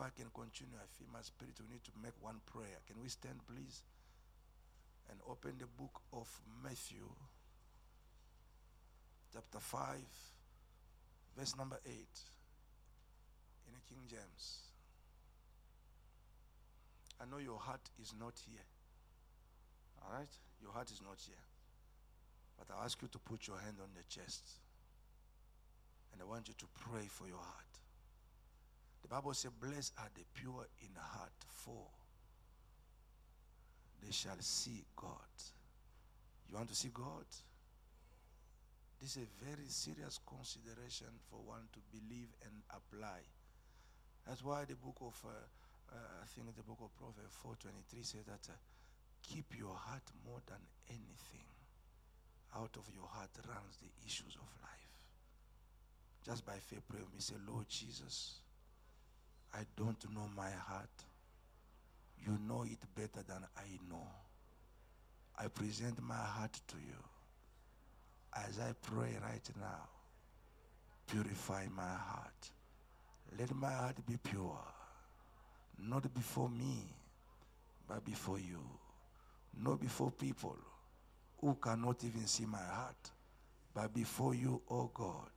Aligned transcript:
before 0.00 0.12
I 0.16 0.22
can 0.22 0.30
continue, 0.32 0.76
I 0.80 0.88
feel 0.96 1.08
my 1.12 1.20
spirit 1.20 1.60
we 1.60 1.74
need 1.74 1.84
to 1.84 1.92
make 2.02 2.16
one 2.20 2.40
prayer. 2.46 2.80
Can 2.86 2.96
we 3.02 3.08
stand, 3.08 3.36
please? 3.46 3.82
And 5.10 5.18
open 5.28 5.52
the 5.58 5.66
book 5.66 6.00
of 6.12 6.26
Matthew, 6.64 7.04
chapter 9.32 9.60
5, 9.60 9.98
verse 11.36 11.54
number 11.58 11.76
8, 11.84 11.92
in 11.92 13.74
the 13.76 13.82
King 13.92 14.00
James. 14.08 14.72
I 17.20 17.28
know 17.30 17.36
your 17.36 17.58
heart 17.58 17.84
is 18.00 18.14
not 18.18 18.40
here. 18.48 18.64
All 20.00 20.16
right? 20.16 20.32
Your 20.62 20.72
heart 20.72 20.90
is 20.90 21.02
not 21.02 21.18
here. 21.26 21.44
But 22.56 22.72
I 22.74 22.84
ask 22.84 22.96
you 23.02 23.08
to 23.08 23.18
put 23.18 23.46
your 23.46 23.58
hand 23.58 23.76
on 23.82 23.90
the 23.94 24.04
chest. 24.08 24.48
And 26.12 26.22
I 26.22 26.24
want 26.24 26.48
you 26.48 26.54
to 26.56 26.66
pray 26.88 27.04
for 27.06 27.26
your 27.26 27.36
heart. 27.36 27.69
The 29.02 29.08
Bible 29.08 29.34
says, 29.34 29.50
Blessed 29.60 29.92
are 29.98 30.10
the 30.14 30.24
pure 30.34 30.66
in 30.80 30.94
heart, 30.96 31.32
for 31.48 31.86
they 34.02 34.12
shall 34.12 34.40
see 34.40 34.84
God. 34.96 35.30
You 36.48 36.56
want 36.56 36.68
to 36.68 36.74
see 36.74 36.90
God? 36.92 37.26
This 39.00 39.16
is 39.16 39.24
a 39.24 39.44
very 39.44 39.68
serious 39.68 40.20
consideration 40.26 41.08
for 41.30 41.40
one 41.40 41.64
to 41.72 41.80
believe 41.90 42.28
and 42.44 42.52
apply. 42.68 43.24
That's 44.26 44.44
why 44.44 44.64
the 44.68 44.76
book 44.76 44.96
of, 45.00 45.16
uh, 45.24 45.32
uh, 45.90 46.22
I 46.22 46.26
think 46.28 46.54
the 46.54 46.62
book 46.62 46.78
of 46.84 46.92
Proverbs 46.96 47.32
4.23 47.40 48.04
says 48.04 48.24
that 48.26 48.44
uh, 48.52 48.56
keep 49.22 49.56
your 49.56 49.74
heart 49.74 50.04
more 50.26 50.40
than 50.46 50.60
anything. 50.88 51.48
Out 52.54 52.76
of 52.76 52.84
your 52.92 53.08
heart 53.08 53.30
runs 53.48 53.78
the 53.80 53.88
issues 54.04 54.36
of 54.36 54.48
life. 54.60 54.92
Just 56.26 56.44
by 56.44 56.58
faith, 56.60 56.82
pray 56.88 57.00
with 57.00 57.14
me. 57.14 57.20
Say, 57.20 57.36
Lord 57.48 57.68
Jesus, 57.68 58.40
I 59.54 59.60
don't 59.76 60.04
know 60.14 60.28
my 60.36 60.50
heart. 60.50 60.88
You 62.24 62.38
know 62.46 62.64
it 62.64 62.78
better 62.94 63.24
than 63.26 63.44
I 63.56 63.78
know. 63.88 64.06
I 65.38 65.48
present 65.48 66.00
my 66.02 66.14
heart 66.14 66.60
to 66.68 66.76
you. 66.76 67.02
As 68.36 68.58
I 68.58 68.72
pray 68.82 69.16
right 69.22 69.50
now, 69.58 69.88
purify 71.06 71.66
my 71.74 71.82
heart. 71.82 72.50
Let 73.38 73.54
my 73.54 73.72
heart 73.72 73.96
be 74.06 74.16
pure, 74.22 74.58
not 75.78 76.12
before 76.14 76.48
me, 76.48 76.84
but 77.88 78.04
before 78.04 78.38
you, 78.38 78.60
not 79.62 79.80
before 79.80 80.10
people 80.10 80.56
who 81.40 81.54
cannot 81.54 82.04
even 82.04 82.26
see 82.26 82.44
my 82.44 82.58
heart, 82.58 83.10
but 83.74 83.94
before 83.94 84.34
you, 84.34 84.60
O 84.68 84.76
oh 84.76 84.90
God, 84.92 85.30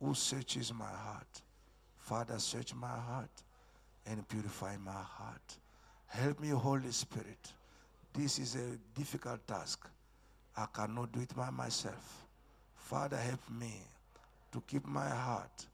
who 0.00 0.14
searches 0.14 0.72
my 0.72 0.84
heart. 0.84 1.42
Father, 2.10 2.40
search 2.40 2.74
my 2.74 2.88
heart 2.88 3.30
and 4.04 4.28
purify 4.28 4.76
my 4.84 4.90
heart. 4.90 5.56
Help 6.08 6.40
me, 6.40 6.48
Holy 6.48 6.90
Spirit. 6.90 7.52
This 8.12 8.40
is 8.40 8.56
a 8.56 8.98
difficult 8.98 9.46
task. 9.46 9.88
I 10.56 10.66
cannot 10.74 11.12
do 11.12 11.20
it 11.20 11.32
by 11.36 11.50
myself. 11.50 12.26
Father, 12.74 13.16
help 13.16 13.38
me 13.48 13.74
to 14.50 14.60
keep 14.66 14.84
my 14.88 15.08
heart 15.08 15.68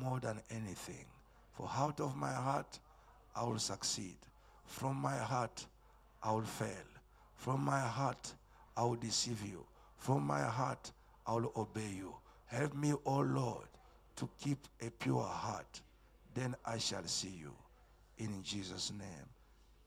more 0.00 0.20
than 0.20 0.40
anything. 0.50 1.04
For 1.52 1.68
out 1.76 2.00
of 2.00 2.16
my 2.16 2.32
heart, 2.32 2.78
I 3.36 3.44
will 3.44 3.58
succeed. 3.58 4.16
From 4.64 4.96
my 4.96 5.18
heart, 5.18 5.66
I 6.22 6.32
will 6.32 6.44
fail. 6.44 6.88
From 7.34 7.62
my 7.62 7.80
heart, 7.80 8.32
I 8.74 8.84
will 8.84 8.96
deceive 8.96 9.42
you. 9.46 9.62
From 9.98 10.26
my 10.26 10.44
heart, 10.44 10.90
I 11.26 11.34
will 11.34 11.52
obey 11.54 11.90
you. 11.94 12.14
Help 12.46 12.74
me, 12.74 12.94
O 12.94 13.00
oh 13.04 13.20
Lord, 13.20 13.68
to 14.16 14.28
keep 14.40 14.58
a 14.80 14.90
pure 14.90 15.22
heart. 15.22 15.80
Then 16.34 16.56
I 16.64 16.78
shall 16.78 17.04
see 17.06 17.34
you. 17.40 17.52
In 18.18 18.42
Jesus' 18.42 18.92
name, 18.92 19.28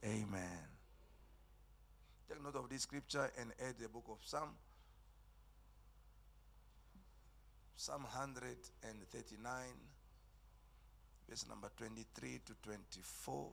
amen. 0.04 0.68
Take 2.28 2.44
note 2.44 2.56
of 2.56 2.70
this 2.70 2.82
scripture 2.82 3.32
and 3.40 3.52
add 3.66 3.76
the 3.80 3.88
book 3.88 4.06
of 4.10 4.18
Psalm. 4.24 4.50
Psalm 7.76 8.04
139, 8.04 9.66
verse 11.30 11.46
number 11.48 11.70
23 11.78 12.42
to 12.46 12.54
24 12.64 13.50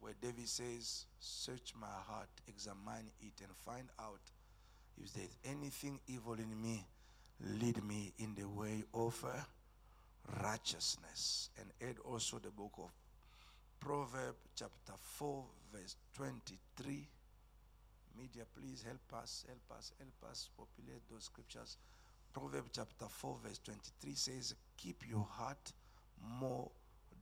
where 0.00 0.14
David 0.20 0.48
says, 0.48 1.06
Search 1.18 1.74
my 1.78 1.86
heart, 1.86 2.28
examine 2.48 3.10
it, 3.20 3.40
and 3.42 3.54
find 3.64 3.88
out 3.98 4.20
if 4.96 5.12
there's 5.12 5.36
anything 5.44 6.00
evil 6.08 6.34
in 6.34 6.60
me, 6.60 6.86
lead 7.44 7.82
me 7.84 8.12
in 8.18 8.34
the 8.34 8.48
way 8.48 8.84
of 8.94 9.24
uh, 9.24 10.42
righteousness. 10.42 11.50
And 11.58 11.70
add 11.88 11.96
also 12.04 12.38
the 12.38 12.50
book 12.50 12.72
of 12.78 12.90
Proverbs, 13.78 14.38
chapter 14.54 14.92
4, 14.96 15.44
verse 15.72 15.96
23. 16.14 17.08
Media, 18.18 18.42
please 18.58 18.84
help 18.86 19.22
us, 19.22 19.44
help 19.46 19.78
us, 19.78 19.92
help 19.98 20.30
us 20.30 20.50
populate 20.56 21.02
those 21.10 21.24
scriptures. 21.24 21.76
Proverbs 22.32 22.70
chapter 22.74 23.06
4, 23.08 23.38
verse 23.44 23.60
23 23.64 24.14
says, 24.14 24.54
Keep 24.76 25.04
your 25.08 25.26
heart 25.30 25.72
more 26.38 26.70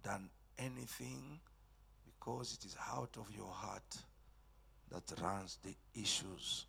than 0.02 0.28
anything 0.58 1.38
because 2.04 2.54
it 2.54 2.66
is 2.66 2.76
out 2.92 3.16
of 3.18 3.28
your 3.36 3.50
heart 3.50 3.96
that 4.90 5.20
runs 5.22 5.58
the 5.62 5.74
issues 6.00 6.66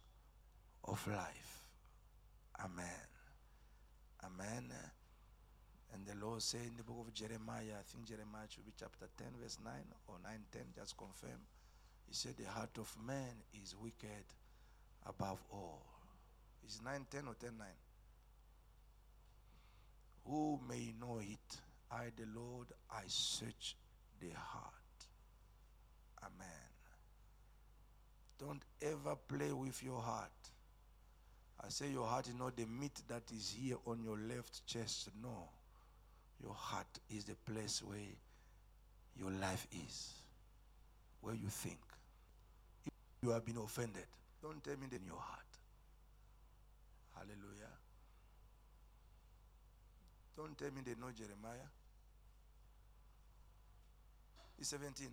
of 0.84 1.06
life. 1.08 1.66
Amen. 2.64 3.19
Amen. 4.24 4.72
And 5.94 6.06
the 6.06 6.26
Lord 6.26 6.42
said 6.42 6.62
in 6.62 6.78
the 6.78 6.84
book 6.84 7.08
of 7.08 7.14
Jeremiah, 7.14 7.80
I 7.80 7.84
think 7.86 8.06
Jeremiah 8.06 8.46
should 8.48 8.66
be 8.66 8.74
chapter 8.78 9.08
10, 9.18 9.28
verse 9.42 9.58
9 9.64 9.74
or 10.08 10.16
9, 10.24 10.32
10, 10.52 10.62
just 10.76 10.98
confirm. 10.98 11.40
He 12.08 12.14
said, 12.14 12.36
The 12.38 12.50
heart 12.50 12.78
of 12.78 12.96
man 13.06 13.42
is 13.54 13.76
wicked 13.82 14.26
above 15.06 15.44
all. 15.52 15.82
Is 16.68 16.82
9, 16.84 17.06
10 17.10 17.28
or 17.28 17.36
10, 17.40 17.52
9? 17.58 17.68
Who 20.26 20.60
may 20.70 20.94
know 21.00 21.20
it? 21.20 21.58
I, 21.92 22.12
the 22.16 22.26
Lord, 22.40 22.68
I 22.92 23.02
search 23.08 23.76
the 24.20 24.30
heart. 24.36 24.74
Amen. 26.24 26.70
Don't 28.38 28.64
ever 28.82 29.16
play 29.28 29.52
with 29.52 29.82
your 29.84 30.02
heart. 30.02 30.30
I 31.64 31.70
say 31.70 31.90
your 31.90 32.06
heart 32.06 32.28
is 32.28 32.36
not 32.36 32.56
the 32.56 32.66
meat 32.66 33.02
that 33.08 33.24
is 33.36 33.56
here 33.60 33.78
on 33.86 34.02
your 34.04 34.18
left 34.18 34.66
chest. 34.66 35.10
No. 35.22 35.50
Your 36.42 36.54
heart 36.54 36.88
is 37.10 37.26
the 37.26 37.36
place 37.36 37.84
where 37.84 38.00
your 39.18 39.32
life 39.32 39.68
is, 39.86 40.14
where 41.22 41.36
you 41.36 41.50
think. 41.50 41.80
If 42.86 42.94
you 43.24 43.30
have 43.32 43.46
been 43.46 43.58
offended, 43.58 44.06
don't 44.42 44.64
tell 44.64 44.78
me 44.78 44.88
in 44.92 45.06
your 45.06 45.20
heart. 45.20 45.46
Hallelujah. 47.16 47.76
Don't 50.38 50.58
tell 50.58 50.70
me 50.70 50.82
they 50.86 50.92
know 50.92 51.12
Jeremiah. 51.12 51.68
He's 54.58 54.70
17. 54.70 55.08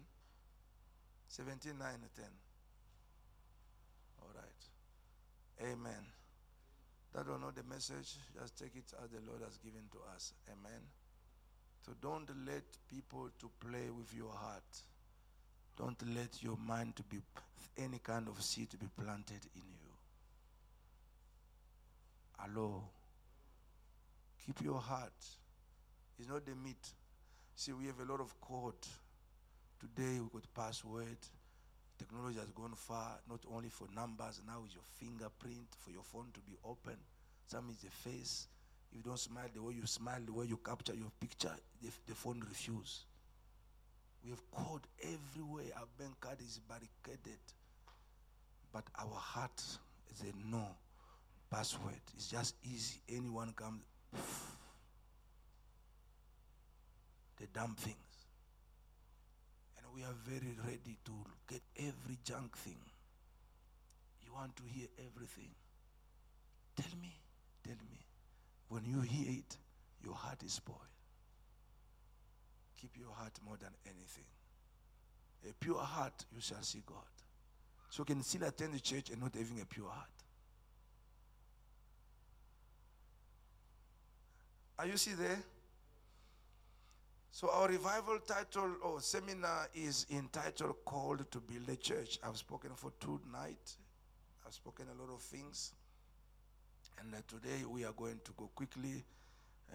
17, 1.28 1.72
9, 1.76 1.88
10. 2.16 2.24
All 4.22 4.30
right. 4.34 5.72
Amen. 5.72 6.06
That 7.16 7.26
don't 7.26 7.40
know 7.40 7.50
the 7.50 7.62
message, 7.62 8.18
just 8.38 8.58
take 8.58 8.76
it 8.76 8.92
as 9.02 9.08
the 9.08 9.24
Lord 9.26 9.40
has 9.42 9.56
given 9.56 9.80
to 9.92 9.98
us. 10.14 10.34
Amen. 10.52 10.82
So 11.80 11.92
don't 12.02 12.28
let 12.46 12.64
people 12.90 13.30
to 13.40 13.50
play 13.58 13.88
with 13.88 14.12
your 14.14 14.32
heart. 14.32 14.62
Don't 15.78 15.96
let 16.14 16.42
your 16.42 16.58
mind 16.58 16.94
to 16.96 17.02
be 17.04 17.16
any 17.78 18.00
kind 18.00 18.28
of 18.28 18.42
seed 18.42 18.68
to 18.68 18.76
be 18.76 18.88
planted 19.02 19.40
in 19.54 19.62
you. 19.62 19.92
Hello. 22.38 22.82
Keep 24.44 24.62
your 24.62 24.80
heart. 24.80 25.24
It's 26.18 26.28
not 26.28 26.44
the 26.44 26.54
meat. 26.54 26.86
See, 27.54 27.72
we 27.72 27.86
have 27.86 28.00
a 28.06 28.12
lot 28.12 28.20
of 28.20 28.38
code 28.42 28.74
Today 29.78 30.20
we 30.20 30.28
got 30.32 30.54
password. 30.54 31.18
Technology 31.98 32.38
has 32.38 32.50
gone 32.50 32.74
far, 32.74 33.18
not 33.28 33.40
only 33.54 33.68
for 33.68 33.86
numbers, 33.94 34.40
now 34.46 34.62
is 34.66 34.74
your 34.74 34.84
fingerprint 35.00 35.66
for 35.78 35.90
your 35.90 36.02
phone 36.02 36.26
to 36.34 36.40
be 36.40 36.56
open. 36.64 36.96
Some 37.46 37.70
is 37.70 37.78
the 37.78 37.90
face. 37.90 38.48
If 38.90 38.98
you 38.98 39.02
don't 39.02 39.18
smile 39.18 39.48
the 39.54 39.62
way 39.62 39.74
you 39.74 39.86
smile, 39.86 40.20
the 40.24 40.32
way 40.32 40.46
you 40.46 40.58
capture 40.58 40.94
your 40.94 41.10
picture, 41.20 41.54
the, 41.82 41.88
the 42.06 42.14
phone 42.14 42.42
refuse. 42.48 43.04
We 44.22 44.30
have 44.30 44.50
called 44.50 44.86
everywhere. 45.02 45.66
Our 45.76 45.86
bank 45.98 46.20
card 46.20 46.38
is 46.40 46.60
barricaded. 46.68 47.40
But 48.72 48.84
our 48.98 49.14
heart 49.14 49.62
is 50.12 50.22
a 50.22 50.50
no 50.50 50.66
password. 51.50 52.00
It's 52.14 52.28
just 52.28 52.56
easy. 52.64 53.00
Anyone 53.08 53.52
comes. 53.56 53.82
The 57.38 57.46
damn 57.52 57.74
things 57.74 58.05
we 59.96 60.02
are 60.02 60.14
very 60.28 60.54
ready 60.62 60.98
to 61.06 61.12
get 61.48 61.62
every 61.78 62.18
junk 62.22 62.54
thing. 62.58 62.76
You 64.22 64.32
want 64.34 64.54
to 64.56 64.62
hear 64.64 64.88
everything. 64.98 65.48
Tell 66.76 67.00
me, 67.00 67.18
tell 67.64 67.76
me. 67.90 68.04
When 68.68 68.84
you 68.84 69.00
hear 69.00 69.30
it, 69.30 69.56
your 70.04 70.14
heart 70.14 70.42
is 70.44 70.52
spoiled. 70.52 70.80
keep 72.78 72.90
your 72.98 73.10
heart 73.14 73.32
more 73.46 73.56
than 73.56 73.70
anything. 73.86 74.26
A 75.48 75.54
pure 75.54 75.78
heart, 75.78 76.26
you 76.34 76.42
shall 76.42 76.62
see 76.62 76.82
God. 76.84 76.98
So 77.88 78.02
you 78.02 78.04
can 78.04 78.22
still 78.22 78.46
attend 78.46 78.74
the 78.74 78.80
church 78.80 79.08
and 79.10 79.22
not 79.22 79.34
having 79.34 79.60
a 79.62 79.64
pure 79.64 79.88
heart. 79.88 80.10
Are 84.78 84.86
you 84.86 84.98
see 84.98 85.14
there? 85.14 85.42
So 87.36 87.50
our 87.50 87.68
revival 87.68 88.18
title 88.26 88.76
or 88.82 89.02
seminar 89.02 89.68
is 89.74 90.06
entitled 90.10 90.76
Called 90.86 91.30
to 91.30 91.38
Build 91.38 91.68
a 91.68 91.76
Church. 91.76 92.18
I've 92.26 92.38
spoken 92.38 92.70
for 92.74 92.92
two 92.98 93.20
nights. 93.30 93.76
I've 94.46 94.54
spoken 94.54 94.86
a 94.88 94.98
lot 94.98 95.12
of 95.12 95.20
things. 95.20 95.74
And 96.98 97.12
uh, 97.12 97.18
today 97.28 97.66
we 97.68 97.84
are 97.84 97.92
going 97.92 98.20
to 98.24 98.32
go 98.38 98.48
quickly 98.54 99.04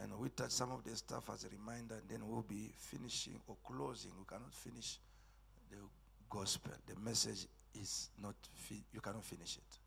and 0.02 0.12
we 0.18 0.30
touch 0.30 0.50
some 0.50 0.72
of 0.72 0.84
the 0.84 0.96
stuff 0.96 1.30
as 1.31 1.44
a 1.44 1.50
reminder, 1.50 1.94
and 2.02 2.10
then 2.10 2.28
we'll 2.28 2.42
be 2.42 2.72
finishing 2.75 3.40
or 3.46 3.58
closing. 3.64 4.10
We 4.18 4.25
cannot 4.25 4.56
finish 4.56 4.98
the 5.69 5.78
gospel. 6.31 6.72
The 6.88 7.00
message 7.00 7.46
is 7.80 8.10
not, 8.24 8.34
fi- 8.56 8.84
you 8.92 9.02
cannot 9.02 9.24
finish 9.24 9.57
it. 9.57 9.78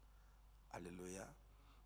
Hallelujah. 0.71 1.27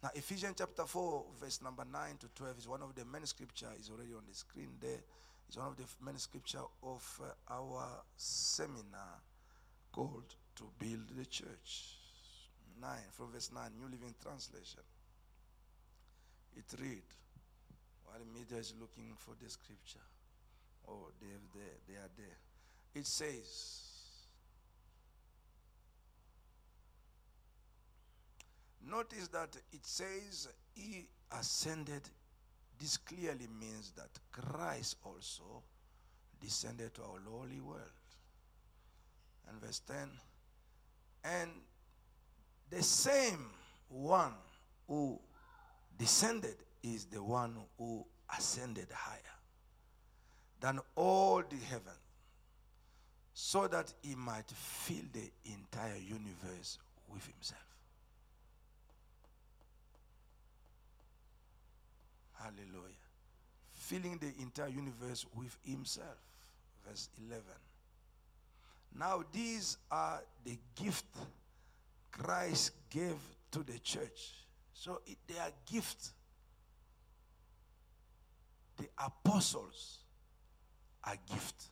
Now, 0.03 0.11
Ephesians 0.15 0.57
chapter 0.59 0.85
4, 0.85 1.25
verse 1.41 1.63
number 1.63 1.85
9 1.91 2.19
to 2.21 2.29
12 2.35 2.59
is 2.59 2.69
one 2.69 2.83
of 2.83 2.95
the 2.95 3.07
main 3.07 3.25
scripture, 3.25 3.71
is 3.81 3.89
already 3.89 4.13
on 4.13 4.25
the 4.29 4.35
screen 4.35 4.69
there. 4.83 5.01
It's 5.49 5.57
one 5.57 5.69
of 5.69 5.77
the 5.77 5.85
main 6.05 6.19
scripture 6.19 6.61
of 6.83 7.21
uh, 7.23 7.53
our 7.53 8.03
seminar 8.17 9.23
called 9.91 10.35
To 10.57 10.65
Build 10.79 11.09
the 11.17 11.25
Church. 11.25 11.97
9, 12.81 12.91
from 13.13 13.33
verse 13.33 13.51
9, 13.53 13.71
New 13.81 13.87
Living 13.91 14.15
Translation. 14.23 14.83
It 16.55 16.65
read, 16.79 17.03
while 18.05 18.19
the 18.19 18.39
media 18.39 18.59
is 18.59 18.75
looking 18.79 19.15
for 19.17 19.35
the 19.43 19.49
scripture. 19.49 20.05
Oh, 20.87 21.09
they, 21.21 21.27
they, 21.59 21.93
they 21.93 21.99
are 21.99 22.11
there. 22.17 22.39
It 22.95 23.07
says, 23.07 23.89
Notice 28.87 29.29
that 29.29 29.57
it 29.73 29.85
says 29.85 30.49
he 30.75 31.09
ascended. 31.31 32.03
This 32.79 32.97
clearly 32.97 33.49
means 33.61 33.93
that 33.97 34.11
Christ 34.31 34.97
also 35.05 35.63
descended 36.41 36.95
to 36.95 37.03
our 37.03 37.19
lowly 37.29 37.61
world. 37.61 37.83
And 39.49 39.61
verse 39.61 39.81
10 39.87 40.09
and 41.25 41.51
the 42.71 42.83
same 42.83 43.51
one 43.89 44.35
who 44.87 45.19
descended 45.99 46.57
is 46.83 47.07
the 47.07 47.23
one 47.23 47.57
who 47.77 48.05
ascended 48.37 48.89
higher 48.93 49.19
than 50.61 50.81
all 50.95 51.43
the 51.49 51.57
heaven 51.69 51.93
so 53.33 53.67
that 53.69 53.93
he 54.03 54.15
might 54.15 54.51
fill 54.51 55.05
the 55.13 55.31
entire 55.53 55.97
universe 55.97 56.79
with 57.09 57.25
himself. 57.27 57.68
Hallelujah. 62.43 62.95
Filling 63.73 64.19
the 64.19 64.33
entire 64.43 64.69
universe 64.69 65.27
with 65.35 65.57
himself. 65.65 66.19
Verse 66.87 67.09
11. 67.27 67.43
Now, 68.97 69.23
these 69.33 69.77
are 69.91 70.23
the 70.45 70.59
gift 70.75 71.05
Christ 72.11 72.73
gave 72.91 73.17
to 73.53 73.63
the 73.63 73.79
church. 73.79 74.35
So 74.73 75.01
it, 75.07 75.17
they 75.27 75.39
are 75.39 75.53
gifts. 75.71 76.13
The 78.77 78.87
apostles 78.99 79.99
are 81.05 81.17
gift. 81.31 81.65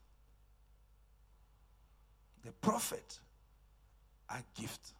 The 2.44 2.52
prophet 2.52 3.18
are 4.28 4.42
gift. 4.58 4.92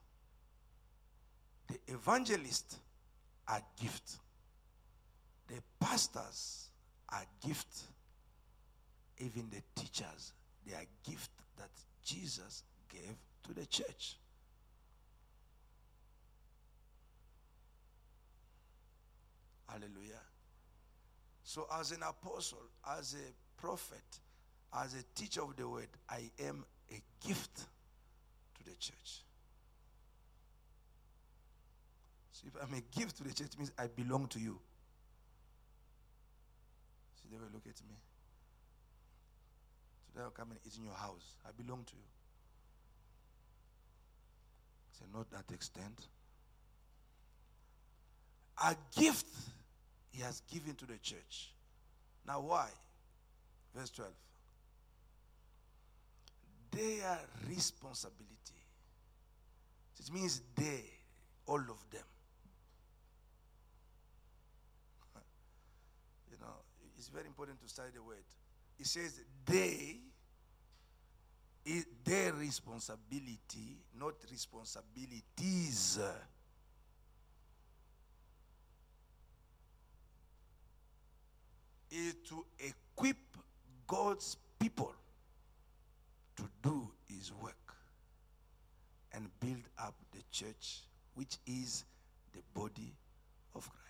The 1.68 1.78
evangelist 1.92 2.76
are 3.48 3.62
gift. 3.80 4.18
The 5.48 5.62
pastors 5.80 6.68
are 7.08 7.24
gift. 7.44 7.82
Even 9.18 9.48
the 9.50 9.62
teachers, 9.80 10.32
they 10.66 10.74
are 10.74 10.84
gift 11.08 11.30
that 11.56 11.70
Jesus 12.04 12.64
gave 12.88 13.16
to 13.44 13.54
the 13.54 13.64
church. 13.66 14.18
Hallelujah. 19.66 20.20
So, 21.42 21.66
as 21.78 21.92
an 21.92 22.02
apostle, 22.02 22.62
as 22.98 23.14
a 23.14 23.60
prophet, 23.60 24.20
as 24.82 24.94
a 24.94 25.02
teacher 25.14 25.42
of 25.42 25.56
the 25.56 25.68
word, 25.68 25.88
I 26.08 26.30
am 26.40 26.64
a 26.90 27.00
gift 27.26 27.56
to 27.56 28.64
the 28.64 28.74
church. 28.78 29.22
So, 32.32 32.46
if 32.46 32.62
I'm 32.62 32.74
a 32.74 32.98
gift 32.98 33.16
to 33.18 33.24
the 33.24 33.32
church, 33.32 33.50
means 33.58 33.72
I 33.78 33.86
belong 33.86 34.26
to 34.28 34.40
you. 34.40 34.58
They 37.30 37.38
will 37.38 37.50
look 37.52 37.66
at 37.66 37.80
me. 37.88 37.96
Today 40.06 40.24
I'll 40.24 40.30
come 40.30 40.50
and 40.50 40.60
eat 40.64 40.76
in 40.78 40.84
your 40.84 40.94
house. 40.94 41.36
I 41.46 41.50
belong 41.60 41.84
to 41.84 41.94
you. 41.94 42.02
Say, 44.98 45.04
not 45.12 45.30
that 45.30 45.52
extent. 45.52 46.06
A 48.64 48.74
gift 48.98 49.26
he 50.10 50.22
has 50.22 50.40
given 50.50 50.74
to 50.76 50.86
the 50.86 50.96
church. 50.98 51.52
Now, 52.26 52.40
why? 52.40 52.68
Verse 53.74 53.90
12. 53.90 54.10
Their 56.72 57.18
responsibility. 57.48 58.26
It 59.98 60.12
means 60.12 60.40
they, 60.54 60.84
all 61.46 61.60
of 61.60 61.90
them. 61.90 62.02
you 66.30 66.36
know, 66.40 66.54
it's 67.06 67.14
very 67.14 67.28
important 67.28 67.60
to 67.60 67.68
study 67.68 67.90
the 67.94 68.02
word. 68.02 68.24
It 68.80 68.86
says 68.86 69.20
they, 69.44 69.98
their 72.04 72.32
responsibility, 72.32 73.78
not 73.96 74.14
responsibilities. 74.28 76.00
is 81.88 82.14
to 82.28 82.44
equip 82.58 83.16
God's 83.86 84.36
people 84.58 84.92
to 86.36 86.42
do 86.60 86.90
his 87.08 87.32
work 87.40 87.76
and 89.12 89.30
build 89.38 89.62
up 89.78 89.94
the 90.12 90.22
church, 90.32 90.80
which 91.14 91.38
is 91.46 91.84
the 92.32 92.40
body 92.52 92.92
of 93.54 93.70
Christ. 93.70 93.85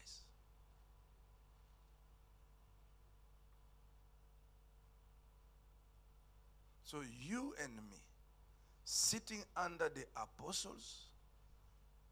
So, 6.86 6.98
you 7.20 7.52
and 7.60 7.74
me, 7.90 7.96
sitting 8.84 9.42
under 9.56 9.88
the 9.88 10.04
apostles, 10.16 11.06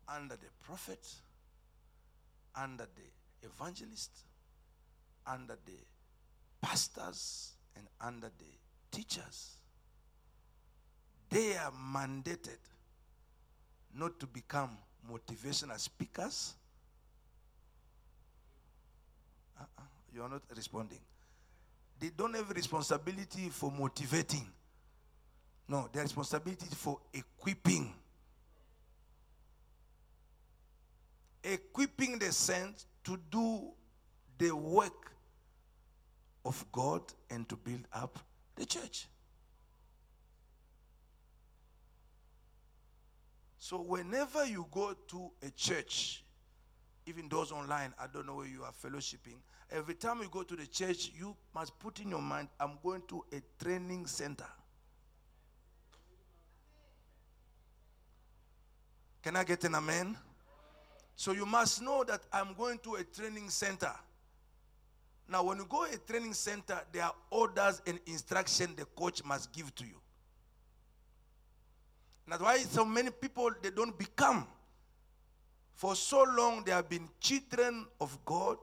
under 0.08 0.34
the 0.34 0.48
prophet, 0.66 1.08
under 2.56 2.84
the 2.96 3.46
evangelist, 3.48 4.10
under 5.24 5.56
the 5.64 5.78
pastors 6.60 7.52
and 7.76 7.86
under 8.00 8.32
the 8.36 8.50
teachers. 8.90 9.58
They 11.30 11.56
are 11.56 11.72
mandated 11.94 12.58
not 13.96 14.18
to 14.18 14.26
become 14.26 14.70
motivational 15.08 15.78
speakers. 15.78 16.54
Uh-uh, 19.56 19.82
you 20.12 20.20
are 20.22 20.28
not 20.28 20.42
responding. 20.56 20.98
They 22.00 22.10
don't 22.16 22.34
have 22.34 22.50
responsibility 22.50 23.50
for 23.50 23.70
motivating. 23.70 24.48
No, 25.68 25.88
the 25.92 26.00
responsibility 26.00 26.66
for 26.74 26.98
equipping. 27.12 27.92
Equipping 31.42 32.18
the 32.18 32.32
saints 32.32 32.86
to 33.04 33.18
do 33.30 33.70
the 34.38 34.54
work 34.54 35.12
of 36.44 36.64
God 36.72 37.02
and 37.30 37.48
to 37.48 37.56
build 37.56 37.86
up 37.92 38.18
the 38.56 38.66
church. 38.66 39.06
So, 43.58 43.80
whenever 43.80 44.44
you 44.44 44.66
go 44.70 44.94
to 45.08 45.30
a 45.42 45.50
church, 45.50 46.22
even 47.06 47.28
those 47.30 47.50
online, 47.50 47.94
I 47.98 48.06
don't 48.12 48.26
know 48.26 48.36
where 48.36 48.46
you 48.46 48.62
are 48.62 48.72
fellowshipping, 48.72 49.38
every 49.70 49.94
time 49.94 50.20
you 50.20 50.28
go 50.30 50.42
to 50.42 50.54
the 50.54 50.66
church, 50.66 51.10
you 51.18 51.34
must 51.54 51.78
put 51.78 51.98
in 52.00 52.10
your 52.10 52.20
mind, 52.20 52.48
I'm 52.60 52.78
going 52.82 53.02
to 53.08 53.24
a 53.32 53.40
training 53.62 54.06
center. 54.06 54.46
Can 59.24 59.36
I 59.36 59.44
get 59.44 59.64
an 59.64 59.74
amen? 59.74 60.14
So, 61.16 61.32
you 61.32 61.46
must 61.46 61.80
know 61.80 62.04
that 62.04 62.20
I'm 62.30 62.52
going 62.52 62.78
to 62.80 62.96
a 62.96 63.04
training 63.04 63.48
center. 63.48 63.92
Now, 65.26 65.44
when 65.44 65.56
you 65.56 65.66
go 65.66 65.84
a 65.84 65.96
training 65.96 66.34
center, 66.34 66.78
there 66.92 67.04
are 67.04 67.14
orders 67.30 67.80
and 67.86 67.98
instruction 68.04 68.74
the 68.76 68.84
coach 68.84 69.24
must 69.24 69.50
give 69.50 69.74
to 69.76 69.84
you. 69.84 69.94
That's 72.28 72.42
why 72.42 72.58
so 72.58 72.84
many 72.84 73.08
people 73.10 73.50
they 73.62 73.70
don't 73.70 73.98
become. 73.98 74.46
For 75.72 75.96
so 75.96 76.24
long 76.24 76.62
they 76.62 76.72
have 76.72 76.90
been 76.90 77.08
children 77.18 77.86
of 78.02 78.18
God, 78.26 78.58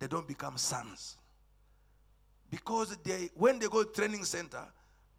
they 0.00 0.08
don't 0.08 0.26
become 0.26 0.58
sons. 0.58 1.16
Because 2.50 2.96
they 3.04 3.30
when 3.34 3.60
they 3.60 3.68
go 3.68 3.84
to 3.84 3.92
training 3.92 4.24
center, 4.24 4.64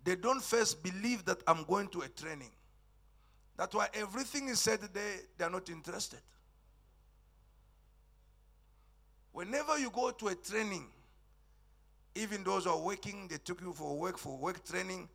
they 0.03 0.17
don't 0.17 0.43
first 0.43 0.83
believe 0.83 1.23
that 1.23 1.41
I'm 1.47 1.63
going 1.63 1.87
to 1.89 2.01
a 2.01 2.09
training. 2.09 2.51
That's 3.57 3.75
why 3.75 3.88
everything 3.93 4.48
is 4.48 4.60
said 4.60 4.81
they, 4.93 5.17
they 5.38 5.45
are 5.45 5.50
not 5.50 5.69
interested. 5.69 6.19
Whenever 9.31 9.77
you 9.79 9.89
go 9.89 10.12
to 10.12 10.27
a 10.27 10.36
training, 10.36 10.86
even 12.15 12.43
those 12.43 12.65
who 12.65 12.72
are 12.72 12.79
working, 12.79 13.27
they 13.27 13.38
took 13.38 13.62
you 13.62 13.74
for 13.74 13.98
work, 13.98 14.17
for 14.17 14.38
work 14.38 14.63
training, 14.65 15.10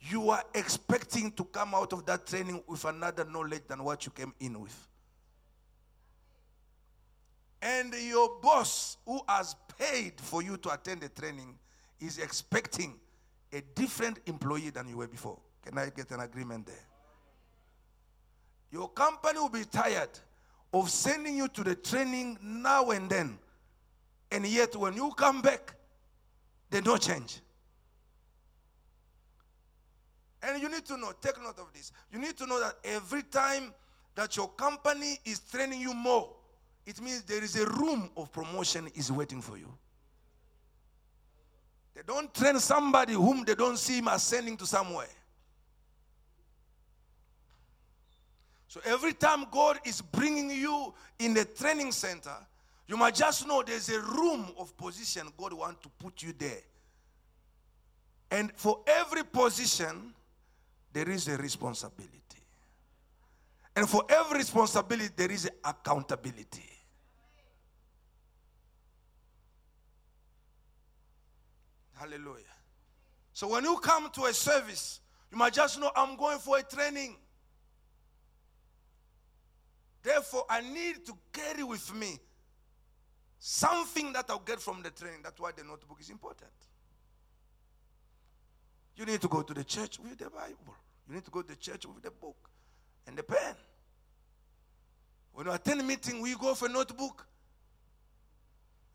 you 0.00 0.30
are 0.30 0.42
expecting 0.54 1.30
to 1.32 1.44
come 1.44 1.74
out 1.74 1.92
of 1.92 2.04
that 2.06 2.26
training 2.26 2.62
with 2.66 2.84
another 2.84 3.24
knowledge 3.24 3.62
than 3.68 3.82
what 3.82 4.04
you 4.04 4.12
came 4.12 4.34
in 4.40 4.60
with. 4.60 4.88
And 7.62 7.94
your 7.94 8.38
boss, 8.42 8.98
who 9.06 9.20
has 9.26 9.56
paid 9.78 10.20
for 10.20 10.42
you 10.42 10.56
to 10.58 10.74
attend 10.74 11.00
the 11.00 11.08
training, 11.08 11.56
is 12.00 12.18
expecting 12.18 12.94
a 13.52 13.62
different 13.74 14.18
employee 14.26 14.70
than 14.70 14.88
you 14.88 14.98
were 14.98 15.06
before. 15.06 15.38
Can 15.64 15.78
I 15.78 15.88
get 15.88 16.10
an 16.10 16.20
agreement 16.20 16.66
there? 16.66 16.93
Your 18.74 18.88
company 18.88 19.38
will 19.38 19.48
be 19.48 19.62
tired 19.62 20.08
of 20.72 20.90
sending 20.90 21.36
you 21.36 21.46
to 21.46 21.62
the 21.62 21.76
training 21.76 22.36
now 22.42 22.90
and 22.90 23.08
then. 23.08 23.38
And 24.32 24.44
yet, 24.44 24.74
when 24.74 24.94
you 24.94 25.12
come 25.16 25.40
back, 25.40 25.76
they 26.70 26.80
don't 26.80 27.00
change. 27.00 27.38
And 30.42 30.60
you 30.60 30.68
need 30.68 30.84
to 30.86 30.96
know, 30.96 31.12
take 31.22 31.40
note 31.40 31.56
of 31.60 31.72
this. 31.72 31.92
You 32.12 32.18
need 32.18 32.36
to 32.36 32.46
know 32.46 32.58
that 32.58 32.74
every 32.82 33.22
time 33.22 33.72
that 34.16 34.36
your 34.36 34.48
company 34.48 35.20
is 35.24 35.38
training 35.38 35.80
you 35.80 35.94
more, 35.94 36.30
it 36.84 37.00
means 37.00 37.22
there 37.22 37.44
is 37.44 37.54
a 37.54 37.66
room 37.66 38.10
of 38.16 38.32
promotion 38.32 38.88
is 38.96 39.12
waiting 39.12 39.40
for 39.40 39.56
you. 39.56 39.72
They 41.94 42.02
don't 42.04 42.34
train 42.34 42.58
somebody 42.58 43.12
whom 43.12 43.44
they 43.44 43.54
don't 43.54 43.78
see 43.78 43.98
him 43.98 44.08
ascending 44.08 44.56
to 44.56 44.66
somewhere. 44.66 45.06
So 48.74 48.80
every 48.84 49.12
time 49.12 49.46
God 49.52 49.78
is 49.84 50.02
bringing 50.02 50.50
you 50.50 50.92
in 51.20 51.32
the 51.32 51.44
training 51.44 51.92
center, 51.92 52.34
you 52.88 52.96
must 52.96 53.14
just 53.14 53.46
know 53.46 53.62
there's 53.62 53.88
a 53.88 54.00
room 54.00 54.48
of 54.58 54.76
position 54.76 55.28
God 55.38 55.52
wants 55.52 55.82
to 55.84 55.88
put 55.90 56.24
you 56.24 56.34
there. 56.36 56.58
And 58.32 58.50
for 58.56 58.80
every 58.84 59.22
position, 59.22 60.12
there 60.92 61.08
is 61.08 61.28
a 61.28 61.36
responsibility. 61.36 62.18
And 63.76 63.88
for 63.88 64.02
every 64.08 64.38
responsibility, 64.38 65.10
there 65.14 65.30
is 65.30 65.48
accountability. 65.64 66.68
Hallelujah. 71.92 72.42
So 73.34 73.46
when 73.46 73.62
you 73.62 73.76
come 73.76 74.10
to 74.10 74.24
a 74.24 74.34
service, 74.34 74.98
you 75.30 75.38
might 75.38 75.52
just 75.52 75.78
know 75.78 75.92
I'm 75.94 76.16
going 76.16 76.40
for 76.40 76.58
a 76.58 76.62
training. 76.64 77.18
Therefore, 80.04 80.44
I 80.50 80.60
need 80.60 81.06
to 81.06 81.14
carry 81.32 81.64
with 81.64 81.94
me 81.94 82.18
something 83.38 84.12
that 84.12 84.26
I'll 84.28 84.38
get 84.38 84.60
from 84.60 84.82
the 84.82 84.90
training. 84.90 85.20
That's 85.22 85.40
why 85.40 85.52
the 85.56 85.64
notebook 85.64 85.96
is 85.98 86.10
important. 86.10 86.50
You 88.96 89.06
need 89.06 89.22
to 89.22 89.28
go 89.28 89.40
to 89.40 89.54
the 89.54 89.64
church 89.64 89.98
with 89.98 90.18
the 90.18 90.28
Bible. 90.28 90.76
You 91.08 91.14
need 91.14 91.24
to 91.24 91.30
go 91.30 91.40
to 91.40 91.48
the 91.48 91.56
church 91.56 91.86
with 91.86 92.02
the 92.02 92.10
book 92.10 92.36
and 93.06 93.16
the 93.16 93.22
pen. 93.22 93.54
When 95.32 95.46
you 95.46 95.52
attend 95.52 95.80
a 95.80 95.84
meeting, 95.84 96.20
we 96.20 96.34
go 96.34 96.54
for 96.54 96.66
a 96.66 96.68
notebook. 96.68 97.26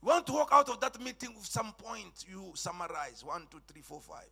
You 0.04 0.10
want 0.10 0.28
to 0.28 0.34
walk 0.34 0.50
out 0.52 0.70
of 0.70 0.80
that 0.80 1.02
meeting 1.02 1.34
with 1.36 1.46
some 1.46 1.74
point 1.74 2.24
you 2.30 2.52
summarize 2.54 3.24
one, 3.26 3.48
two, 3.50 3.60
three, 3.68 3.82
four, 3.82 4.00
five. 4.00 4.30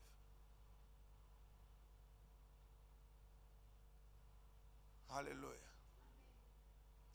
Hallelujah. 5.09 5.66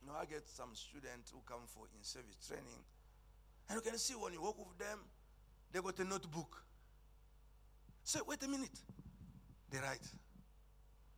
You 0.03 0.11
know, 0.11 0.19
I 0.21 0.25
get 0.25 0.49
some 0.49 0.75
students 0.75 1.31
who 1.31 1.39
come 1.47 1.63
for 1.67 1.85
in 1.97 2.03
service 2.03 2.37
training, 2.47 2.83
and 3.69 3.77
you 3.77 3.89
can 3.89 3.99
see 3.99 4.15
when 4.15 4.33
you 4.33 4.43
walk 4.43 4.59
with 4.59 4.77
them, 4.79 4.99
they 5.71 5.81
got 5.81 5.99
a 6.01 6.05
notebook. 6.05 6.63
Say, 8.03 8.19
wait 8.27 8.43
a 8.43 8.49
minute. 8.49 8.79
They 9.71 9.79
write. 9.79 10.01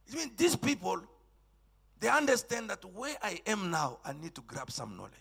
It 0.07 0.15
means 0.15 0.33
these 0.37 0.55
people, 0.55 1.01
they 1.99 2.09
understand 2.09 2.69
that 2.71 2.85
where 2.85 3.17
I 3.23 3.41
am 3.47 3.71
now, 3.71 3.99
I 4.05 4.13
need 4.13 4.35
to 4.35 4.43
grab 4.43 4.71
some 4.71 4.97
knowledge. 4.97 5.13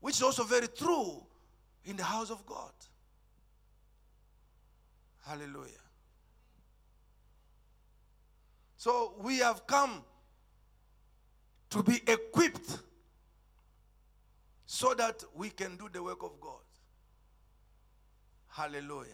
Which 0.00 0.16
is 0.16 0.22
also 0.22 0.42
very 0.42 0.66
true 0.66 1.22
in 1.84 1.96
the 1.96 2.02
house 2.02 2.30
of 2.30 2.44
God. 2.44 2.72
Hallelujah. 5.24 5.70
So 8.76 9.14
we 9.22 9.38
have 9.38 9.66
come 9.66 10.02
to 11.74 11.82
be 11.82 12.00
equipped 12.06 12.78
so 14.64 14.94
that 14.94 15.24
we 15.34 15.50
can 15.50 15.76
do 15.76 15.88
the 15.92 16.00
work 16.00 16.22
of 16.22 16.40
God. 16.40 16.62
Hallelujah. 18.46 19.08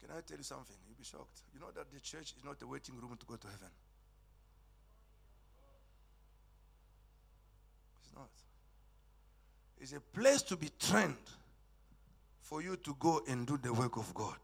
Can 0.00 0.10
I 0.16 0.20
tell 0.20 0.36
you 0.36 0.44
something? 0.44 0.76
You'll 0.86 0.96
be 0.96 1.02
shocked. 1.02 1.40
You 1.52 1.58
know 1.58 1.72
that 1.74 1.90
the 1.92 1.98
church 1.98 2.32
is 2.38 2.44
not 2.44 2.62
a 2.62 2.66
waiting 2.68 2.94
room 3.00 3.16
to 3.18 3.26
go 3.26 3.34
to 3.34 3.46
heaven. 3.48 3.70
It's 8.04 8.14
not. 8.14 8.30
It's 9.80 9.92
a 9.92 10.00
place 10.00 10.42
to 10.42 10.56
be 10.56 10.68
trained 10.78 11.16
for 12.40 12.62
you 12.62 12.76
to 12.76 12.96
go 13.00 13.20
and 13.26 13.48
do 13.48 13.58
the 13.58 13.72
work 13.72 13.96
of 13.96 14.14
God. 14.14 14.38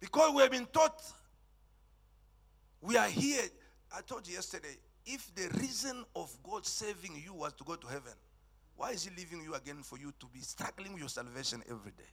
Because 0.00 0.34
we 0.34 0.42
have 0.42 0.50
been 0.50 0.66
taught 0.66 1.02
we 2.80 2.96
are 2.96 3.08
here. 3.08 3.42
I 3.96 4.00
told 4.02 4.26
you 4.28 4.34
yesterday, 4.34 4.76
if 5.06 5.34
the 5.34 5.48
reason 5.58 6.04
of 6.14 6.36
God 6.42 6.66
saving 6.66 7.20
you 7.24 7.34
was 7.34 7.52
to 7.54 7.64
go 7.64 7.74
to 7.74 7.86
heaven, 7.86 8.12
why 8.76 8.90
is 8.90 9.04
He 9.04 9.10
leaving 9.16 9.42
you 9.42 9.54
again 9.54 9.82
for 9.82 9.98
you 9.98 10.12
to 10.20 10.26
be 10.26 10.40
struggling 10.40 10.92
with 10.92 11.00
your 11.00 11.08
salvation 11.08 11.62
every 11.68 11.92
day? 11.92 12.04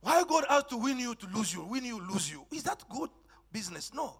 Why 0.00 0.24
God 0.28 0.44
has 0.48 0.64
to 0.64 0.76
win 0.76 0.98
you 0.98 1.14
to 1.14 1.26
lose 1.28 1.54
you, 1.54 1.62
win 1.62 1.84
you, 1.84 2.00
lose 2.00 2.30
you? 2.30 2.44
Is 2.50 2.64
that 2.64 2.82
good 2.88 3.10
business? 3.52 3.92
No. 3.94 4.16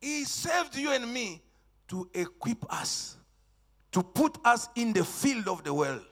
He 0.00 0.24
saved 0.24 0.76
you 0.76 0.92
and 0.92 1.12
me 1.12 1.42
to 1.88 2.08
equip 2.14 2.72
us, 2.72 3.16
to 3.90 4.02
put 4.02 4.38
us 4.44 4.68
in 4.76 4.92
the 4.92 5.04
field 5.04 5.48
of 5.48 5.64
the 5.64 5.74
world, 5.74 6.06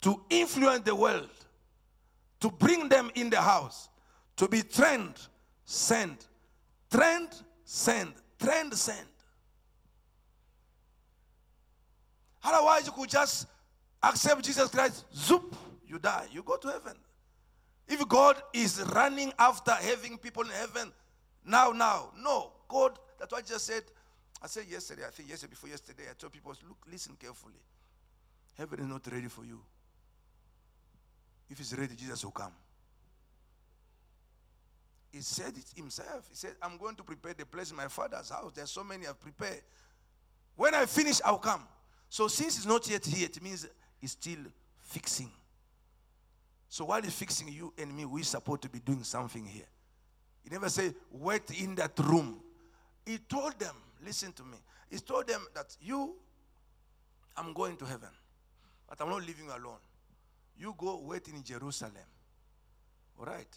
to 0.00 0.20
influence 0.30 0.82
the 0.84 0.94
world, 0.96 1.30
to 2.44 2.50
bring 2.50 2.90
them 2.90 3.10
in 3.14 3.30
the 3.30 3.40
house, 3.40 3.88
to 4.36 4.46
be 4.46 4.60
trained, 4.60 5.14
sent, 5.64 6.28
trained, 6.90 7.30
sent, 7.64 8.12
trained, 8.38 8.74
sent. 8.74 9.08
Otherwise, 12.42 12.84
you 12.84 12.92
could 12.92 13.08
just 13.08 13.46
accept 14.02 14.44
Jesus 14.44 14.68
Christ, 14.68 15.06
zoop, 15.16 15.56
you 15.88 15.98
die, 15.98 16.26
you 16.32 16.42
go 16.42 16.58
to 16.58 16.68
heaven. 16.68 16.94
If 17.88 18.06
God 18.06 18.36
is 18.52 18.82
running 18.94 19.32
after 19.38 19.72
having 19.72 20.18
people 20.18 20.42
in 20.42 20.50
heaven 20.50 20.92
now, 21.46 21.70
now, 21.70 22.10
no, 22.22 22.52
God, 22.68 22.98
that's 23.18 23.32
what 23.32 23.42
I 23.42 23.46
just 23.46 23.64
said. 23.64 23.84
I 24.42 24.48
said 24.48 24.64
yesterday, 24.68 25.04
I 25.08 25.10
think 25.12 25.30
yesterday 25.30 25.48
before 25.48 25.70
yesterday, 25.70 26.02
I 26.10 26.12
told 26.12 26.34
people, 26.34 26.52
look, 26.68 26.84
listen 26.92 27.16
carefully. 27.18 27.54
Heaven 28.58 28.80
is 28.80 28.86
not 28.86 29.10
ready 29.10 29.28
for 29.28 29.46
you. 29.46 29.62
If 31.54 31.60
it's 31.60 31.72
ready, 31.72 31.94
Jesus 31.94 32.24
will 32.24 32.32
come. 32.32 32.50
He 35.12 35.20
said 35.20 35.52
it 35.56 35.66
himself. 35.76 36.26
He 36.28 36.34
said, 36.34 36.56
I'm 36.60 36.76
going 36.76 36.96
to 36.96 37.04
prepare 37.04 37.32
the 37.32 37.46
place 37.46 37.70
in 37.70 37.76
my 37.76 37.86
father's 37.86 38.28
house. 38.28 38.50
There's 38.52 38.72
so 38.72 38.82
many 38.82 39.06
I've 39.06 39.20
prepared. 39.20 39.60
When 40.56 40.74
I 40.74 40.84
finish, 40.86 41.20
I'll 41.24 41.38
come. 41.38 41.62
So 42.08 42.26
since 42.26 42.56
it's 42.56 42.66
not 42.66 42.90
yet 42.90 43.06
here, 43.06 43.26
it 43.26 43.40
means 43.40 43.68
it's 44.02 44.12
still 44.12 44.40
fixing. 44.80 45.30
So 46.68 46.86
while 46.86 47.00
he's 47.00 47.14
fixing 47.14 47.46
you 47.46 47.72
and 47.78 47.96
me, 47.96 48.04
we're 48.04 48.24
supposed 48.24 48.62
to 48.62 48.68
be 48.68 48.80
doing 48.80 49.04
something 49.04 49.46
here. 49.46 49.68
He 50.42 50.50
never 50.50 50.68
said, 50.68 50.92
wait 51.12 51.48
in 51.62 51.76
that 51.76 51.96
room. 52.00 52.40
He 53.06 53.18
told 53.18 53.60
them, 53.60 53.76
listen 54.04 54.32
to 54.32 54.42
me. 54.42 54.58
He 54.90 54.98
told 54.98 55.28
them 55.28 55.46
that 55.54 55.76
you, 55.80 56.16
I'm 57.36 57.52
going 57.52 57.76
to 57.76 57.84
heaven, 57.84 58.10
but 58.88 59.00
I'm 59.00 59.08
not 59.08 59.20
leaving 59.20 59.44
you 59.44 59.52
alone. 59.52 59.78
You 60.58 60.74
go 60.76 61.00
wait 61.04 61.28
in 61.28 61.42
Jerusalem. 61.42 61.94
All 63.18 63.26
right. 63.26 63.48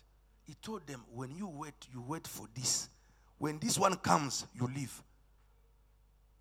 He 0.43 0.53
told 0.55 0.87
them, 0.87 1.03
when 1.13 1.35
you 1.35 1.47
wait, 1.47 1.73
you 1.91 2.01
wait 2.01 2.27
for 2.27 2.47
this. 2.55 2.89
When 3.37 3.59
this 3.59 3.77
one 3.77 3.95
comes, 3.97 4.45
you 4.55 4.67
leave. 4.73 5.03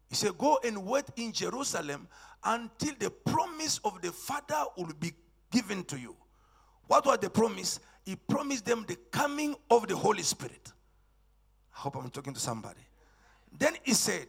He 0.08 0.14
said, 0.14 0.38
Go 0.38 0.58
and 0.64 0.84
wait 0.86 1.04
in 1.16 1.32
Jerusalem 1.32 2.08
until 2.44 2.94
the 2.98 3.10
promise 3.10 3.80
of 3.84 4.00
the 4.00 4.12
Father 4.12 4.64
will 4.76 4.92
be 4.98 5.12
given 5.50 5.84
to 5.84 5.98
you. 5.98 6.16
What 6.86 7.04
was 7.04 7.18
the 7.18 7.28
promise? 7.28 7.80
He 8.04 8.14
promised 8.14 8.64
them 8.64 8.84
the 8.86 8.96
coming 9.10 9.56
of 9.70 9.88
the 9.88 9.96
Holy 9.96 10.22
Spirit. 10.22 10.72
I 11.74 11.80
hope 11.80 11.96
I'm 11.96 12.10
talking 12.10 12.32
to 12.32 12.40
somebody. 12.40 12.80
Then 13.58 13.74
he 13.82 13.94
said 13.94 14.28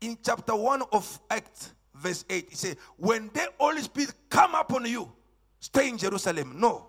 in 0.00 0.16
chapter 0.22 0.54
1 0.54 0.82
of 0.92 1.20
Acts, 1.28 1.72
verse 1.94 2.24
8, 2.30 2.46
he 2.48 2.54
said, 2.54 2.76
When 2.96 3.30
the 3.34 3.48
Holy 3.58 3.82
Spirit 3.82 4.14
come 4.30 4.54
upon 4.54 4.86
you, 4.86 5.10
stay 5.60 5.88
in 5.88 5.98
Jerusalem. 5.98 6.54
No. 6.58 6.86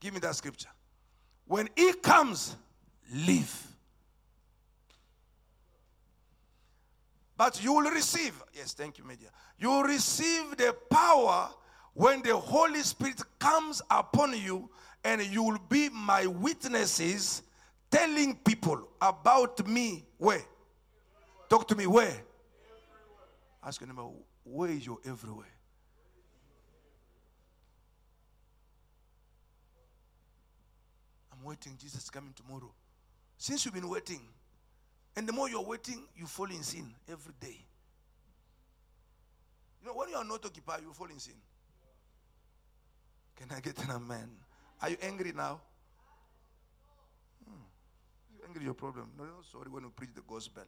Give 0.00 0.14
me 0.14 0.20
that 0.20 0.34
scripture. 0.34 0.70
When 1.46 1.68
he 1.76 1.92
comes, 1.94 2.56
leave. 3.12 3.66
But 7.36 7.62
you 7.64 7.72
will 7.72 7.90
receive, 7.90 8.34
yes, 8.52 8.74
thank 8.74 8.98
you, 8.98 9.04
media. 9.04 9.28
You 9.58 9.70
will 9.70 9.82
receive 9.84 10.56
the 10.56 10.76
power 10.90 11.48
when 11.94 12.22
the 12.22 12.36
Holy 12.36 12.80
Spirit 12.80 13.20
comes 13.38 13.82
upon 13.90 14.38
you, 14.38 14.70
and 15.04 15.22
you 15.24 15.42
will 15.42 15.60
be 15.68 15.88
my 15.88 16.26
witnesses 16.26 17.42
telling 17.90 18.36
people 18.36 18.88
about 19.00 19.66
me. 19.66 20.04
Where? 20.18 20.44
Talk 21.48 21.66
to 21.68 21.74
me, 21.74 21.86
where? 21.86 22.22
Ask 23.64 23.80
your 23.80 23.88
neighbor, 23.88 24.08
where 24.44 24.70
is 24.70 24.86
your 24.86 24.98
everywhere? 25.04 25.46
I'm 31.40 31.48
waiting, 31.48 31.76
Jesus 31.80 32.10
coming 32.10 32.34
tomorrow. 32.34 32.70
Since 33.38 33.64
you've 33.64 33.74
been 33.74 33.88
waiting, 33.88 34.20
and 35.16 35.26
the 35.26 35.32
more 35.32 35.48
you're 35.48 35.64
waiting, 35.64 36.02
you 36.16 36.26
fall 36.26 36.46
in 36.46 36.62
sin 36.62 36.94
every 37.08 37.32
day. 37.40 37.56
You 39.80 39.88
know, 39.88 39.94
when 39.94 40.10
you 40.10 40.16
are 40.16 40.24
not 40.24 40.44
occupied, 40.44 40.82
you 40.82 40.92
fall 40.92 41.08
in 41.08 41.18
sin. 41.18 41.34
Can 43.36 43.48
I 43.56 43.60
get 43.60 43.78
an 43.84 43.90
amen? 43.90 44.30
Are 44.82 44.90
you 44.90 44.98
angry 45.02 45.32
now? 45.32 45.60
Hmm. 47.44 47.62
You 48.34 48.44
angry 48.46 48.64
your 48.64 48.74
problem. 48.74 49.10
No, 49.16 49.24
no, 49.24 49.30
sorry 49.50 49.70
when 49.70 49.84
you 49.84 49.92
preach 49.96 50.10
the 50.14 50.22
gospel. 50.28 50.64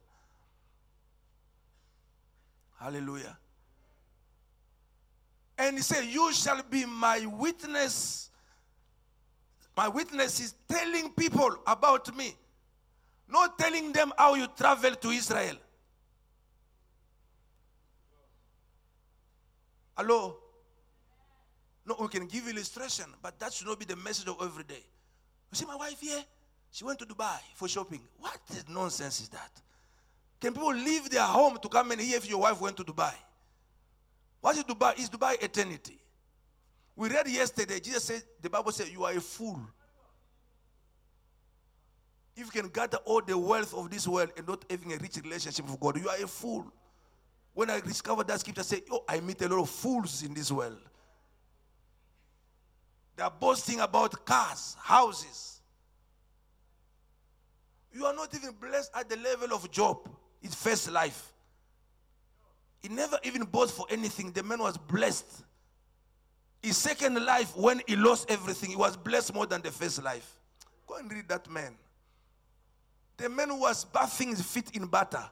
Hallelujah. 2.79 3.37
And 5.57 5.77
he 5.77 5.83
said, 5.83 6.05
You 6.05 6.33
shall 6.33 6.63
be 6.63 6.85
my 6.85 7.25
witness. 7.27 8.31
My 9.75 9.87
witness 9.87 10.39
is 10.39 10.53
telling 10.69 11.11
people 11.13 11.57
about 11.65 12.15
me. 12.15 12.35
Not 13.29 13.57
telling 13.57 13.91
them 13.91 14.13
how 14.17 14.35
you 14.35 14.47
travel 14.55 14.95
to 14.95 15.09
Israel. 15.09 15.55
Hello? 19.97 20.37
No, 21.85 21.95
we 21.99 22.07
can 22.07 22.27
give 22.27 22.47
illustration, 22.47 23.05
but 23.21 23.39
that 23.39 23.53
should 23.53 23.67
not 23.67 23.79
be 23.79 23.85
the 23.85 23.95
message 23.95 24.27
of 24.27 24.37
every 24.41 24.63
day. 24.63 24.83
You 25.51 25.57
see 25.57 25.65
my 25.65 25.75
wife 25.75 25.99
here? 25.99 26.23
She 26.71 26.83
went 26.83 26.99
to 26.99 27.05
Dubai 27.05 27.37
for 27.55 27.67
shopping. 27.67 28.01
What 28.19 28.39
nonsense 28.69 29.21
is 29.21 29.29
that? 29.29 29.51
Can 30.39 30.53
people 30.53 30.73
leave 30.73 31.09
their 31.09 31.23
home 31.23 31.57
to 31.61 31.69
come 31.69 31.91
and 31.91 32.01
hear 32.01 32.17
if 32.17 32.29
your 32.29 32.39
wife 32.39 32.59
went 32.59 32.77
to 32.77 32.83
Dubai? 32.83 33.13
What 34.41 34.57
is 34.57 34.63
Dubai? 34.63 34.97
Is 34.99 35.09
Dubai 35.09 35.41
eternity? 35.41 35.99
We 36.95 37.09
read 37.09 37.27
yesterday, 37.27 37.79
Jesus 37.79 38.03
said, 38.03 38.23
the 38.41 38.49
Bible 38.49 38.71
said, 38.71 38.87
You 38.89 39.03
are 39.03 39.13
a 39.13 39.21
fool 39.21 39.59
if 42.35 42.53
you 42.53 42.61
can 42.61 42.69
gather 42.69 42.97
all 43.05 43.21
the 43.21 43.37
wealth 43.37 43.73
of 43.73 43.89
this 43.91 44.07
world 44.07 44.31
and 44.35 44.47
not 44.47 44.65
having 44.69 44.93
a 44.93 44.97
rich 44.97 45.17
relationship 45.23 45.69
with 45.69 45.79
God, 45.79 45.97
you 45.99 46.09
are 46.09 46.23
a 46.23 46.27
fool. 46.27 46.65
When 47.53 47.69
I 47.69 47.79
discovered 47.79 48.27
that 48.27 48.39
scripture, 48.39 48.61
I 48.61 48.63
said, 48.63 48.81
Oh, 48.91 49.03
I 49.07 49.19
meet 49.19 49.41
a 49.43 49.47
lot 49.47 49.61
of 49.61 49.69
fools 49.69 50.23
in 50.23 50.33
this 50.33 50.51
world. 50.51 50.79
They 53.15 53.21
are 53.21 53.31
boasting 53.31 53.79
about 53.79 54.25
cars, 54.25 54.75
houses. 54.79 55.61
You 57.91 58.05
are 58.05 58.13
not 58.15 58.33
even 58.33 58.55
blessed 58.59 58.89
at 58.95 59.07
the 59.07 59.17
level 59.17 59.53
of 59.53 59.69
Job, 59.69 60.09
his 60.41 60.55
first 60.55 60.91
life. 60.91 61.31
He 62.81 62.89
never 62.89 63.19
even 63.21 63.43
bought 63.43 63.69
for 63.69 63.85
anything. 63.91 64.31
The 64.31 64.41
man 64.41 64.57
was 64.57 64.75
blessed. 64.75 65.43
His 66.63 66.77
second 66.77 67.15
life, 67.25 67.57
when 67.57 67.81
he 67.85 67.97
lost 67.97 68.31
everything, 68.31 68.69
he 68.69 68.75
was 68.77 68.95
blessed 68.95 69.33
more 69.33 69.45
than 69.45 69.61
the 69.61 69.69
first 69.69 70.01
life. 70.01 70.39
Go 70.87 70.95
and 70.95 71.11
read 71.11 71.27
that 71.27 71.49
man. 71.49 71.75
The 73.17 73.27
man 73.27 73.49
who 73.49 73.59
was 73.59 73.83
bathing 73.83 74.29
his 74.29 74.41
feet 74.41 74.71
in 74.73 74.85
butter 74.85 75.23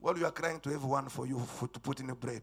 while 0.00 0.16
you 0.16 0.24
are 0.24 0.32
crying 0.32 0.58
to 0.60 0.70
everyone 0.70 1.10
for 1.10 1.26
you 1.26 1.38
for, 1.38 1.68
to 1.68 1.78
put 1.78 2.00
in 2.00 2.06
the 2.06 2.14
bread. 2.14 2.42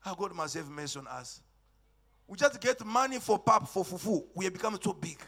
How 0.00 0.14
God 0.14 0.34
must 0.34 0.54
have 0.54 0.68
mercy 0.68 0.98
on 0.98 1.06
us. 1.06 1.40
We 2.28 2.36
just 2.36 2.60
get 2.60 2.84
money 2.84 3.18
for 3.18 3.38
pap, 3.38 3.66
for 3.68 3.84
fufu. 3.84 4.24
We 4.34 4.44
have 4.44 4.52
become 4.52 4.78
so 4.82 4.92
big. 4.92 5.18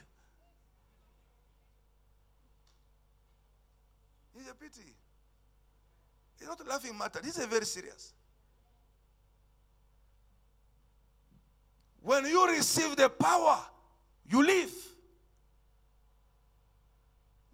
It's 4.36 4.50
a 4.50 4.54
pity. 4.54 4.94
It's 6.38 6.46
not 6.46 6.60
a 6.60 6.64
laughing 6.64 6.96
matter. 6.98 7.20
This 7.22 7.38
is 7.38 7.46
very 7.46 7.64
serious. 7.64 8.12
When 12.04 12.26
you 12.26 12.46
receive 12.46 12.96
the 12.96 13.08
power, 13.08 13.58
you 14.28 14.44
live. 14.46 14.70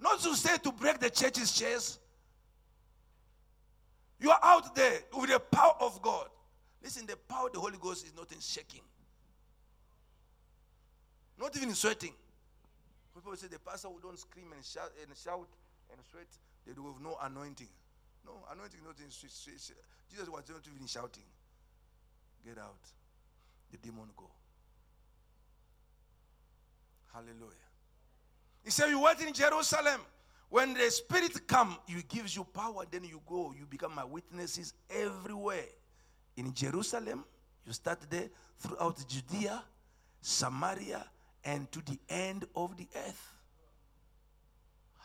Not 0.01 0.19
to 0.23 0.35
say 0.35 0.59
to 0.59 0.73
break 0.73 0.99
the 0.99 1.09
church's 1.09 1.53
chairs. 1.53 2.01
You 4.19 4.31
are 4.31 4.41
out 4.43 4.75
there 4.75 4.99
with 5.17 5.31
the 5.31 5.39
power 5.39 5.75
of 5.81 6.03
God. 6.03 6.27
Listen, 6.83 7.07
the 7.07 7.17
power 7.17 7.47
of 7.47 7.53
the 7.53 7.61
Holy 7.61 7.79
Ghost 7.81 8.05
is 8.05 8.13
not 8.17 8.33
in 8.33 8.41
shaking, 8.41 8.81
not 11.39 11.57
even 11.57 11.69
in 11.69 11.75
sweating. 11.77 12.13
People 13.15 13.37
say 13.37 13.47
the 13.47 13.61
pastor 13.61 13.87
who 13.87 14.01
don't 14.01 14.19
scream 14.19 14.53
and 14.53 14.65
shout 14.65 14.91
and 15.07 15.17
shout 15.17 15.47
and 15.93 16.01
sweat, 16.11 16.27
they 16.67 16.73
do 16.73 16.85
have 16.87 17.01
no 17.01 17.17
anointing. 17.23 17.69
No, 18.27 18.33
anointing 18.51 18.81
not 18.85 18.99
in 18.99 19.11
Jesus 19.11 20.29
was 20.29 20.43
not 20.49 20.63
even 20.75 20.87
shouting. 20.89 21.23
Get 22.45 22.59
out. 22.59 22.83
The 23.71 23.79
demon 23.79 24.09
go. 24.17 24.27
Hallelujah. 27.13 27.69
He 28.65 28.71
said, 28.71 28.89
You 28.89 29.01
wait 29.01 29.21
in 29.21 29.33
Jerusalem. 29.33 30.01
When 30.49 30.75
the 30.75 30.91
Spirit 30.91 31.47
come, 31.47 31.77
He 31.87 32.03
gives 32.03 32.35
you 32.35 32.45
power, 32.45 32.85
then 32.91 33.05
you 33.05 33.21
go. 33.27 33.55
You 33.59 33.67
become 33.67 33.95
my 33.95 34.05
witnesses 34.05 34.75
everywhere. 34.91 35.67
In 36.37 36.53
Jerusalem, 36.55 37.25
you 37.67 37.73
start 37.73 38.01
there 38.11 38.29
throughout 38.59 39.05
Judea, 39.09 39.63
Samaria, 40.21 41.05
and 41.45 41.71
to 41.73 41.81
the 41.85 41.99
end 42.09 42.47
of 42.57 42.77
the 42.77 42.87
earth. 42.97 43.33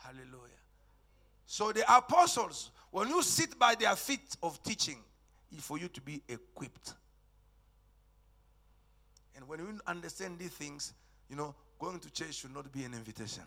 Hallelujah. 0.04 0.52
So 1.46 1.72
the 1.72 1.84
apostles, 1.96 2.72
when 2.91 3.08
you 3.08 3.22
sit 3.22 3.58
by 3.58 3.76
their 3.76 3.96
feet 3.96 4.36
of 4.41 4.62
teaching, 4.63 4.98
for 5.60 5.78
you 5.78 5.88
to 5.89 6.02
be 6.02 6.22
equipped. 6.28 6.94
And 9.36 9.48
when 9.48 9.60
you 9.60 9.80
understand 9.88 10.39
these 10.39 10.52
things, 10.52 10.94
you 11.30 11.36
know, 11.36 11.56
Going 11.80 12.00
to 12.00 12.10
church 12.12 12.36
should 12.36 12.54
not 12.54 12.72
be 12.72 12.84
an 12.84 12.94
invitation. 12.94 13.44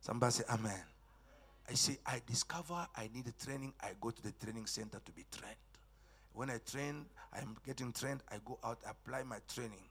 Somebody 0.00 0.32
say, 0.32 0.44
Amen. 0.50 0.82
I 1.68 1.74
say, 1.74 1.98
I 2.06 2.20
discover 2.26 2.86
I 2.96 3.08
need 3.12 3.26
a 3.26 3.44
training. 3.44 3.72
I 3.80 3.90
go 4.00 4.10
to 4.10 4.22
the 4.22 4.32
training 4.32 4.66
center 4.66 5.00
to 5.04 5.12
be 5.12 5.24
trained. 5.36 5.56
When 6.32 6.50
I 6.50 6.58
train, 6.58 7.06
I'm 7.32 7.56
getting 7.66 7.92
trained. 7.92 8.20
I 8.30 8.36
go 8.44 8.58
out, 8.62 8.78
apply 8.88 9.22
my 9.24 9.38
training, 9.52 9.82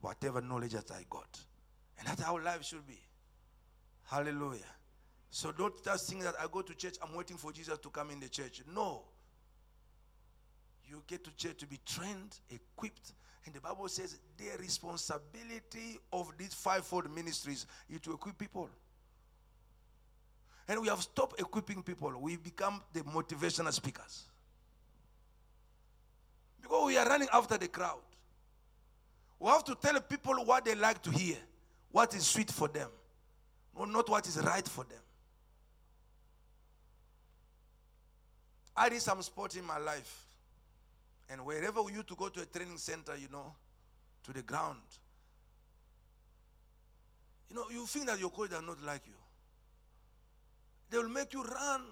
whatever 0.00 0.40
knowledge 0.40 0.72
that 0.72 0.90
I 0.90 1.04
got. 1.08 1.38
And 1.98 2.08
that's 2.08 2.22
how 2.22 2.38
life 2.42 2.64
should 2.64 2.86
be. 2.86 2.98
Hallelujah. 4.04 4.60
So 5.30 5.52
don't 5.52 5.74
just 5.84 6.08
think 6.08 6.22
that 6.22 6.34
I 6.40 6.46
go 6.50 6.62
to 6.62 6.74
church, 6.74 6.96
I'm 7.02 7.14
waiting 7.14 7.36
for 7.36 7.52
Jesus 7.52 7.78
to 7.78 7.90
come 7.90 8.10
in 8.10 8.20
the 8.20 8.28
church. 8.28 8.62
No. 8.72 9.02
You 10.86 11.02
get 11.06 11.24
to 11.24 11.36
church 11.36 11.58
to 11.58 11.66
be 11.66 11.78
trained, 11.84 12.38
equipped, 12.50 13.12
and 13.46 13.54
the 13.54 13.60
Bible 13.60 13.88
says 13.88 14.18
the 14.38 14.58
responsibility 14.58 15.98
of 16.12 16.32
these 16.38 16.54
fivefold 16.54 17.14
ministries 17.14 17.66
is 17.90 18.00
to 18.00 18.12
equip 18.12 18.38
people. 18.38 18.68
And 20.66 20.80
we 20.80 20.88
have 20.88 21.02
stopped 21.02 21.38
equipping 21.38 21.82
people. 21.82 22.12
We 22.18 22.36
become 22.36 22.82
the 22.92 23.00
motivational 23.00 23.72
speakers. 23.72 24.24
Because 26.62 26.86
we 26.86 26.96
are 26.96 27.06
running 27.06 27.28
after 27.32 27.58
the 27.58 27.68
crowd. 27.68 28.00
We 29.38 29.48
have 29.50 29.64
to 29.64 29.74
tell 29.74 30.00
people 30.00 30.36
what 30.44 30.64
they 30.64 30.74
like 30.74 31.02
to 31.02 31.10
hear, 31.10 31.36
what 31.92 32.14
is 32.14 32.24
sweet 32.24 32.50
for 32.50 32.68
them, 32.68 32.88
not 33.78 34.08
what 34.08 34.26
is 34.26 34.38
right 34.38 34.66
for 34.66 34.84
them. 34.84 34.98
I 38.74 38.88
did 38.88 39.02
some 39.02 39.20
sport 39.22 39.54
in 39.56 39.64
my 39.64 39.78
life. 39.78 40.26
And 41.34 41.44
wherever 41.44 41.80
used 41.90 42.06
to 42.06 42.14
go 42.14 42.28
to 42.28 42.42
a 42.42 42.46
training 42.46 42.78
center, 42.78 43.16
you 43.16 43.26
know, 43.32 43.56
to 44.22 44.32
the 44.32 44.42
ground, 44.42 44.78
you 47.50 47.56
know, 47.56 47.64
you 47.72 47.84
think 47.86 48.06
that 48.06 48.20
your 48.20 48.30
coach 48.30 48.50
does 48.50 48.62
not 48.62 48.80
like 48.84 49.02
you. 49.04 49.18
They 50.90 50.98
will 50.98 51.08
make 51.08 51.32
you 51.32 51.42
run 51.42 51.82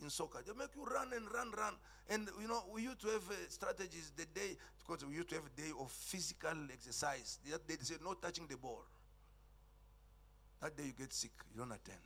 in 0.00 0.08
soccer. 0.08 0.38
They 0.46 0.54
make 0.54 0.70
you 0.74 0.86
run 0.86 1.12
and 1.14 1.30
run, 1.34 1.52
run. 1.54 1.74
And 2.08 2.30
you 2.40 2.48
know, 2.48 2.62
we 2.72 2.84
used 2.84 3.02
to 3.02 3.08
have 3.08 3.30
uh, 3.30 3.34
strategies 3.50 4.10
the 4.16 4.24
day 4.24 4.56
because 4.78 5.04
we 5.04 5.16
used 5.16 5.28
to 5.28 5.34
have 5.34 5.44
a 5.44 5.60
day 5.60 5.68
of 5.78 5.92
physical 5.92 6.56
exercise. 6.72 7.40
That 7.50 7.68
day 7.68 7.74
they 7.78 7.84
say 7.84 7.96
no 8.02 8.14
touching 8.14 8.46
the 8.46 8.56
ball. 8.56 8.84
That 10.62 10.78
day 10.78 10.84
you 10.84 10.92
get 10.98 11.12
sick, 11.12 11.32
you 11.52 11.60
don't 11.60 11.72
attend. 11.72 11.98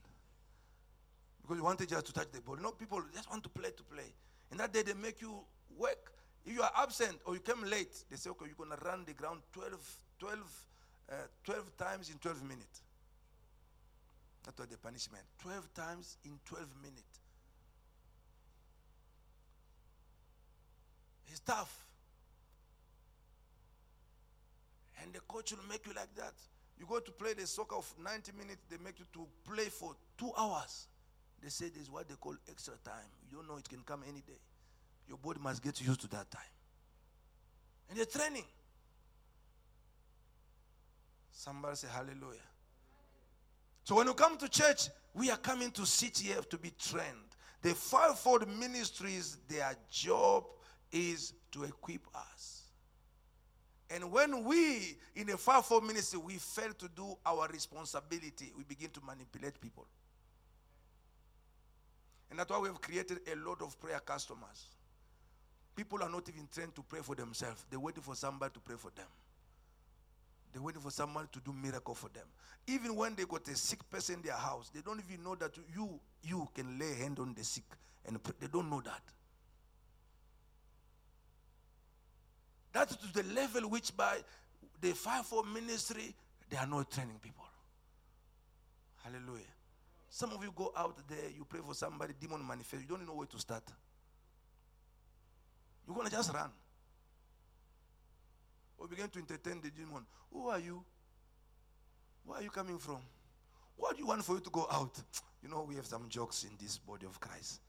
Because 1.43 1.59
you 1.59 1.63
wanted 1.63 1.89
just 1.89 2.07
to 2.07 2.13
touch 2.13 2.33
the 2.33 2.41
ball. 2.41 2.57
You 2.57 2.65
know, 2.65 2.73
people 2.73 3.01
just 3.15 3.31
want 3.31 3.45
to 3.45 3.51
play 3.51 3.71
to 3.71 3.85
play. 3.85 4.13
And 4.51 4.59
that 4.59 4.73
day 4.73 4.83
they 4.83 4.95
make 4.95 5.21
you 5.21 5.39
work. 5.79 6.11
If 6.47 6.55
you 6.55 6.63
are 6.63 6.71
absent 6.77 7.19
or 7.25 7.35
you 7.35 7.41
came 7.41 7.65
late, 7.65 7.93
they 8.09 8.17
say, 8.17 8.31
okay, 8.31 8.47
you're 8.47 8.55
going 8.55 8.79
to 8.79 8.85
run 8.87 9.05
the 9.05 9.15
ground 9.15 9.41
12, 9.53 9.73
12, 10.21 10.65
uh, 11.11 11.15
12 11.45 11.77
times 11.77 12.09
in 12.09 12.19
12 12.19 12.43
minutes. 12.45 12.83
That 14.45 14.57
was 14.57 14.69
the 14.69 14.79
punishment. 14.79 15.25
12 15.41 15.75
times 15.75 16.19
in 16.25 16.39
12 16.45 16.69
minutes. 16.81 17.21
It's 21.27 21.41
tough. 21.41 21.85
And 25.03 25.13
the 25.13 25.21
coach 25.27 25.51
will 25.51 25.69
make 25.69 25.85
you 25.85 25.95
like 25.95 26.15
that. 26.15 26.35
You 26.79 26.87
go 26.87 27.01
to 27.01 27.11
play 27.11 27.35
the 27.35 27.47
soccer 27.47 27.75
of 27.75 27.93
90 28.01 28.33
minutes, 28.39 28.61
they 28.71 28.77
make 28.85 29.01
you 29.01 29.07
to 29.15 29.27
play 29.51 29.65
for 29.65 29.97
two 30.17 30.31
hours. 30.39 30.87
They 31.43 31.49
say 31.49 31.71
this 31.71 31.83
is 31.85 31.91
what 31.91 32.09
they 32.09 32.15
call 32.15 32.37
extra 32.49 32.75
time. 32.85 33.11
You 33.31 33.39
don't 33.39 33.49
know 33.49 33.57
it 33.57 33.69
can 33.69 33.81
come 33.85 34.05
any 34.09 34.21
day. 34.21 34.39
Your 35.09 35.19
body 35.19 35.41
must 35.41 35.63
get 35.63 35.81
used 35.81 36.01
to 36.01 36.09
that 36.09 36.31
time. 36.31 36.43
And 37.89 37.99
they're 37.99 38.07
training. 38.07 38.45
Somebody 41.31 41.77
say 41.77 41.89
hallelujah. 41.93 42.41
So 43.85 43.95
when 43.95 44.09
you 44.09 44.15
come 44.15 44.37
to 44.39 44.49
church, 44.49 44.89
we 45.15 45.31
are 45.31 45.37
coming 45.37 45.71
to 45.73 45.83
here 46.17 46.41
to 46.51 46.59
be 46.59 46.73
trained. 46.79 47.05
The 47.63 47.75
fivefold 47.75 48.49
ministries, 48.49 49.39
their 49.49 49.75
job 49.91 50.45
is 50.91 51.35
to 51.53 51.65
equip 51.65 52.07
us. 52.15 52.63
And 53.89 54.11
when 54.11 54.45
we, 54.45 54.97
in 55.15 55.31
a 55.31 55.37
fivefold 55.37 55.85
ministry, 55.85 56.19
we 56.19 56.35
fail 56.35 56.73
to 56.79 56.89
do 56.89 57.17
our 57.25 57.49
responsibility, 57.49 58.53
we 58.57 58.65
begin 58.65 58.91
to 58.91 59.01
manipulate 59.07 59.61
people. 59.61 59.87
And 62.31 62.39
that's 62.39 62.51
why 62.51 62.59
we 62.59 62.69
have 62.69 62.81
created 62.81 63.21
a 63.33 63.37
lot 63.49 63.63
of 63.63 63.79
prayer 63.79 64.01
customers. 64.01 64.67
People 65.77 66.03
are 66.03 66.09
not 66.09 66.27
even 66.29 66.49
trained 66.53 66.75
to 66.75 66.83
pray 66.83 67.01
for 67.03 67.15
themselves. 67.15 67.67
They're 67.71 67.79
waiting 67.79 68.03
for 68.03 68.15
somebody 68.15 68.55
to 68.55 68.61
pray 68.61 68.77
for 68.77 68.91
them. 68.97 69.07
They're 70.53 70.63
waiting 70.63 70.81
for 70.81 70.91
someone 70.91 71.29
to 71.33 71.41
do 71.41 71.53
miracle 71.53 71.95
for 71.95 72.09
them. 72.09 72.25
Even 72.67 72.97
when 72.97 73.15
they 73.15 73.25
got 73.25 73.47
a 73.47 73.55
sick 73.55 73.89
person 73.91 74.17
in 74.17 74.23
their 74.23 74.33
house, 74.33 74.71
they 74.75 74.81
don't 74.81 75.03
even 75.07 75.23
know 75.23 75.35
that 75.35 75.53
you 75.75 76.01
you 76.23 76.49
can 76.55 76.79
lay 76.79 76.95
hand 76.95 77.19
on 77.19 77.35
the 77.35 77.45
sick 77.45 77.65
and 78.07 78.23
pray. 78.23 78.33
They 78.41 78.47
don't 78.47 78.71
know 78.71 78.81
that. 78.81 79.03
That's 82.73 82.97
to 82.97 83.13
the 83.13 83.35
level 83.35 83.69
which 83.69 83.95
by 83.95 84.17
the 84.81 84.93
fivefold 84.93 85.47
ministry, 85.49 86.15
they 86.49 86.57
are 86.57 86.67
not 86.67 86.91
training 86.91 87.19
people. 87.23 87.45
Hallelujah. 89.05 89.45
Some 90.09 90.33
of 90.33 90.43
you 90.43 90.53
go 90.57 90.73
out 90.77 90.97
there, 91.09 91.31
you 91.37 91.45
pray 91.47 91.61
for 91.65 91.75
somebody, 91.75 92.15
demon 92.19 92.47
manifest, 92.47 92.83
you 92.83 92.89
don't 92.89 93.07
know 93.07 93.15
where 93.15 93.27
to 93.27 93.39
start. 93.39 93.63
You're 95.87 95.95
going 95.95 96.09
to 96.09 96.13
just 96.13 96.33
run. 96.33 96.51
Or 98.79 98.89
begin 98.89 99.09
to 99.09 99.19
entertain 99.19 99.61
the 99.61 99.71
demon. 99.71 100.05
Who 100.33 100.49
are 100.49 100.59
you? 100.59 100.83
Where 102.25 102.41
are 102.41 102.43
you 102.43 102.51
coming 102.51 102.79
from? 102.79 102.99
What 103.77 103.97
do 103.97 104.03
you 104.03 104.07
want 104.09 104.25
for 104.25 104.35
you 104.35 104.41
to 104.41 104.51
go 104.51 104.67
out? 104.71 104.99
You 105.43 105.53
know, 105.53 105.63
we 105.69 105.77
have 105.77 105.87
some 105.87 106.09
jokes 106.09 106.43
in 106.43 106.51
this 106.61 106.77
body 106.79 107.07
of 107.07 107.21
Christ. 107.21 107.61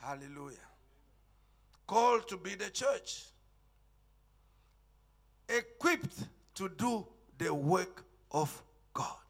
Hallelujah. 0.00 0.56
Called 1.86 2.26
to 2.28 2.38
be 2.38 2.56
the 2.56 2.70
church. 2.70 3.26
Equipped 5.48 6.24
to 6.56 6.70
do 6.70 7.06
the 7.36 7.54
work 7.54 8.04
of 8.32 8.62
God. 8.92 9.27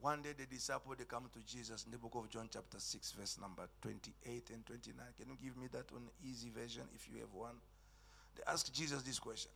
One 0.00 0.22
day 0.22 0.30
the 0.36 0.46
disciples 0.46 0.96
they 0.96 1.04
come 1.04 1.28
to 1.34 1.40
Jesus 1.46 1.84
in 1.84 1.92
the 1.92 1.98
book 1.98 2.12
of 2.14 2.30
John 2.30 2.48
chapter 2.50 2.78
6 2.78 3.12
verse 3.12 3.38
number 3.38 3.68
28 3.82 4.50
and 4.54 4.64
29. 4.64 4.96
Can 5.18 5.28
you 5.28 5.36
give 5.42 5.56
me 5.58 5.68
that 5.72 5.92
on 5.94 6.02
easy 6.26 6.48
version 6.48 6.84
if 6.94 7.06
you 7.12 7.20
have 7.20 7.32
one? 7.34 7.56
They 8.36 8.42
ask 8.50 8.72
Jesus 8.72 9.02
this 9.02 9.18
question. 9.18 9.50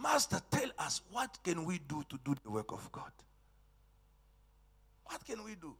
Master, 0.00 0.40
tell 0.50 0.70
us 0.78 1.02
what 1.10 1.36
can 1.44 1.66
we 1.66 1.78
do 1.86 2.02
to 2.08 2.18
do 2.24 2.34
the 2.42 2.50
work 2.50 2.72
of 2.72 2.90
God? 2.90 3.12
What 5.04 5.22
can 5.26 5.44
we 5.44 5.54
do? 5.54 5.74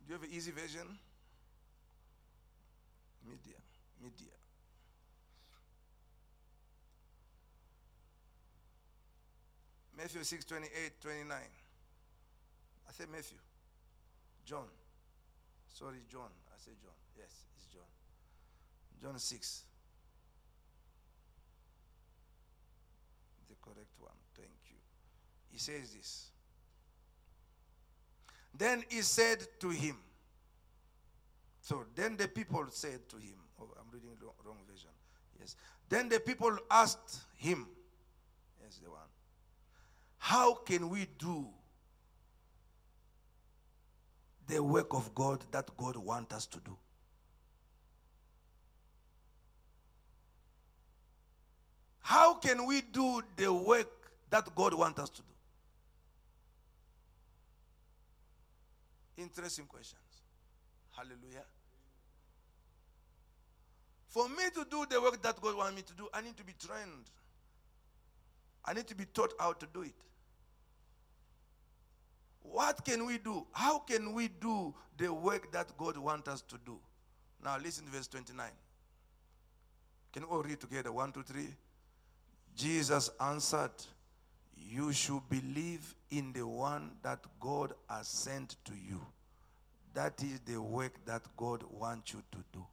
Do 0.00 0.08
you 0.08 0.14
have 0.14 0.22
an 0.24 0.30
easy 0.32 0.50
version? 0.50 0.98
Media. 3.24 3.54
Media. 4.02 4.41
Matthew 10.02 10.24
6 10.24 10.44
28, 10.46 11.00
29. 11.00 11.36
I 11.38 12.92
said 12.92 13.06
Matthew. 13.08 13.38
John. 14.44 14.66
Sorry, 15.72 15.98
John. 16.10 16.28
I 16.48 16.58
said 16.58 16.74
John. 16.82 16.90
Yes, 17.16 17.30
it's 17.56 17.66
John. 17.72 17.86
John 19.00 19.16
6. 19.16 19.62
The 23.48 23.54
correct 23.62 23.94
one. 24.00 24.10
Thank 24.34 24.50
you. 24.70 24.76
He 25.52 25.58
says 25.58 25.92
this. 25.92 26.30
Then 28.58 28.82
he 28.88 29.02
said 29.02 29.46
to 29.60 29.68
him, 29.68 29.98
so 31.60 31.84
then 31.94 32.16
the 32.16 32.26
people 32.26 32.66
said 32.70 33.08
to 33.08 33.16
him, 33.18 33.36
oh, 33.60 33.68
I'm 33.78 33.86
reading 33.92 34.16
the 34.18 34.26
wrong 34.44 34.58
version. 34.68 34.90
Yes. 35.38 35.54
Then 35.88 36.08
the 36.08 36.18
people 36.18 36.58
asked 36.68 37.20
him, 37.36 37.68
yes, 38.60 38.80
the 38.82 38.90
one, 38.90 38.98
how 40.24 40.54
can 40.54 40.88
we 40.88 41.08
do 41.18 41.44
the 44.46 44.62
work 44.62 44.94
of 44.94 45.12
God 45.16 45.44
that 45.50 45.68
God 45.76 45.96
wants 45.96 46.32
us 46.32 46.46
to 46.46 46.60
do? 46.60 46.76
How 51.98 52.34
can 52.34 52.66
we 52.66 52.82
do 52.82 53.20
the 53.34 53.52
work 53.52 54.12
that 54.30 54.48
God 54.54 54.74
wants 54.74 55.00
us 55.00 55.10
to 55.10 55.22
do? 55.22 55.32
Interesting 59.24 59.66
questions. 59.66 60.22
Hallelujah. 60.92 61.46
For 64.06 64.28
me 64.28 64.44
to 64.54 64.64
do 64.70 64.86
the 64.88 65.02
work 65.02 65.20
that 65.20 65.40
God 65.40 65.56
wants 65.56 65.74
me 65.74 65.82
to 65.82 65.92
do, 65.94 66.08
I 66.14 66.20
need 66.20 66.36
to 66.36 66.44
be 66.44 66.52
trained. 66.64 67.10
I 68.64 68.72
need 68.72 68.86
to 68.86 68.94
be 68.94 69.06
taught 69.06 69.34
how 69.40 69.54
to 69.54 69.66
do 69.74 69.82
it. 69.82 69.94
What 72.42 72.84
can 72.84 73.06
we 73.06 73.18
do? 73.18 73.46
How 73.52 73.78
can 73.78 74.12
we 74.12 74.28
do 74.28 74.74
the 74.98 75.12
work 75.12 75.52
that 75.52 75.76
God 75.76 75.96
wants 75.96 76.28
us 76.28 76.42
to 76.42 76.58
do? 76.64 76.78
Now, 77.42 77.56
listen 77.58 77.86
to 77.86 77.90
verse 77.90 78.06
29. 78.08 78.46
Can 80.12 80.22
we 80.22 80.28
all 80.28 80.42
read 80.42 80.60
together? 80.60 80.92
One, 80.92 81.12
two, 81.12 81.22
three. 81.22 81.48
Jesus 82.54 83.10
answered, 83.20 83.70
You 84.56 84.92
should 84.92 85.22
believe 85.28 85.94
in 86.10 86.32
the 86.32 86.46
one 86.46 86.92
that 87.02 87.20
God 87.40 87.74
has 87.88 88.08
sent 88.08 88.56
to 88.64 88.72
you. 88.72 89.00
That 89.94 90.22
is 90.22 90.40
the 90.40 90.60
work 90.60 90.92
that 91.06 91.22
God 91.36 91.64
wants 91.70 92.12
you 92.12 92.22
to 92.32 92.38
do. 92.52 92.64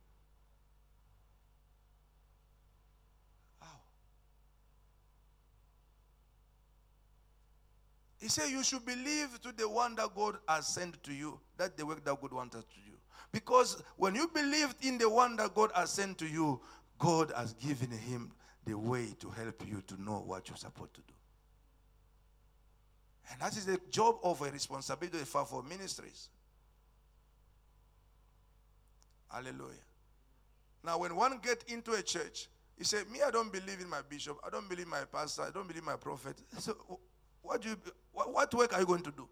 He 8.19 8.27
said, 8.27 8.49
You 8.49 8.63
should 8.63 8.85
believe 8.85 9.39
to 9.41 9.51
the 9.51 9.67
one 9.67 9.95
that 9.95 10.13
God 10.15 10.37
has 10.47 10.67
sent 10.67 11.01
to 11.03 11.13
you. 11.13 11.39
That's 11.57 11.75
the 11.75 11.85
work 11.85 12.03
that 12.05 12.21
God 12.21 12.33
wants 12.33 12.55
us 12.55 12.65
to 12.65 12.75
do. 12.75 12.97
Because 13.31 13.81
when 13.95 14.15
you 14.15 14.27
believed 14.27 14.83
in 14.83 14.97
the 14.97 15.09
one 15.09 15.35
that 15.37 15.55
God 15.55 15.71
has 15.75 15.91
sent 15.91 16.17
to 16.19 16.27
you, 16.27 16.59
God 16.97 17.31
has 17.35 17.53
given 17.53 17.91
him 17.91 18.31
the 18.65 18.77
way 18.77 19.07
to 19.19 19.29
help 19.29 19.63
you 19.67 19.81
to 19.87 20.01
know 20.01 20.23
what 20.25 20.49
you're 20.49 20.57
supposed 20.57 20.93
to 20.95 21.01
do. 21.01 21.13
And 23.31 23.41
that 23.41 23.55
is 23.55 23.65
the 23.65 23.79
job 23.89 24.17
of 24.23 24.41
a 24.41 24.51
responsibility 24.51 25.23
for 25.23 25.63
ministries. 25.63 26.29
Hallelujah. 29.31 29.85
Now, 30.83 30.97
when 30.97 31.15
one 31.15 31.39
get 31.43 31.63
into 31.67 31.91
a 31.93 32.01
church, 32.01 32.47
he 32.77 32.83
said, 32.83 33.09
Me, 33.11 33.19
I 33.25 33.29
don't 33.29 33.51
believe 33.51 33.79
in 33.79 33.89
my 33.89 34.01
bishop, 34.07 34.37
I 34.45 34.49
don't 34.49 34.67
believe 34.67 34.87
my 34.87 35.03
pastor, 35.11 35.43
I 35.43 35.51
don't 35.51 35.67
believe 35.67 35.83
my 35.83 35.95
prophet. 35.95 36.37
So 36.59 36.99
what, 37.41 37.61
do 37.61 37.69
you, 37.69 37.77
what, 38.11 38.33
what 38.33 38.53
work 38.53 38.73
are 38.73 38.79
you 38.79 38.85
going 38.85 39.03
to 39.03 39.11
do? 39.11 39.27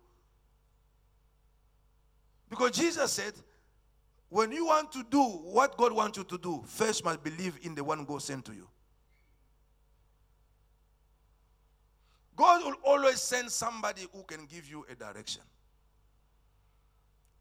Because 2.49 2.71
Jesus 2.71 3.11
said, 3.11 3.33
when 4.29 4.51
you 4.51 4.65
want 4.65 4.91
to 4.93 5.05
do 5.09 5.21
what 5.21 5.77
God 5.77 5.93
wants 5.93 6.17
you 6.17 6.23
to 6.25 6.37
do, 6.37 6.63
first 6.65 7.03
must 7.03 7.23
believe 7.23 7.57
in 7.63 7.75
the 7.75 7.83
one 7.83 8.03
God 8.05 8.21
sent 8.21 8.45
to 8.45 8.53
you. 8.53 8.67
God 12.35 12.63
will 12.63 12.75
always 12.83 13.19
send 13.19 13.51
somebody 13.51 14.05
who 14.13 14.23
can 14.23 14.45
give 14.45 14.69
you 14.69 14.85
a 14.91 14.95
direction. 14.95 15.41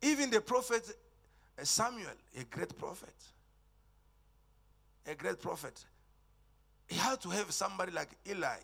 Even 0.00 0.30
the 0.30 0.40
prophet 0.40 0.96
uh, 1.58 1.64
Samuel, 1.64 2.08
a 2.38 2.44
great 2.44 2.76
prophet, 2.78 3.14
a 5.06 5.14
great 5.14 5.40
prophet, 5.40 5.84
he 6.86 6.96
had 6.96 7.20
to 7.20 7.28
have 7.30 7.52
somebody 7.52 7.92
like 7.92 8.08
Eli 8.28 8.58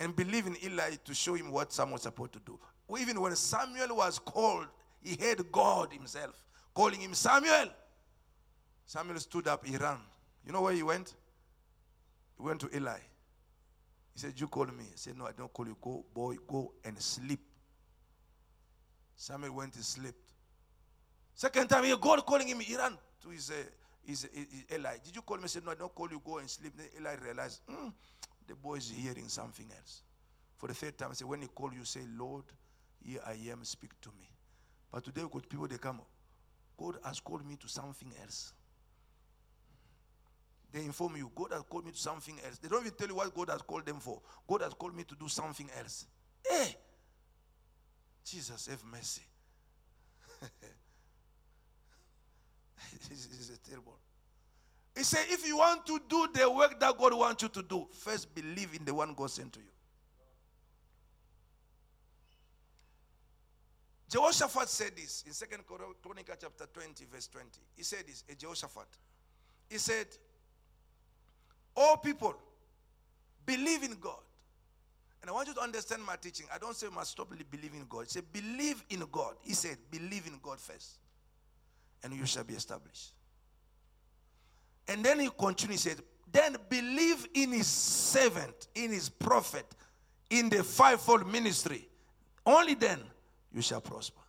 and 0.00 0.16
believe 0.16 0.46
in 0.46 0.56
Eli 0.64 0.96
to 1.04 1.14
show 1.14 1.34
him 1.34 1.52
what 1.52 1.72
Samuel 1.72 1.94
was 1.94 2.02
supposed 2.02 2.32
to 2.32 2.40
do. 2.40 2.58
Even 2.98 3.20
when 3.20 3.36
Samuel 3.36 3.96
was 3.96 4.18
called, 4.18 4.66
he 5.02 5.14
heard 5.14 5.52
God 5.52 5.92
himself 5.92 6.42
calling 6.74 7.00
him 7.00 7.14
Samuel. 7.14 7.68
Samuel 8.86 9.20
stood 9.20 9.46
up, 9.46 9.64
he 9.64 9.76
ran. 9.76 9.98
You 10.44 10.52
know 10.52 10.62
where 10.62 10.72
he 10.72 10.82
went? 10.82 11.14
He 12.36 12.42
went 12.42 12.60
to 12.62 12.74
Eli. 12.74 12.98
He 14.14 14.18
said, 14.18 14.40
You 14.40 14.48
call 14.48 14.66
me. 14.66 14.84
He 14.90 14.96
said, 14.96 15.16
No, 15.16 15.26
I 15.26 15.32
don't 15.32 15.52
call 15.52 15.66
you. 15.66 15.76
Go, 15.80 16.04
boy, 16.12 16.36
go 16.48 16.72
and 16.84 16.98
sleep. 17.00 17.40
Samuel 19.14 19.54
went 19.54 19.76
and 19.76 19.84
slept. 19.84 20.16
Second 21.34 21.68
time, 21.68 21.84
he 21.84 21.94
God 21.96 22.24
calling 22.26 22.48
him, 22.48 22.60
he 22.60 22.76
ran 22.76 22.96
to 23.22 23.28
his, 23.28 23.50
uh, 23.50 23.54
his, 24.02 24.28
his, 24.32 24.46
his 24.50 24.78
Eli. 24.78 24.96
Did 25.04 25.14
you 25.14 25.22
call 25.22 25.36
me? 25.36 25.42
He 25.42 25.48
said, 25.48 25.64
No, 25.64 25.72
I 25.72 25.74
don't 25.74 25.94
call 25.94 26.08
you. 26.10 26.20
Go 26.24 26.38
and 26.38 26.48
sleep. 26.50 26.72
Then 26.76 26.86
Eli 26.98 27.14
realized, 27.22 27.60
mm, 27.70 27.92
the 28.50 28.56
boy 28.56 28.74
is 28.74 28.90
hearing 28.90 29.28
something 29.28 29.66
else. 29.78 30.02
For 30.56 30.66
the 30.66 30.74
third 30.74 30.98
time, 30.98 31.10
I 31.12 31.14
say, 31.14 31.24
When 31.24 31.40
he 31.40 31.46
called 31.46 31.72
you, 31.72 31.84
say, 31.84 32.00
Lord, 32.18 32.42
here 33.00 33.20
I 33.24 33.36
am, 33.48 33.62
speak 33.62 33.92
to 34.00 34.08
me. 34.20 34.28
But 34.92 35.04
today, 35.04 35.22
we 35.22 35.28
got 35.30 35.48
people, 35.48 35.68
they 35.68 35.78
come, 35.78 36.00
God 36.76 36.96
has 37.04 37.20
called 37.20 37.46
me 37.46 37.54
to 37.56 37.68
something 37.68 38.12
else. 38.20 38.52
They 40.72 40.80
inform 40.80 41.16
you, 41.16 41.30
God 41.34 41.52
has 41.52 41.62
called 41.62 41.86
me 41.86 41.92
to 41.92 41.98
something 41.98 42.34
else. 42.44 42.58
They 42.58 42.68
don't 42.68 42.80
even 42.80 42.92
tell 42.92 43.06
you 43.06 43.14
what 43.14 43.32
God 43.32 43.50
has 43.50 43.62
called 43.62 43.86
them 43.86 44.00
for. 44.00 44.20
God 44.48 44.62
has 44.62 44.74
called 44.74 44.96
me 44.96 45.04
to 45.04 45.14
do 45.14 45.28
something 45.28 45.68
else. 45.78 46.06
Hey! 46.44 46.74
Jesus, 48.24 48.66
have 48.66 48.82
mercy. 48.84 49.22
this 53.08 53.26
is 53.26 53.58
terrible. 53.68 53.96
He 54.96 55.04
said, 55.04 55.24
if 55.28 55.46
you 55.46 55.58
want 55.58 55.86
to 55.86 56.00
do 56.08 56.28
the 56.34 56.50
work 56.50 56.78
that 56.80 56.98
God 56.98 57.14
wants 57.14 57.42
you 57.42 57.48
to 57.50 57.62
do, 57.62 57.86
first 57.92 58.34
believe 58.34 58.74
in 58.74 58.84
the 58.84 58.92
one 58.92 59.14
God 59.14 59.30
sent 59.30 59.52
to 59.54 59.60
you. 59.60 59.66
Jehoshaphat 64.10 64.68
said 64.68 64.90
this 64.96 65.22
in 65.26 65.32
Second 65.32 65.62
Chronicle 65.66 66.34
chapter 66.40 66.66
20, 66.72 67.04
verse 67.12 67.28
20. 67.28 67.48
He 67.76 67.84
said 67.84 68.04
this, 68.06 68.24
a 68.28 68.34
Jehoshaphat. 68.34 68.88
He 69.68 69.78
said, 69.78 70.06
All 71.76 71.96
people 71.96 72.34
believe 73.46 73.84
in 73.84 73.96
God. 74.00 74.18
And 75.20 75.30
I 75.30 75.32
want 75.32 75.48
you 75.48 75.54
to 75.54 75.60
understand 75.60 76.02
my 76.04 76.16
teaching. 76.16 76.46
I 76.52 76.58
don't 76.58 76.74
say 76.74 76.86
you 76.86 76.92
must 76.92 77.12
stop 77.12 77.28
believing 77.50 77.80
in 77.80 77.86
God. 77.88 78.08
Say 78.08 78.22
believe 78.32 78.82
in 78.88 79.04
God. 79.12 79.34
He 79.42 79.52
said, 79.52 79.76
believe 79.90 80.26
in 80.26 80.38
God 80.42 80.58
first. 80.58 80.98
And 82.02 82.14
you 82.14 82.24
shall 82.24 82.44
be 82.44 82.54
established. 82.54 83.12
And 84.90 85.04
then 85.04 85.20
he 85.20 85.30
continued, 85.38 85.74
he 85.74 85.78
said, 85.78 86.02
then 86.32 86.56
believe 86.68 87.28
in 87.34 87.52
his 87.52 87.68
servant, 87.68 88.66
in 88.74 88.90
his 88.90 89.08
prophet, 89.08 89.64
in 90.28 90.48
the 90.48 90.64
fivefold 90.64 91.30
ministry. 91.30 91.88
Only 92.44 92.74
then 92.74 92.98
you 93.52 93.62
shall 93.62 93.80
prosper. 93.80 94.20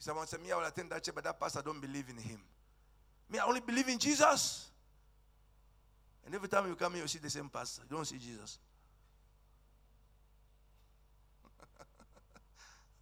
Someone 0.00 0.26
said, 0.26 0.42
Me, 0.42 0.50
I 0.50 0.56
will 0.56 0.64
attend 0.64 0.90
that 0.90 1.04
church, 1.04 1.14
but 1.14 1.22
that 1.22 1.38
pastor 1.38 1.62
don't 1.64 1.80
believe 1.80 2.06
in 2.10 2.16
him. 2.16 2.40
Me, 3.30 3.38
I 3.38 3.46
only 3.46 3.60
believe 3.60 3.88
in 3.88 3.98
Jesus. 3.98 4.66
And 6.24 6.34
every 6.34 6.48
time 6.48 6.66
you 6.66 6.74
come 6.74 6.94
here, 6.94 7.02
you 7.02 7.08
see 7.08 7.20
the 7.20 7.30
same 7.30 7.48
pastor. 7.48 7.82
You 7.88 7.96
don't 7.96 8.04
see 8.04 8.18
Jesus. 8.18 8.58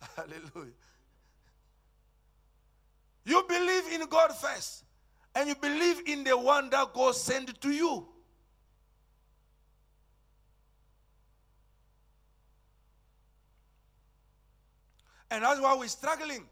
Hallelujah. 0.17 0.73
You 3.25 3.45
believe 3.49 3.93
in 3.93 4.07
God 4.09 4.35
first, 4.37 4.85
and 5.35 5.49
you 5.49 5.55
believe 5.55 6.03
in 6.07 6.25
the 6.25 6.37
one 6.37 6.71
that 6.71 6.93
God 6.93 7.15
sent 7.15 7.61
to 7.61 7.71
you. 7.71 8.07
And 15.31 15.43
that's 15.43 15.61
why 15.61 15.75
we're 15.75 15.89
struggling. 15.89 16.45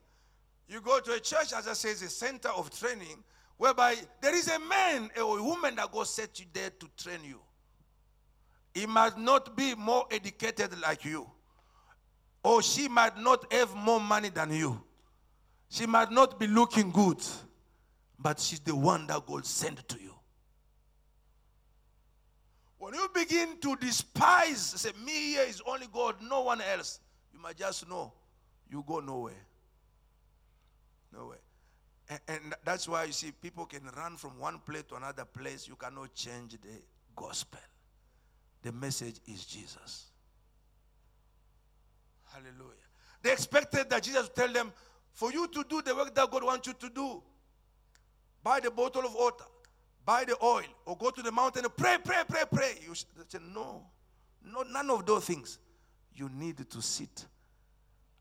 You 0.66 0.80
go 0.80 0.98
to 0.98 1.12
a 1.12 1.20
church, 1.20 1.52
as 1.52 1.68
I 1.68 1.74
say, 1.74 1.90
it's 1.90 2.02
a 2.02 2.08
center 2.08 2.48
of 2.48 2.70
training, 2.76 3.22
whereby 3.58 3.94
there 4.20 4.34
is 4.34 4.48
a 4.48 4.58
man 4.58 5.10
or 5.22 5.38
a 5.38 5.42
woman 5.42 5.76
that 5.76 5.92
God 5.92 6.06
set 6.06 6.40
you 6.40 6.46
there 6.52 6.70
to 6.70 6.88
train 6.96 7.20
you. 7.24 7.38
He 8.74 8.86
might 8.86 9.18
not 9.18 9.54
be 9.54 9.74
more 9.74 10.06
educated 10.10 10.80
like 10.80 11.04
you, 11.04 11.30
or 12.42 12.62
she 12.62 12.88
might 12.88 13.18
not 13.18 13.52
have 13.52 13.74
more 13.76 14.00
money 14.00 14.30
than 14.30 14.50
you. 14.52 14.82
She 15.72 15.86
might 15.86 16.10
not 16.10 16.38
be 16.38 16.46
looking 16.46 16.90
good, 16.90 17.16
but 18.18 18.38
she's 18.38 18.60
the 18.60 18.76
one 18.76 19.06
that 19.06 19.24
God 19.24 19.46
sent 19.46 19.88
to 19.88 19.98
you. 19.98 20.14
When 22.76 22.92
you 22.92 23.08
begin 23.14 23.56
to 23.62 23.76
despise, 23.76 24.60
say, 24.60 24.90
Me 25.02 25.12
here 25.12 25.44
is 25.48 25.62
only 25.66 25.86
God, 25.90 26.16
no 26.20 26.42
one 26.42 26.60
else, 26.60 27.00
you 27.32 27.40
might 27.40 27.56
just 27.56 27.88
know 27.88 28.12
you 28.70 28.84
go 28.86 29.00
nowhere. 29.00 29.46
Nowhere. 31.10 31.40
And, 32.10 32.20
and 32.28 32.54
that's 32.66 32.86
why 32.86 33.04
you 33.04 33.12
see 33.12 33.32
people 33.32 33.64
can 33.64 33.88
run 33.96 34.18
from 34.18 34.38
one 34.38 34.58
place 34.58 34.82
to 34.90 34.96
another 34.96 35.24
place. 35.24 35.66
You 35.66 35.76
cannot 35.76 36.12
change 36.12 36.50
the 36.50 36.82
gospel. 37.16 37.60
The 38.60 38.72
message 38.72 39.20
is 39.26 39.46
Jesus. 39.46 40.10
Hallelujah. 42.30 42.76
They 43.22 43.32
expected 43.32 43.88
that 43.88 44.02
Jesus 44.02 44.24
would 44.24 44.36
tell 44.36 44.52
them, 44.52 44.70
for 45.12 45.32
you 45.32 45.46
to 45.48 45.64
do 45.68 45.82
the 45.82 45.94
work 45.94 46.14
that 46.14 46.30
God 46.30 46.42
wants 46.44 46.66
you 46.66 46.74
to 46.74 46.88
do, 46.88 47.22
buy 48.42 48.60
the 48.60 48.70
bottle 48.70 49.04
of 49.04 49.14
water, 49.14 49.44
buy 50.04 50.24
the 50.24 50.36
oil, 50.42 50.64
or 50.86 50.96
go 50.96 51.10
to 51.10 51.22
the 51.22 51.32
mountain 51.32 51.64
and 51.64 51.76
pray, 51.76 51.96
pray, 52.02 52.22
pray, 52.28 52.42
pray. 52.50 52.72
You 52.86 52.94
say, 52.94 53.38
no, 53.54 53.82
no, 54.44 54.62
none 54.62 54.90
of 54.90 55.06
those 55.06 55.24
things. 55.24 55.58
You 56.14 56.28
need 56.28 56.68
to 56.70 56.82
sit 56.82 57.26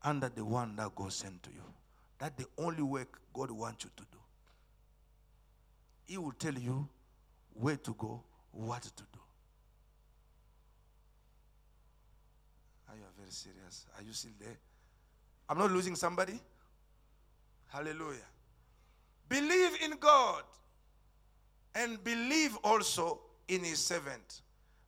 under 0.02 0.28
the 0.28 0.44
one 0.44 0.76
that 0.76 0.94
God 0.94 1.12
sent 1.12 1.42
to 1.44 1.50
you. 1.50 1.62
That's 2.18 2.36
the 2.36 2.46
only 2.58 2.82
work 2.82 3.20
God 3.32 3.50
wants 3.50 3.84
you 3.84 3.90
to 3.96 4.02
do. 4.10 4.18
He 6.04 6.18
will 6.18 6.32
tell 6.32 6.54
you 6.54 6.88
where 7.54 7.76
to 7.76 7.94
go, 7.98 8.22
what 8.52 8.82
to 8.82 8.90
do. 8.90 9.18
Are 12.88 12.94
you 12.96 13.02
very 13.18 13.30
serious? 13.30 13.86
Are 13.96 14.02
you 14.02 14.12
still 14.12 14.32
there? 14.38 14.58
I'm 15.48 15.58
not 15.58 15.70
losing 15.70 15.96
somebody. 15.96 16.38
Hallelujah. 17.72 18.28
Believe 19.28 19.70
in 19.82 19.92
God 19.98 20.42
and 21.74 22.02
believe 22.04 22.56
also 22.62 23.20
in 23.48 23.64
his 23.64 23.78
servant. 23.78 24.42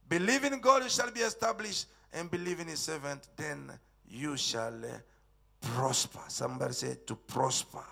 Believe 0.07 0.45
in 0.45 0.61
God, 0.61 0.83
you 0.83 0.91
shall 0.91 1.11
be 1.11 1.21
established, 1.21 1.87
and 2.13 2.31
believe 2.31 2.61
in 2.61 2.69
his 2.69 2.81
servant, 2.81 3.27
then 3.37 3.73
you 4.07 4.37
shall 4.37 4.85
eh, 4.85 4.99
prosper. 5.63 6.21
Somebody 6.29 6.75
said 6.75 7.07
to 7.07 7.17
prosper. 7.17 7.83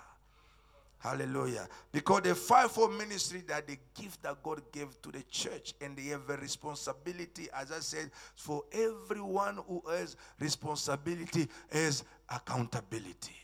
Hallelujah. 0.99 1.67
Because 1.91 2.21
the 2.21 2.35
fivefold 2.35 2.93
ministry 2.93 3.43
that 3.47 3.67
the 3.67 3.77
gift 3.99 4.21
that 4.21 4.41
God 4.43 4.61
gave 4.71 5.01
to 5.01 5.11
the 5.11 5.23
church, 5.23 5.73
and 5.81 5.97
they 5.97 6.03
have 6.03 6.29
a 6.29 6.37
responsibility, 6.37 7.49
as 7.51 7.71
I 7.71 7.79
said, 7.79 8.11
for 8.35 8.63
everyone 8.71 9.57
who 9.67 9.81
has 9.89 10.15
responsibility 10.39 11.49
is 11.71 12.03
accountability. 12.29 13.42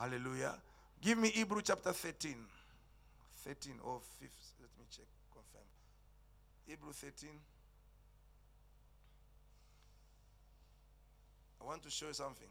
Hallelujah. 0.00 0.54
Give 1.02 1.18
me 1.18 1.28
Hebrew 1.28 1.60
chapter 1.62 1.92
13. 1.92 2.34
13 3.44 3.72
or 3.84 4.00
5. 4.18 4.28
Let 4.60 4.70
me 4.78 4.86
check, 4.90 5.04
confirm. 5.30 5.66
Hebrew 6.66 6.92
13. 6.92 7.28
I 11.60 11.64
want 11.66 11.82
to 11.82 11.90
show 11.90 12.06
you 12.06 12.14
something. 12.14 12.48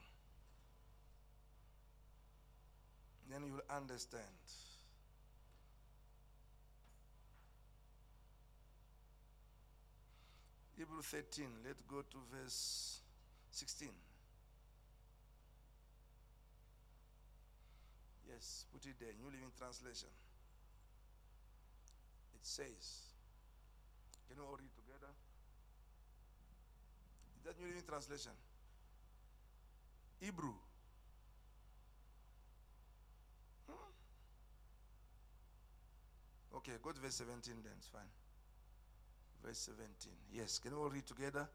Then 3.32 3.42
you'll 3.48 3.76
understand. 3.76 4.24
Hebrew 10.78 11.02
13, 11.02 11.46
let's 11.66 11.82
go 11.82 11.98
to 11.98 12.18
verse 12.32 13.00
16. 13.52 13.90
Yes, 18.30 18.66
put 18.72 18.86
it 18.86 18.94
there, 19.00 19.10
New 19.18 19.26
Living 19.26 19.52
Translation. 19.58 20.10
It 22.36 22.46
says, 22.46 23.10
Can 24.28 24.38
we 24.38 24.44
all 24.46 24.58
read 24.58 24.70
together? 24.78 25.12
Is 27.38 27.44
that 27.46 27.60
New 27.60 27.68
Living 27.68 27.84
Translation? 27.88 28.32
Hebrew. 30.22 30.54
Hmm? 33.68 33.92
Okay, 36.58 36.74
go 36.84 36.92
to 36.92 37.00
verse 37.02 37.16
17 37.16 37.56
then, 37.64 37.74
it's 37.78 37.88
fine. 37.88 38.12
Verse 39.44 39.70
17. 39.74 40.14
Yes, 40.34 40.60
can 40.60 40.72
we 40.72 40.78
all 40.78 40.90
read 40.90 41.08
together? 41.08 41.48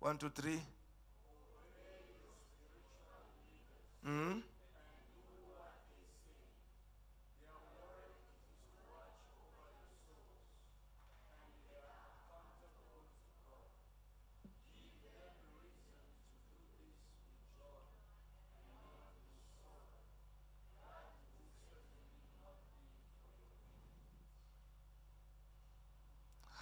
One, 0.00 0.18
two, 0.18 0.30
three. 0.30 0.60
Hmm? 4.04 4.40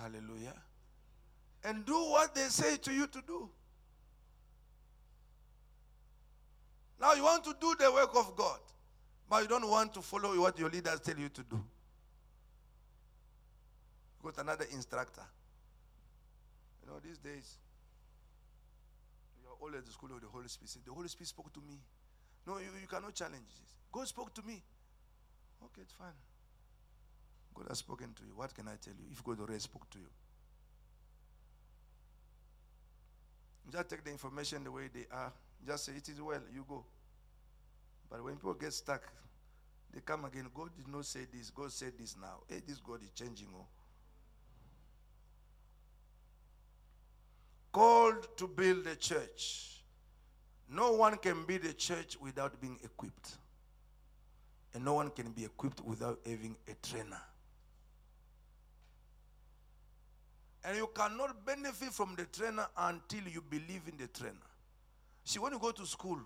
Hallelujah. 0.00 0.54
And 1.64 1.84
do 1.84 1.92
what 1.92 2.34
they 2.34 2.48
say 2.48 2.76
to 2.78 2.92
you 2.92 3.06
to 3.06 3.22
do. 3.26 3.48
Now 7.00 7.14
you 7.14 7.22
want 7.22 7.44
to 7.44 7.54
do 7.60 7.74
the 7.78 7.90
work 7.92 8.10
of 8.14 8.34
God, 8.36 8.60
but 9.28 9.42
you 9.42 9.48
don't 9.48 9.68
want 9.68 9.94
to 9.94 10.02
follow 10.02 10.38
what 10.40 10.58
your 10.58 10.70
leaders 10.70 11.00
tell 11.00 11.16
you 11.16 11.28
to 11.28 11.42
do. 11.42 11.62
Got 14.22 14.38
another 14.38 14.66
instructor. 14.72 15.24
You 16.82 16.92
know, 16.92 16.98
these 17.02 17.18
days, 17.18 17.56
you 19.40 19.48
are 19.48 19.56
all 19.60 19.74
at 19.76 19.84
the 19.84 19.92
school 19.92 20.10
of 20.14 20.20
the 20.20 20.28
Holy 20.28 20.48
Spirit. 20.48 20.76
The 20.84 20.92
Holy 20.92 21.08
Spirit 21.08 21.28
spoke 21.28 21.52
to 21.54 21.60
me. 21.60 21.78
No, 22.46 22.58
you, 22.58 22.68
you 22.80 22.86
cannot 22.86 23.14
challenge 23.14 23.48
this. 23.48 23.74
God 23.92 24.06
spoke 24.06 24.34
to 24.34 24.42
me. 24.42 24.62
Okay, 25.62 25.82
it's 25.82 25.92
fine. 25.92 26.16
God 27.54 27.66
has 27.68 27.78
spoken 27.78 28.12
to 28.14 28.22
you. 28.24 28.32
What 28.34 28.54
can 28.54 28.68
I 28.68 28.76
tell 28.82 28.94
you 28.94 29.06
if 29.10 29.22
God 29.24 29.40
already 29.40 29.60
spoke 29.60 29.88
to 29.90 29.98
you? 29.98 30.06
Just 33.70 33.88
take 33.88 34.04
the 34.04 34.10
information 34.10 34.64
the 34.64 34.72
way 34.72 34.88
they 34.92 35.06
are. 35.12 35.32
Just 35.66 35.84
say, 35.84 35.92
It 35.96 36.08
is 36.08 36.20
well, 36.20 36.40
you 36.52 36.64
go. 36.68 36.84
But 38.10 38.24
when 38.24 38.34
people 38.34 38.54
get 38.54 38.72
stuck, 38.72 39.02
they 39.92 40.00
come 40.00 40.24
again. 40.24 40.46
God 40.54 40.70
did 40.76 40.88
not 40.88 41.04
say 41.04 41.20
this. 41.32 41.50
God 41.50 41.72
said 41.72 41.92
this 41.98 42.16
now. 42.20 42.40
Hey, 42.48 42.60
this 42.66 42.78
God 42.78 43.02
is 43.02 43.10
changing. 43.10 43.48
Oh. 43.54 43.66
Called 47.72 48.36
to 48.36 48.48
build 48.48 48.86
a 48.86 48.96
church. 48.96 49.82
No 50.68 50.92
one 50.92 51.16
can 51.16 51.44
build 51.44 51.64
a 51.64 51.72
church 51.72 52.16
without 52.20 52.60
being 52.60 52.78
equipped. 52.84 53.36
And 54.74 54.84
no 54.84 54.94
one 54.94 55.10
can 55.10 55.30
be 55.32 55.44
equipped 55.44 55.80
without 55.84 56.18
having 56.24 56.56
a 56.68 56.86
trainer. 56.86 57.20
And 60.64 60.76
you 60.76 60.90
cannot 60.94 61.44
benefit 61.44 61.92
from 61.92 62.14
the 62.16 62.26
trainer 62.26 62.66
until 62.76 63.22
you 63.28 63.42
believe 63.48 63.82
in 63.88 63.96
the 63.96 64.08
trainer. 64.08 64.36
See, 65.24 65.38
when 65.38 65.52
you 65.52 65.58
go 65.58 65.70
to 65.70 65.86
school, 65.86 66.18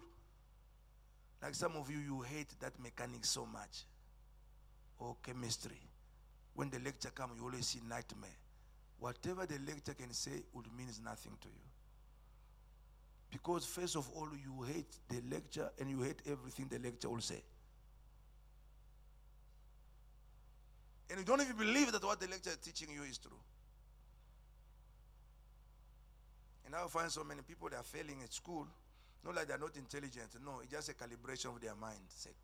like 1.42 1.54
some 1.54 1.76
of 1.76 1.90
you, 1.90 1.98
you 1.98 2.22
hate 2.22 2.48
that 2.60 2.72
mechanics 2.82 3.30
so 3.30 3.46
much, 3.46 3.84
or 4.98 5.16
chemistry. 5.22 5.78
When 6.54 6.70
the 6.70 6.78
lecture 6.80 7.10
comes, 7.10 7.32
you 7.38 7.44
always 7.44 7.66
see 7.66 7.80
nightmare. 7.88 8.30
Whatever 8.98 9.46
the 9.46 9.58
lecture 9.66 9.94
can 9.94 10.12
say 10.12 10.42
would 10.52 10.66
means 10.76 11.00
nothing 11.04 11.32
to 11.40 11.48
you. 11.48 11.64
Because 13.30 13.66
first 13.66 13.96
of 13.96 14.08
all, 14.14 14.28
you 14.32 14.62
hate 14.62 14.96
the 15.08 15.20
lecture 15.28 15.68
and 15.78 15.90
you 15.90 16.02
hate 16.02 16.22
everything 16.26 16.68
the 16.70 16.78
lecture 16.78 17.08
will 17.08 17.20
say. 17.20 17.42
And 21.10 21.18
you 21.18 21.24
don't 21.24 21.40
even 21.40 21.56
believe 21.56 21.92
that 21.92 22.02
what 22.02 22.20
the 22.20 22.28
lecture 22.28 22.50
is 22.50 22.56
teaching 22.56 22.88
you 22.94 23.02
is 23.02 23.18
true. 23.18 23.32
And 26.66 26.74
I 26.74 26.86
find 26.88 27.10
so 27.10 27.24
many 27.24 27.42
people 27.42 27.68
that 27.68 27.76
are 27.76 27.82
failing 27.82 28.22
at 28.22 28.32
school, 28.32 28.66
not 29.24 29.34
like 29.34 29.48
they're 29.48 29.58
not 29.58 29.76
intelligent. 29.76 30.28
No, 30.44 30.60
it's 30.62 30.72
just 30.72 30.88
a 30.88 30.94
calibration 30.94 31.54
of 31.54 31.60
their 31.60 31.72
mindset. 31.72 32.34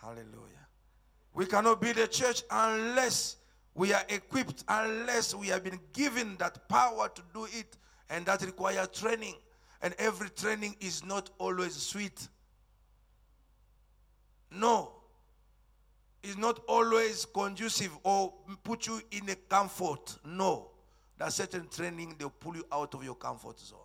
Hallelujah. 0.00 0.66
We 1.32 1.46
cannot 1.46 1.80
build 1.80 1.98
a 1.98 2.06
church 2.06 2.42
unless 2.50 3.36
we 3.74 3.92
are 3.92 4.04
equipped, 4.08 4.64
unless 4.68 5.34
we 5.34 5.48
have 5.48 5.64
been 5.64 5.80
given 5.92 6.36
that 6.38 6.68
power 6.68 7.08
to 7.08 7.22
do 7.32 7.44
it, 7.46 7.76
and 8.10 8.24
that 8.26 8.42
requires 8.42 8.88
training. 8.88 9.34
And 9.82 9.94
every 9.98 10.30
training 10.30 10.76
is 10.80 11.04
not 11.04 11.30
always 11.38 11.74
sweet. 11.74 12.28
No. 14.50 14.92
It's 16.22 16.38
not 16.38 16.60
always 16.68 17.26
conducive 17.26 17.90
or 18.02 18.32
put 18.62 18.86
you 18.86 19.00
in 19.10 19.28
a 19.28 19.34
comfort. 19.34 20.16
No. 20.24 20.70
That 21.18 21.32
certain 21.32 21.68
training, 21.68 22.16
they'll 22.18 22.30
pull 22.30 22.56
you 22.56 22.66
out 22.72 22.94
of 22.94 23.04
your 23.04 23.14
comfort 23.14 23.58
zone. 23.58 23.78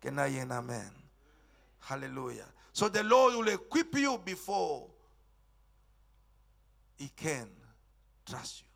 Can 0.00 0.18
I 0.18 0.28
hear 0.28 0.42
an 0.42 0.52
amen? 0.52 0.90
Hallelujah. 1.80 2.46
So 2.72 2.88
the 2.88 3.02
Lord 3.02 3.34
will 3.34 3.48
equip 3.48 3.94
you 3.96 4.20
before 4.22 4.86
He 6.96 7.10
can 7.16 7.48
trust 8.26 8.60
you. 8.60 8.66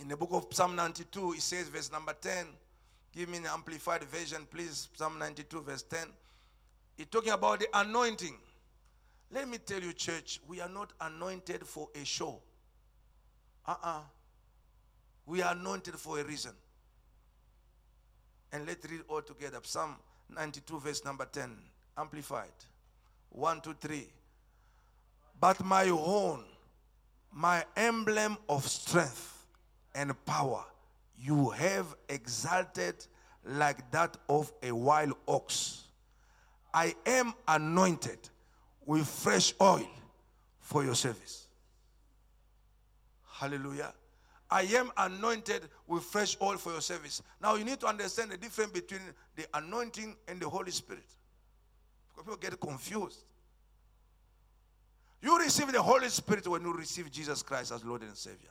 In 0.00 0.08
the 0.08 0.16
book 0.16 0.30
of 0.32 0.46
Psalm 0.50 0.74
92, 0.74 1.34
it 1.34 1.42
says, 1.42 1.68
verse 1.68 1.92
number 1.92 2.14
10. 2.14 2.46
Give 3.14 3.28
me 3.28 3.38
an 3.38 3.46
amplified 3.46 4.04
version, 4.04 4.46
please. 4.50 4.88
Psalm 4.94 5.18
92, 5.18 5.60
verse 5.60 5.82
10. 5.82 6.06
It's 6.96 7.10
talking 7.10 7.32
about 7.32 7.60
the 7.60 7.66
anointing. 7.74 8.36
Let 9.32 9.48
me 9.48 9.58
tell 9.58 9.80
you, 9.80 9.92
church, 9.92 10.40
we 10.48 10.60
are 10.60 10.68
not 10.68 10.92
anointed 11.00 11.66
for 11.66 11.88
a 12.00 12.04
show. 12.04 12.40
Uh 13.66 13.72
uh-uh. 13.72 13.88
uh 13.88 14.00
we 15.30 15.42
are 15.42 15.52
anointed 15.52 15.94
for 15.94 16.18
a 16.18 16.24
reason. 16.24 16.50
And 18.52 18.66
let's 18.66 18.84
read 18.90 19.02
all 19.06 19.22
together. 19.22 19.60
Psalm 19.62 19.94
92, 20.28 20.80
verse 20.80 21.04
number 21.04 21.24
10. 21.24 21.56
Amplified. 21.96 22.48
One, 23.28 23.60
two, 23.60 23.74
three. 23.80 24.08
But 25.40 25.64
my 25.64 25.86
horn, 25.86 26.40
my 27.32 27.64
emblem 27.76 28.38
of 28.48 28.66
strength 28.66 29.46
and 29.94 30.12
power, 30.26 30.64
you 31.16 31.50
have 31.50 31.94
exalted 32.08 33.06
like 33.44 33.88
that 33.92 34.16
of 34.28 34.52
a 34.64 34.72
wild 34.72 35.12
ox. 35.28 35.84
I 36.74 36.96
am 37.06 37.34
anointed 37.46 38.18
with 38.84 39.06
fresh 39.06 39.54
oil 39.60 39.88
for 40.58 40.84
your 40.84 40.96
service. 40.96 41.46
Hallelujah. 43.30 43.94
I 44.50 44.62
am 44.62 44.90
anointed 44.96 45.68
with 45.86 46.02
fresh 46.02 46.36
oil 46.42 46.56
for 46.56 46.72
your 46.72 46.80
service. 46.80 47.22
Now 47.40 47.54
you 47.54 47.64
need 47.64 47.80
to 47.80 47.86
understand 47.86 48.32
the 48.32 48.36
difference 48.36 48.72
between 48.72 49.00
the 49.36 49.46
anointing 49.54 50.16
and 50.26 50.40
the 50.40 50.48
Holy 50.48 50.72
Spirit. 50.72 51.06
Because 52.08 52.24
people 52.24 52.50
get 52.50 52.60
confused. 52.60 53.24
You 55.22 55.38
receive 55.38 55.70
the 55.70 55.82
Holy 55.82 56.08
Spirit 56.08 56.48
when 56.48 56.62
you 56.62 56.72
receive 56.72 57.10
Jesus 57.10 57.42
Christ 57.42 57.72
as 57.72 57.84
Lord 57.84 58.02
and 58.02 58.16
Savior. 58.16 58.50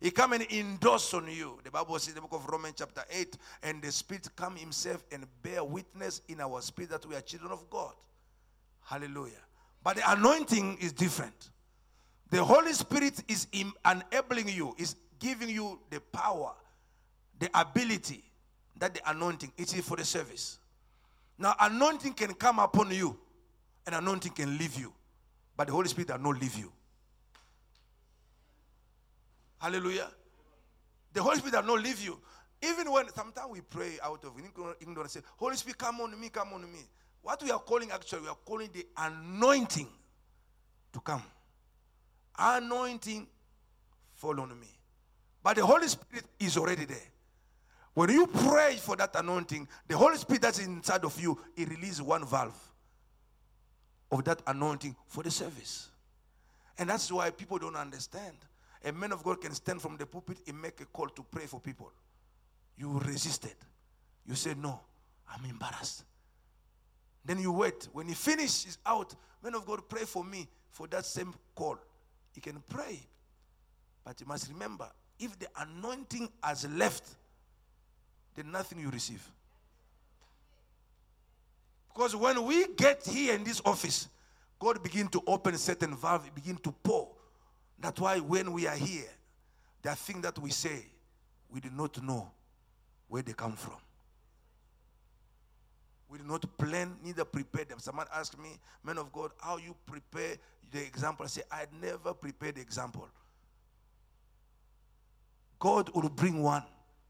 He 0.00 0.10
come 0.10 0.32
and 0.32 0.46
endorse 0.50 1.12
on 1.12 1.28
you. 1.28 1.58
The 1.62 1.70
Bible 1.70 1.98
says 1.98 2.10
in 2.10 2.14
the 2.14 2.20
book 2.22 2.32
of 2.32 2.46
Romans 2.46 2.76
chapter 2.78 3.02
8, 3.10 3.36
and 3.64 3.82
the 3.82 3.92
Spirit 3.92 4.28
come 4.34 4.56
himself 4.56 5.04
and 5.12 5.26
bear 5.42 5.62
witness 5.62 6.22
in 6.28 6.40
our 6.40 6.62
spirit 6.62 6.90
that 6.90 7.06
we 7.06 7.14
are 7.14 7.20
children 7.20 7.52
of 7.52 7.68
God. 7.68 7.92
Hallelujah. 8.82 9.32
But 9.82 9.96
the 9.96 10.10
anointing 10.10 10.78
is 10.80 10.92
different. 10.92 11.50
The 12.30 12.42
Holy 12.42 12.72
Spirit 12.72 13.22
is 13.28 13.46
enabling 13.52 14.48
you, 14.48 14.74
is 14.78 14.96
giving 15.20 15.48
you 15.48 15.78
the 15.90 16.00
power, 16.00 16.52
the 17.38 17.48
ability, 17.54 18.24
that 18.76 18.94
the 18.94 19.10
anointing, 19.10 19.52
it 19.56 19.76
is 19.76 19.86
for 19.86 19.96
the 19.96 20.04
service. 20.04 20.58
Now, 21.38 21.54
anointing 21.60 22.14
can 22.14 22.34
come 22.34 22.58
upon 22.58 22.90
you, 22.90 23.16
and 23.86 23.94
anointing 23.94 24.32
can 24.32 24.58
leave 24.58 24.78
you, 24.78 24.92
but 25.56 25.68
the 25.68 25.72
Holy 25.72 25.88
Spirit 25.88 26.08
does 26.08 26.20
not 26.20 26.40
leave 26.40 26.58
you. 26.58 26.72
Hallelujah. 29.58 30.08
The 31.12 31.22
Holy 31.22 31.36
Spirit 31.36 31.52
does 31.52 31.66
not 31.66 31.82
leave 31.82 32.02
you. 32.02 32.18
Even 32.62 32.90
when 32.90 33.08
sometimes 33.14 33.50
we 33.50 33.60
pray 33.60 33.98
out 34.02 34.24
of 34.24 34.32
ignorance, 34.80 35.12
say, 35.12 35.20
Holy 35.36 35.56
Spirit, 35.56 35.78
come 35.78 36.00
on 36.00 36.18
me, 36.18 36.28
come 36.28 36.52
on 36.54 36.62
me. 36.62 36.80
What 37.22 37.42
we 37.42 37.50
are 37.50 37.58
calling 37.58 37.90
actually, 37.90 38.22
we 38.22 38.28
are 38.28 38.38
calling 38.44 38.70
the 38.72 38.86
anointing 38.96 39.88
to 40.92 41.00
come. 41.00 41.22
Anointing, 42.38 43.26
fall 44.14 44.40
on 44.40 44.58
me. 44.58 44.68
But 45.42 45.56
the 45.56 45.64
Holy 45.64 45.88
Spirit 45.88 46.24
is 46.38 46.56
already 46.56 46.84
there. 46.84 46.98
When 47.94 48.10
you 48.10 48.26
pray 48.26 48.76
for 48.76 48.96
that 48.96 49.14
anointing, 49.16 49.66
the 49.88 49.96
Holy 49.96 50.16
Spirit 50.16 50.42
that's 50.42 50.58
inside 50.58 51.04
of 51.04 51.20
you, 51.20 51.38
it 51.56 51.68
releases 51.68 52.02
one 52.02 52.24
valve 52.24 52.58
of 54.10 54.24
that 54.24 54.42
anointing 54.46 54.94
for 55.06 55.22
the 55.22 55.30
service. 55.30 55.88
And 56.78 56.88
that's 56.88 57.10
why 57.10 57.30
people 57.30 57.58
don't 57.58 57.76
understand. 57.76 58.36
A 58.84 58.92
man 58.92 59.12
of 59.12 59.22
God 59.22 59.40
can 59.40 59.52
stand 59.52 59.82
from 59.82 59.96
the 59.96 60.06
pulpit 60.06 60.38
and 60.46 60.60
make 60.60 60.80
a 60.80 60.86
call 60.86 61.08
to 61.08 61.22
pray 61.30 61.46
for 61.46 61.60
people. 61.60 61.90
You 62.78 62.98
resisted. 63.00 63.56
You 64.26 64.34
said, 64.34 64.56
No, 64.56 64.80
I'm 65.28 65.44
embarrassed. 65.48 66.04
Then 67.24 67.38
you 67.38 67.52
wait. 67.52 67.88
When 67.92 68.08
he 68.08 68.14
finishes 68.14 68.78
out, 68.86 69.14
men 69.42 69.54
of 69.54 69.66
God, 69.66 69.86
pray 69.88 70.04
for 70.04 70.24
me 70.24 70.48
for 70.70 70.86
that 70.86 71.04
same 71.04 71.34
call. 71.54 71.78
He 72.32 72.40
can 72.40 72.62
pray. 72.68 73.00
But 74.04 74.20
you 74.20 74.26
must 74.26 74.48
remember, 74.48 74.88
if 75.20 75.38
the 75.38 75.46
anointing 75.58 76.28
has 76.42 76.66
left, 76.68 77.04
then 78.34 78.50
nothing 78.50 78.80
you 78.80 78.90
receive. 78.90 79.22
Because 81.92 82.16
when 82.16 82.44
we 82.44 82.66
get 82.74 83.06
here 83.06 83.34
in 83.34 83.44
this 83.44 83.60
office, 83.64 84.08
God 84.58 84.82
begin 84.82 85.08
to 85.08 85.22
open 85.26 85.56
certain 85.56 85.94
valve, 85.94 86.34
begin 86.34 86.56
to 86.58 86.72
pour. 86.82 87.08
That's 87.78 88.00
why 88.00 88.18
when 88.18 88.52
we 88.52 88.66
are 88.66 88.76
here, 88.76 89.08
there 89.82 89.92
are 89.92 89.96
things 89.96 90.22
that 90.22 90.38
we 90.38 90.50
say, 90.50 90.84
we 91.50 91.60
do 91.60 91.70
not 91.70 92.02
know 92.02 92.30
where 93.08 93.22
they 93.22 93.32
come 93.32 93.52
from. 93.52 93.76
We 96.08 96.18
do 96.18 96.24
not 96.24 96.44
plan, 96.58 96.96
neither 97.04 97.24
prepare 97.24 97.64
them. 97.64 97.78
Someone 97.78 98.06
asked 98.14 98.38
me, 98.38 98.58
man 98.84 98.98
of 98.98 99.12
God, 99.12 99.30
how 99.40 99.58
you 99.58 99.74
prepare 99.86 100.36
the 100.70 100.80
example? 100.80 101.24
I 101.24 101.28
say, 101.28 101.42
I 101.50 101.66
never 101.80 102.14
prepare 102.14 102.52
the 102.52 102.60
example. 102.60 103.08
God 105.60 105.90
will 105.94 106.08
bring 106.08 106.42
one. 106.42 106.64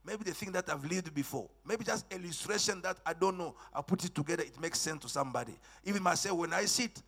Maybe 0.05 0.25
the 0.25 0.35
thing 0.35 0.53
that 0.53 0.69
I've 0.69 0.85
lived 0.85 1.15
before. 1.15 1.49
Maybe 1.65 1.85
just 1.85 2.13
illustration 2.13 2.83
that 2.83 2.99
I 3.07 3.15
don't 3.15 3.39
know. 3.39 3.55
I 3.73 3.81
put 3.81 4.05
it 4.05 4.15
together, 4.15 4.43
it 4.43 4.61
makes 4.61 4.81
sense 4.81 5.01
to 5.03 5.09
somebody. 5.09 5.55
Even 5.85 6.03
myself, 6.03 6.37
when 6.37 6.53
I 6.53 6.65
sit, 6.65 7.01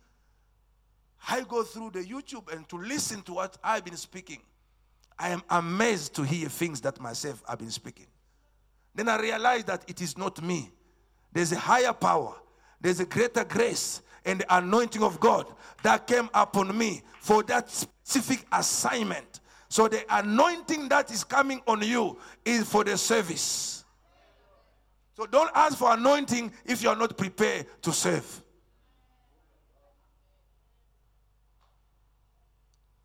I 1.27 1.41
go 1.41 1.63
through 1.63 1.91
the 1.91 2.03
YouTube 2.03 2.51
and 2.51 2.67
to 2.69 2.77
listen 2.77 3.21
to 3.23 3.33
what 3.33 3.57
I've 3.63 3.83
been 3.85 3.97
speaking. 3.97 4.39
I 5.19 5.29
am 5.29 5.43
amazed 5.49 6.15
to 6.15 6.23
hear 6.23 6.49
things 6.49 6.81
that 6.81 6.99
myself 6.99 7.43
I've 7.47 7.59
been 7.59 7.71
speaking. 7.71 8.07
Then 8.95 9.09
I 9.09 9.19
realize 9.19 9.63
that 9.65 9.83
it 9.87 10.01
is 10.01 10.17
not 10.17 10.41
me. 10.41 10.71
There's 11.31 11.51
a 11.51 11.59
higher 11.59 11.93
power, 11.93 12.35
there's 12.79 12.99
a 12.99 13.05
greater 13.05 13.43
grace 13.43 14.01
and 14.25 14.39
the 14.39 14.57
anointing 14.57 15.03
of 15.03 15.19
God 15.19 15.47
that 15.81 16.07
came 16.07 16.29
upon 16.33 16.77
me 16.77 17.01
for 17.19 17.43
that 17.43 17.69
specific 17.69 18.45
assignment. 18.51 19.41
So 19.73 19.87
the 19.87 20.05
anointing 20.07 20.87
that 20.89 21.09
is 21.09 21.23
coming 21.23 21.59
on 21.65 21.81
you 21.81 22.15
is 22.45 22.69
for 22.69 22.83
the 22.83 22.95
service. 22.95 23.83
So 25.17 25.25
don't 25.25 25.49
ask 25.55 25.79
for 25.79 25.91
anointing 25.91 26.51
if 26.63 26.83
you 26.83 26.89
are 26.89 26.95
not 26.95 27.17
prepared 27.17 27.65
to 27.81 27.91
serve. 27.91 28.43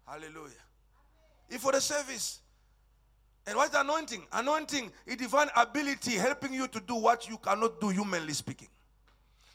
Hallelujah. 0.06 0.52
If 1.48 1.62
for 1.62 1.72
the 1.72 1.80
service. 1.80 2.40
And 3.46 3.56
what's 3.56 3.70
the 3.70 3.80
anointing? 3.80 4.26
Anointing 4.30 4.92
is 5.06 5.16
divine 5.16 5.48
ability 5.56 6.16
helping 6.16 6.52
you 6.52 6.68
to 6.68 6.80
do 6.80 6.96
what 6.96 7.26
you 7.30 7.38
cannot 7.38 7.80
do 7.80 7.88
humanly 7.88 8.34
speaking. 8.34 8.68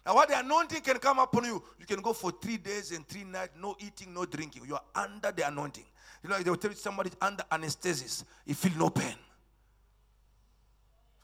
Now, 0.04 0.16
what 0.16 0.30
the 0.30 0.40
anointing 0.40 0.82
can 0.82 0.98
come 0.98 1.20
upon 1.20 1.44
you, 1.44 1.64
you 1.78 1.86
can 1.86 2.02
go 2.02 2.12
for 2.12 2.32
three 2.32 2.58
days 2.58 2.92
and 2.92 3.08
three 3.08 3.24
nights, 3.24 3.54
no 3.62 3.76
eating, 3.80 4.16
no 4.16 4.26
drinking. 4.26 4.64
You 4.68 4.74
are 4.74 4.84
under 4.96 5.32
the 5.32 5.48
anointing. 5.48 5.86
You 6.24 6.30
know, 6.30 6.40
they 6.40 6.50
will 6.50 6.58
tell 6.58 6.72
somebody 6.74 7.12
under 7.22 7.44
anesthesis, 7.52 8.24
you 8.46 8.56
feel 8.56 8.72
no 8.78 8.90
pain. 8.90 9.16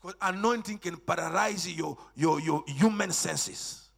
Because 0.02 0.16
anointing 0.22 0.78
can 0.78 0.98
paralyze 0.98 1.74
your, 1.74 1.98
your, 2.16 2.40
your 2.42 2.64
human 2.68 3.12
senses. 3.12 3.90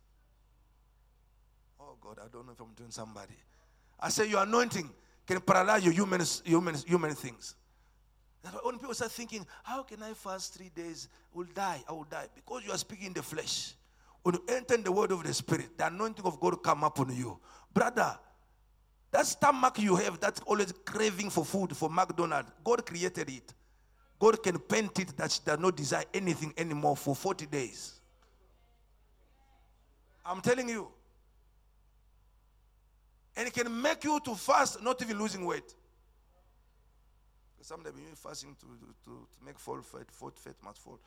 Oh 1.80 1.96
God, 2.00 2.20
I 2.24 2.28
don't 2.32 2.46
know 2.46 2.54
if 2.54 2.60
I'm 2.60 2.74
doing 2.76 2.92
somebody. 2.92 3.34
I 4.00 4.10
say 4.10 4.30
your 4.30 4.44
anointing 4.44 4.90
can 5.28 5.42
paralyze 5.42 5.84
your 5.84 5.94
human, 5.94 6.22
human, 6.44 6.76
human 6.88 7.14
things. 7.16 7.56
That's 8.44 8.56
why 8.56 8.62
when 8.64 8.80
people 8.80 8.94
start 8.96 9.12
thinking, 9.12 9.46
how 9.64 9.84
can 9.84 10.02
I 10.02 10.14
fast 10.14 10.56
three 10.56 10.72
days? 10.76 11.08
I 11.34 11.38
will 11.38 11.48
die, 11.54 11.84
I 11.88 11.92
will 11.92 12.06
die. 12.10 12.28
Because 12.34 12.64
you 12.66 12.72
are 12.72 12.78
speaking 12.78 13.08
in 13.08 13.14
the 13.14 13.24
flesh. 13.24 13.74
When 14.24 14.36
you 14.36 14.44
enter 14.50 14.76
in 14.76 14.84
the 14.84 14.92
word 14.92 15.12
of 15.12 15.24
the 15.24 15.34
spirit, 15.34 15.78
the 15.78 15.88
anointing 15.88 16.26
of 16.26 16.40
God 16.40 16.62
come 16.64 16.84
upon 16.84 17.16
you. 17.16 17.40
Brother, 17.74 18.18
that 19.12 19.26
stomach 19.28 19.78
you 19.78 19.96
have 19.98 20.20
that's 20.20 20.40
always 20.42 20.74
craving 20.86 21.30
for 21.30 21.44
food 21.44 21.76
for 21.76 21.90
McDonald's, 21.90 22.50
God 22.64 22.86
created 22.86 23.30
it. 23.30 23.54
God 24.20 24.42
can 24.42 24.60
paint 24.60 25.00
it 25.00 25.18
that 25.18 25.32
she 25.32 25.40
does 25.44 25.60
not 25.60 25.76
desire 25.76 26.06
anything 26.14 26.54
anymore 26.58 26.96
for 26.96 27.16
40 27.16 27.48
days. 27.48 28.00
I'm 30.26 30.42
telling 30.42 30.70
you. 30.70 30.88
And 33.36 33.48
it 33.48 33.54
can 33.54 33.82
make 33.82 34.04
you 34.04 34.20
to 34.26 34.36
fast, 34.36 34.82
not 34.84 35.02
even 35.02 35.18
losing 35.18 35.46
weight. 35.46 35.74
Some 37.62 37.84
have 37.86 37.96
been 37.96 38.16
fasting 38.16 38.56
to, 38.60 38.66
to, 39.06 39.12
to 39.12 39.46
make 39.46 39.58
fall 39.60 39.82
fat, 39.82 40.12
fat, 40.12 40.38
fat 40.38 40.56
must 40.64 40.80
fall. 40.80 41.00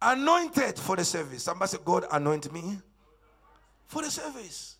Anointed 0.00 0.78
for 0.78 0.96
the 0.96 1.04
service. 1.04 1.44
Somebody 1.44 1.70
say, 1.70 1.78
God 1.84 2.04
anoint 2.10 2.52
me 2.52 2.78
for 3.92 4.00
the 4.00 4.10
service. 4.10 4.76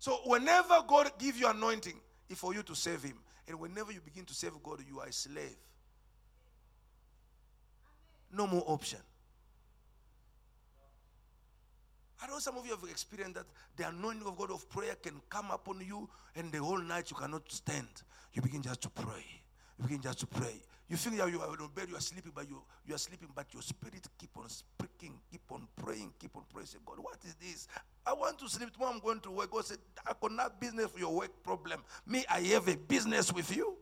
So 0.00 0.18
whenever 0.24 0.82
God 0.88 1.12
gives 1.16 1.38
you 1.38 1.48
anointing, 1.48 1.94
it's 2.28 2.40
for 2.40 2.52
you 2.52 2.64
to 2.64 2.74
save 2.74 3.04
him. 3.04 3.14
And 3.46 3.60
whenever 3.60 3.92
you 3.92 4.00
begin 4.00 4.24
to 4.24 4.34
save 4.34 4.52
God, 4.64 4.80
you 4.88 4.98
are 4.98 5.06
a 5.06 5.12
slave. 5.12 5.56
No 8.32 8.48
more 8.48 8.64
option. 8.66 8.98
I 12.20 12.26
know 12.26 12.40
some 12.40 12.56
of 12.56 12.66
you 12.66 12.72
have 12.72 12.90
experienced 12.90 13.36
that 13.36 13.46
the 13.76 13.88
anointing 13.88 14.26
of 14.26 14.36
God 14.36 14.50
of 14.50 14.68
prayer 14.68 14.96
can 15.00 15.20
come 15.30 15.52
upon 15.52 15.80
you, 15.86 16.10
and 16.34 16.50
the 16.50 16.58
whole 16.58 16.80
night 16.80 17.08
you 17.08 17.16
cannot 17.16 17.50
stand. 17.52 17.86
You 18.32 18.42
begin 18.42 18.62
just 18.62 18.80
to 18.80 18.90
pray. 18.90 19.24
You 19.78 19.84
begin 19.84 20.02
just 20.02 20.18
to 20.20 20.26
pray. 20.26 20.60
You 20.88 20.96
that 20.96 21.30
you 21.30 21.40
are 21.40 21.48
in 21.50 21.68
bed, 21.74 21.88
you 21.90 21.96
are 21.96 22.00
sleeping, 22.00 22.32
but 22.34 22.48
you, 22.48 22.62
you 22.86 22.94
are 22.94 22.98
sleeping, 22.98 23.28
but 23.34 23.46
your 23.52 23.60
spirit 23.60 24.06
keep 24.18 24.30
on 24.38 24.48
speaking, 24.48 25.18
keep 25.30 25.42
on 25.50 25.68
praying, 25.76 26.12
keep 26.18 26.34
on 26.34 26.44
praying. 26.50 26.66
Say, 26.66 26.78
God, 26.84 26.96
what 26.98 27.18
is 27.26 27.34
this? 27.34 27.68
I 28.06 28.14
want 28.14 28.38
to 28.38 28.48
sleep. 28.48 28.72
Tomorrow 28.72 28.92
I'm 28.92 29.00
going 29.00 29.20
to 29.20 29.30
work. 29.30 29.50
God 29.50 29.66
said, 29.66 29.76
I 30.06 30.14
could 30.14 30.32
not 30.32 30.58
business 30.58 30.90
for 30.90 30.98
your 30.98 31.14
work 31.14 31.42
problem. 31.42 31.82
Me, 32.06 32.24
I 32.30 32.40
have 32.40 32.68
a 32.68 32.76
business 32.76 33.30
with 33.30 33.54
you. 33.54 33.76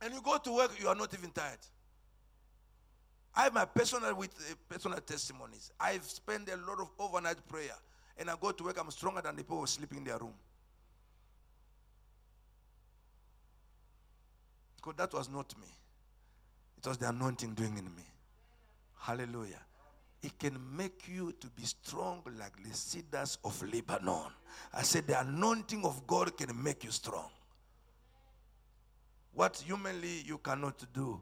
And 0.00 0.14
you 0.14 0.20
go 0.22 0.38
to 0.38 0.52
work, 0.52 0.70
you 0.80 0.86
are 0.86 0.94
not 0.94 1.12
even 1.14 1.30
tired. 1.30 1.58
I 3.34 3.44
have 3.44 3.54
my 3.54 3.64
personal 3.64 4.14
with 4.14 4.30
uh, 4.38 4.54
personal 4.68 5.00
testimonies. 5.00 5.72
I've 5.80 6.04
spent 6.04 6.48
a 6.48 6.56
lot 6.56 6.80
of 6.80 6.90
overnight 6.98 7.44
prayer, 7.48 7.74
and 8.16 8.30
I 8.30 8.34
go 8.40 8.52
to 8.52 8.64
work. 8.64 8.78
I'm 8.80 8.90
stronger 8.92 9.20
than 9.20 9.34
the 9.34 9.42
people 9.42 9.66
sleeping 9.66 9.98
in 9.98 10.04
their 10.04 10.18
room. 10.18 10.34
That 14.96 15.12
was 15.12 15.28
not 15.30 15.54
me. 15.58 15.68
It 16.78 16.86
was 16.86 16.98
the 16.98 17.08
anointing 17.08 17.54
doing 17.54 17.78
in 17.78 17.84
me. 17.84 18.04
Hallelujah. 18.98 19.60
It 20.22 20.38
can 20.38 20.58
make 20.76 21.08
you 21.08 21.32
to 21.40 21.46
be 21.48 21.62
strong 21.64 22.22
like 22.38 22.52
the 22.62 22.74
cedars 22.74 23.38
of 23.44 23.62
Lebanon. 23.62 24.30
I 24.74 24.82
said 24.82 25.06
the 25.06 25.20
anointing 25.20 25.84
of 25.84 26.06
God 26.06 26.36
can 26.36 26.62
make 26.62 26.84
you 26.84 26.90
strong. 26.90 27.30
What 29.34 29.62
humanly 29.64 30.22
you 30.24 30.38
cannot 30.38 30.82
do, 30.92 31.20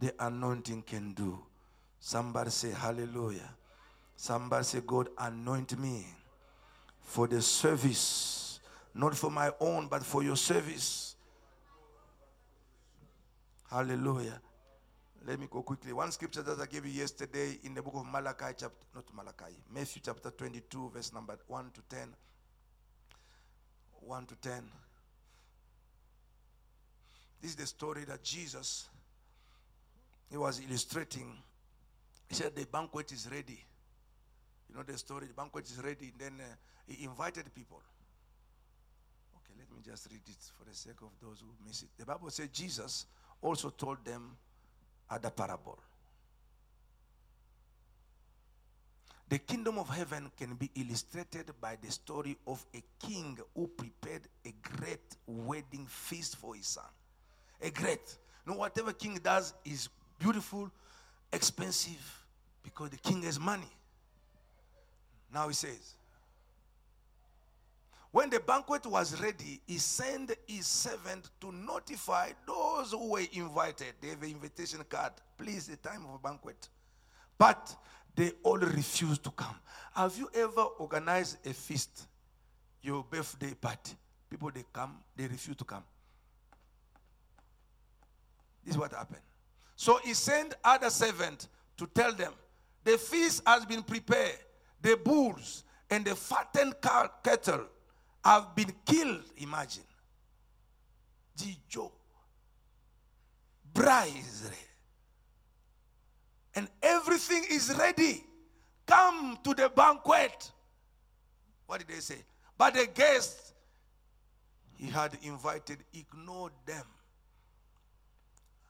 the 0.00 0.14
anointing 0.18 0.82
can 0.82 1.12
do. 1.12 1.38
Somebody 2.00 2.50
say 2.50 2.70
hallelujah. 2.70 3.50
Somebody 4.16 4.64
say, 4.64 4.80
God, 4.86 5.08
anoint 5.18 5.78
me 5.78 6.06
for 7.00 7.26
the 7.26 7.42
service, 7.42 8.60
not 8.94 9.16
for 9.16 9.30
my 9.30 9.52
own, 9.60 9.88
but 9.88 10.02
for 10.02 10.22
your 10.22 10.36
service. 10.36 11.13
Hallelujah. 13.74 14.40
Let 15.26 15.40
me 15.40 15.48
go 15.50 15.62
quickly. 15.62 15.92
One 15.92 16.12
scripture 16.12 16.42
that 16.42 16.60
I 16.60 16.66
gave 16.66 16.86
you 16.86 16.92
yesterday 16.92 17.58
in 17.64 17.74
the 17.74 17.82
book 17.82 17.94
of 17.96 18.06
Malachi, 18.06 18.54
chapter 18.56 18.86
not 18.94 19.04
Malachi, 19.12 19.52
Matthew 19.68 20.00
chapter 20.04 20.30
22, 20.30 20.92
verse 20.94 21.12
number 21.12 21.36
1 21.48 21.72
to 21.74 21.80
10. 21.96 22.14
1 24.00 24.26
to 24.26 24.36
10. 24.36 24.62
This 27.42 27.50
is 27.50 27.56
the 27.56 27.66
story 27.66 28.04
that 28.04 28.22
Jesus 28.22 28.86
he 30.30 30.36
was 30.36 30.60
illustrating. 30.60 31.32
He 32.28 32.36
said, 32.36 32.54
The 32.54 32.66
banquet 32.66 33.10
is 33.10 33.28
ready. 33.28 33.58
You 34.68 34.76
know 34.76 34.84
the 34.84 34.96
story, 34.96 35.26
the 35.26 35.34
banquet 35.34 35.64
is 35.64 35.82
ready. 35.82 36.12
And 36.12 36.20
then 36.20 36.40
uh, 36.40 36.54
he 36.86 37.04
invited 37.04 37.52
people. 37.52 37.82
Okay, 39.36 39.54
let 39.58 39.68
me 39.76 39.82
just 39.84 40.06
read 40.12 40.22
it 40.28 40.52
for 40.56 40.64
the 40.64 40.76
sake 40.76 41.02
of 41.02 41.10
those 41.20 41.40
who 41.40 41.48
miss 41.66 41.82
it. 41.82 41.88
The 41.98 42.06
Bible 42.06 42.30
says 42.30 42.50
Jesus 42.52 43.06
also 43.44 43.68
told 43.68 44.02
them 44.04 44.36
other 45.10 45.30
parable. 45.30 45.78
The 49.28 49.38
kingdom 49.38 49.78
of 49.78 49.88
heaven 49.88 50.30
can 50.36 50.54
be 50.54 50.70
illustrated 50.74 51.52
by 51.60 51.76
the 51.80 51.90
story 51.90 52.36
of 52.46 52.64
a 52.74 52.82
king 53.06 53.38
who 53.54 53.68
prepared 53.68 54.22
a 54.46 54.54
great 54.76 55.16
wedding 55.26 55.86
feast 55.86 56.36
for 56.36 56.54
his 56.54 56.66
son. 56.66 56.84
A 57.60 57.70
great. 57.70 58.16
You 58.46 58.52
know, 58.52 58.58
whatever 58.58 58.92
king 58.92 59.18
does 59.22 59.54
is 59.64 59.88
beautiful, 60.18 60.70
expensive, 61.32 62.24
because 62.62 62.90
the 62.90 62.98
king 62.98 63.22
has 63.22 63.38
money. 63.38 63.70
Now 65.32 65.48
he 65.48 65.54
says, 65.54 65.94
When 68.14 68.30
the 68.30 68.38
banquet 68.38 68.86
was 68.86 69.20
ready, 69.20 69.60
he 69.66 69.78
sent 69.78 70.30
his 70.46 70.68
servant 70.68 71.30
to 71.40 71.50
notify 71.50 72.30
those 72.46 72.92
who 72.92 73.10
were 73.10 73.24
invited. 73.32 73.94
They 74.00 74.10
have 74.10 74.22
an 74.22 74.30
invitation 74.30 74.84
card. 74.88 75.14
Please, 75.36 75.66
the 75.66 75.74
time 75.74 76.06
of 76.06 76.22
banquet. 76.22 76.68
But 77.36 77.74
they 78.14 78.30
all 78.44 78.58
refused 78.58 79.24
to 79.24 79.32
come. 79.32 79.56
Have 79.96 80.16
you 80.16 80.30
ever 80.32 80.60
organized 80.60 81.44
a 81.44 81.52
feast, 81.52 82.06
your 82.82 83.02
birthday 83.02 83.52
party? 83.52 83.94
People 84.30 84.52
they 84.54 84.64
come, 84.72 84.96
they 85.16 85.26
refuse 85.26 85.56
to 85.56 85.64
come. 85.64 85.82
This 88.64 88.74
is 88.74 88.78
what 88.78 88.92
happened. 88.92 89.22
So 89.74 89.98
he 90.04 90.14
sent 90.14 90.54
other 90.62 90.90
servant 90.90 91.48
to 91.78 91.88
tell 91.88 92.12
them, 92.12 92.32
the 92.84 92.96
feast 92.96 93.42
has 93.44 93.66
been 93.66 93.82
prepared. 93.82 94.38
The 94.82 94.96
bulls 94.96 95.64
and 95.90 96.04
the 96.04 96.14
fattened 96.14 96.74
cattle 96.80 97.66
have 98.24 98.54
been 98.56 98.72
killed. 98.86 99.22
Imagine. 99.36 99.84
Jijo. 101.36 101.90
Bra 103.72 104.04
is. 104.04 104.50
And 106.54 106.68
everything 106.82 107.44
is 107.50 107.74
ready. 107.78 108.24
Come 108.86 109.38
to 109.44 109.54
the 109.54 109.68
banquet. 109.68 110.50
What 111.66 111.80
did 111.80 111.88
they 111.88 112.00
say? 112.00 112.18
But 112.56 112.74
the 112.74 112.86
guests 112.86 113.52
he 114.76 114.86
had 114.86 115.18
invited 115.22 115.78
ignored 115.92 116.52
them. 116.64 116.84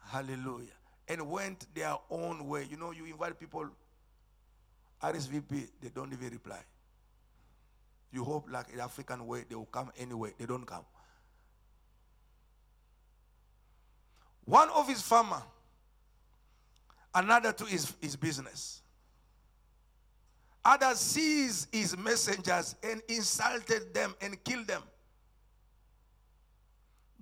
Hallelujah. 0.06 0.68
And 1.06 1.28
went 1.28 1.66
their 1.74 1.96
own 2.10 2.48
way. 2.48 2.66
You 2.70 2.76
know, 2.76 2.92
you 2.92 3.04
invite 3.04 3.38
people, 3.38 3.68
RSVP, 5.02 5.68
they 5.80 5.88
don't 5.94 6.12
even 6.12 6.30
reply. 6.30 6.60
You 8.14 8.22
hope, 8.22 8.46
like 8.48 8.72
the 8.72 8.80
African 8.80 9.26
way, 9.26 9.44
they 9.48 9.56
will 9.56 9.66
come 9.66 9.90
anyway. 9.98 10.34
They 10.38 10.46
don't 10.46 10.64
come. 10.64 10.84
One 14.44 14.68
of 14.70 14.88
his 14.88 15.02
farmer, 15.02 15.42
another 17.12 17.52
to 17.52 17.64
his, 17.64 17.92
his 18.00 18.14
business. 18.14 18.82
Others 20.64 21.00
seized 21.00 21.74
his 21.74 21.96
messengers 21.96 22.76
and 22.84 23.02
insulted 23.08 23.92
them 23.92 24.14
and 24.20 24.42
killed 24.44 24.68
them. 24.68 24.82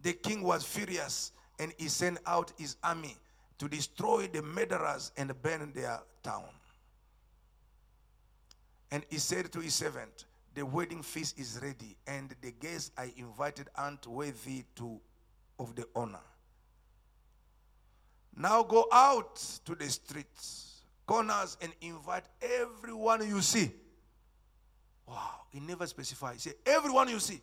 The 0.03 0.13
king 0.13 0.43
was 0.43 0.63
furious 0.63 1.33
and 1.59 1.73
he 1.79 1.89
sent 1.89 2.19
out 2.27 2.53
his 2.59 2.77
army 2.85 3.17
to 3.57 3.67
destroy 3.67 4.27
the 4.27 4.43
murderers 4.43 5.11
and 5.17 5.33
burn 5.41 5.73
their 5.75 6.01
town. 6.23 6.45
And 8.91 9.07
he 9.09 9.17
said 9.17 9.51
to 9.53 9.61
his 9.61 9.75
servant, 9.75 10.27
the 10.55 10.65
wedding 10.65 11.03
feast 11.03 11.39
is 11.39 11.59
ready, 11.63 11.97
and 12.07 12.35
the 12.43 12.51
guests 12.53 12.91
I 12.97 13.13
invited 13.17 13.69
aren't 13.75 14.07
worthy 14.07 14.65
to 14.77 15.01
of 15.59 15.75
the 15.75 15.87
honor. 15.95 16.19
Now 18.37 18.63
go 18.63 18.87
out 18.93 19.37
to 19.65 19.75
the 19.75 19.89
streets, 19.89 20.83
corners, 21.07 21.57
and 21.61 21.73
invite 21.81 22.25
everyone 22.41 23.27
you 23.27 23.41
see. 23.41 23.71
Wow, 25.07 25.43
he 25.51 25.61
never 25.61 25.87
specified. 25.87 26.37
He 26.41 26.51
everyone 26.65 27.09
you 27.09 27.21
see. 27.21 27.41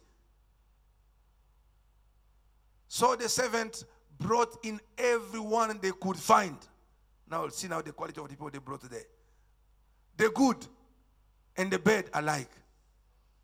So 2.87 3.15
the 3.15 3.29
servant 3.29 3.85
brought 4.19 4.65
in 4.65 4.79
everyone 4.97 5.79
they 5.81 5.91
could 5.91 6.17
find. 6.17 6.57
Now 7.29 7.47
see 7.49 7.67
now 7.67 7.81
the 7.81 7.91
quality 7.91 8.19
of 8.19 8.27
the 8.27 8.33
people 8.33 8.49
they 8.49 8.57
brought 8.57 8.81
today. 8.81 9.03
The 10.17 10.29
good 10.31 10.65
and 11.55 11.69
the 11.71 11.77
bad 11.79 12.09
alike 12.13 12.49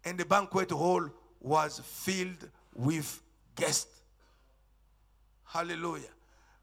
and 0.06 0.18
the 0.18 0.26
banquet 0.26 0.72
hall 0.72 1.10
was 1.42 1.80
filled 1.80 2.50
with 2.74 3.22
guests. 3.56 4.02
Hallelujah. 5.44 6.14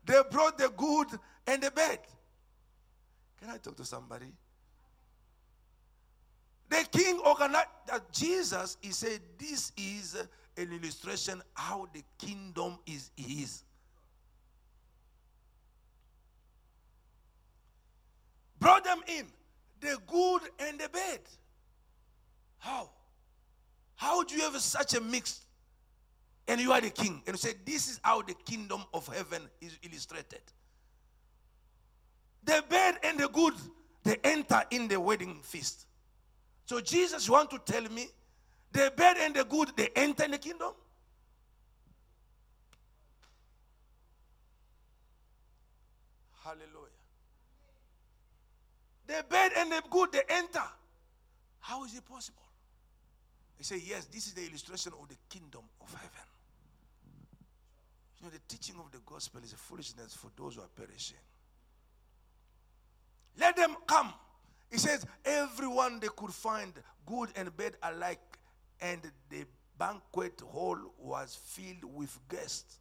They 0.07 0.21
brought 0.31 0.57
the 0.59 0.71
good 0.77 1.09
and 1.47 1.63
the 1.63 1.71
bad. 1.71 1.99
Can 3.41 3.51
I 3.51 3.59
talk 3.59 3.77
to 3.77 3.85
somebody? 3.85 4.33
The 6.69 6.87
king 6.91 7.21
organized 7.27 7.69
that 7.87 8.13
Jesus, 8.13 8.79
he 8.81 8.93
said, 8.93 9.21
this 9.39 9.73
is 9.77 10.17
uh, 10.17 10.25
an 10.57 10.73
illustration 10.73 11.43
how 11.55 11.89
the 11.93 12.03
kingdom 12.19 12.79
is 12.87 13.11
his. 13.17 13.65
Brought 18.59 18.85
them 18.85 19.01
in, 19.07 19.27
the 19.81 19.99
good 20.07 20.43
and 20.61 20.79
the 20.79 20.89
bad. 20.89 21.21
How? 22.59 22.89
How 23.97 24.23
do 24.25 24.35
you 24.35 24.43
have 24.43 24.61
such 24.61 24.95
a 24.95 25.01
mix? 25.01 25.41
And 26.49 26.61
you 26.61 26.73
are 26.73 26.81
the 26.81 26.91
king. 26.91 27.23
And 27.27 27.35
you 27.35 27.39
say, 27.39 27.55
This 27.65 27.89
is 27.89 28.01
how 28.03 28.23
the 28.23 28.35
kingdom 28.35 28.83
of 28.93 29.07
heaven 29.07 29.43
is 29.61 29.79
illustrated. 29.83 30.43
The 32.45 32.65
bad 32.69 32.99
and 33.05 33.19
the 33.19 33.29
good, 33.29 33.55
they 34.03 34.17
enter 34.25 34.63
in 34.71 34.89
the 34.89 34.99
wedding 35.01 35.41
feast. 35.43 35.87
So, 36.67 36.81
Jesus, 36.81 37.29
want 37.29 37.51
to 37.51 37.59
tell 37.59 37.83
me 37.83 38.09
the 38.73 38.93
bad 38.97 39.17
and 39.19 39.35
the 39.35 39.45
good, 39.45 39.71
they 39.77 39.89
enter 39.95 40.25
in 40.25 40.33
the 40.33 40.39
kingdom? 40.39 40.73
Hallelujah. 46.43 46.67
The 49.07 49.25
bad 49.29 49.53
and 49.57 49.71
the 49.71 49.83
good, 49.91 50.13
they 50.13 50.23
enter. 50.29 50.63
How 51.61 51.85
is 51.85 51.95
it 51.95 52.05
possible? 52.05 52.43
He 53.57 53.65
said, 53.65 53.81
Yes, 53.85 54.07
this 54.07 54.27
is 54.27 54.35
the 54.35 54.47
illustration 54.47 54.93
of 55.01 55.09
the 55.09 55.17
kingdom 55.29 55.63
of 55.81 55.93
heaven. 55.93 56.29
You 58.19 58.27
know, 58.27 58.31
the 58.31 58.41
teaching 58.49 58.77
of 58.79 58.91
the 58.93 59.01
gospel 59.05 59.41
is 59.43 59.53
a 59.53 59.57
foolishness 59.57 60.15
for 60.15 60.31
those 60.37 60.55
who 60.57 60.63
are 60.63 60.69
perishing. 60.75 61.19
Let 63.39 63.57
them 63.57 63.77
come. 63.87 64.13
He 64.71 64.79
says, 64.79 65.05
Everyone 65.25 66.01
they 66.01 66.09
could 66.17 66.33
find, 66.33 66.73
good 67.07 67.31
and 67.37 67.57
bad 67.57 67.77
alike, 67.83 68.39
and 68.81 69.01
the 69.29 69.45
banquet 69.79 70.41
hall 70.45 70.79
was 70.99 71.39
filled 71.45 71.85
with 71.95 72.17
guests, 72.29 72.79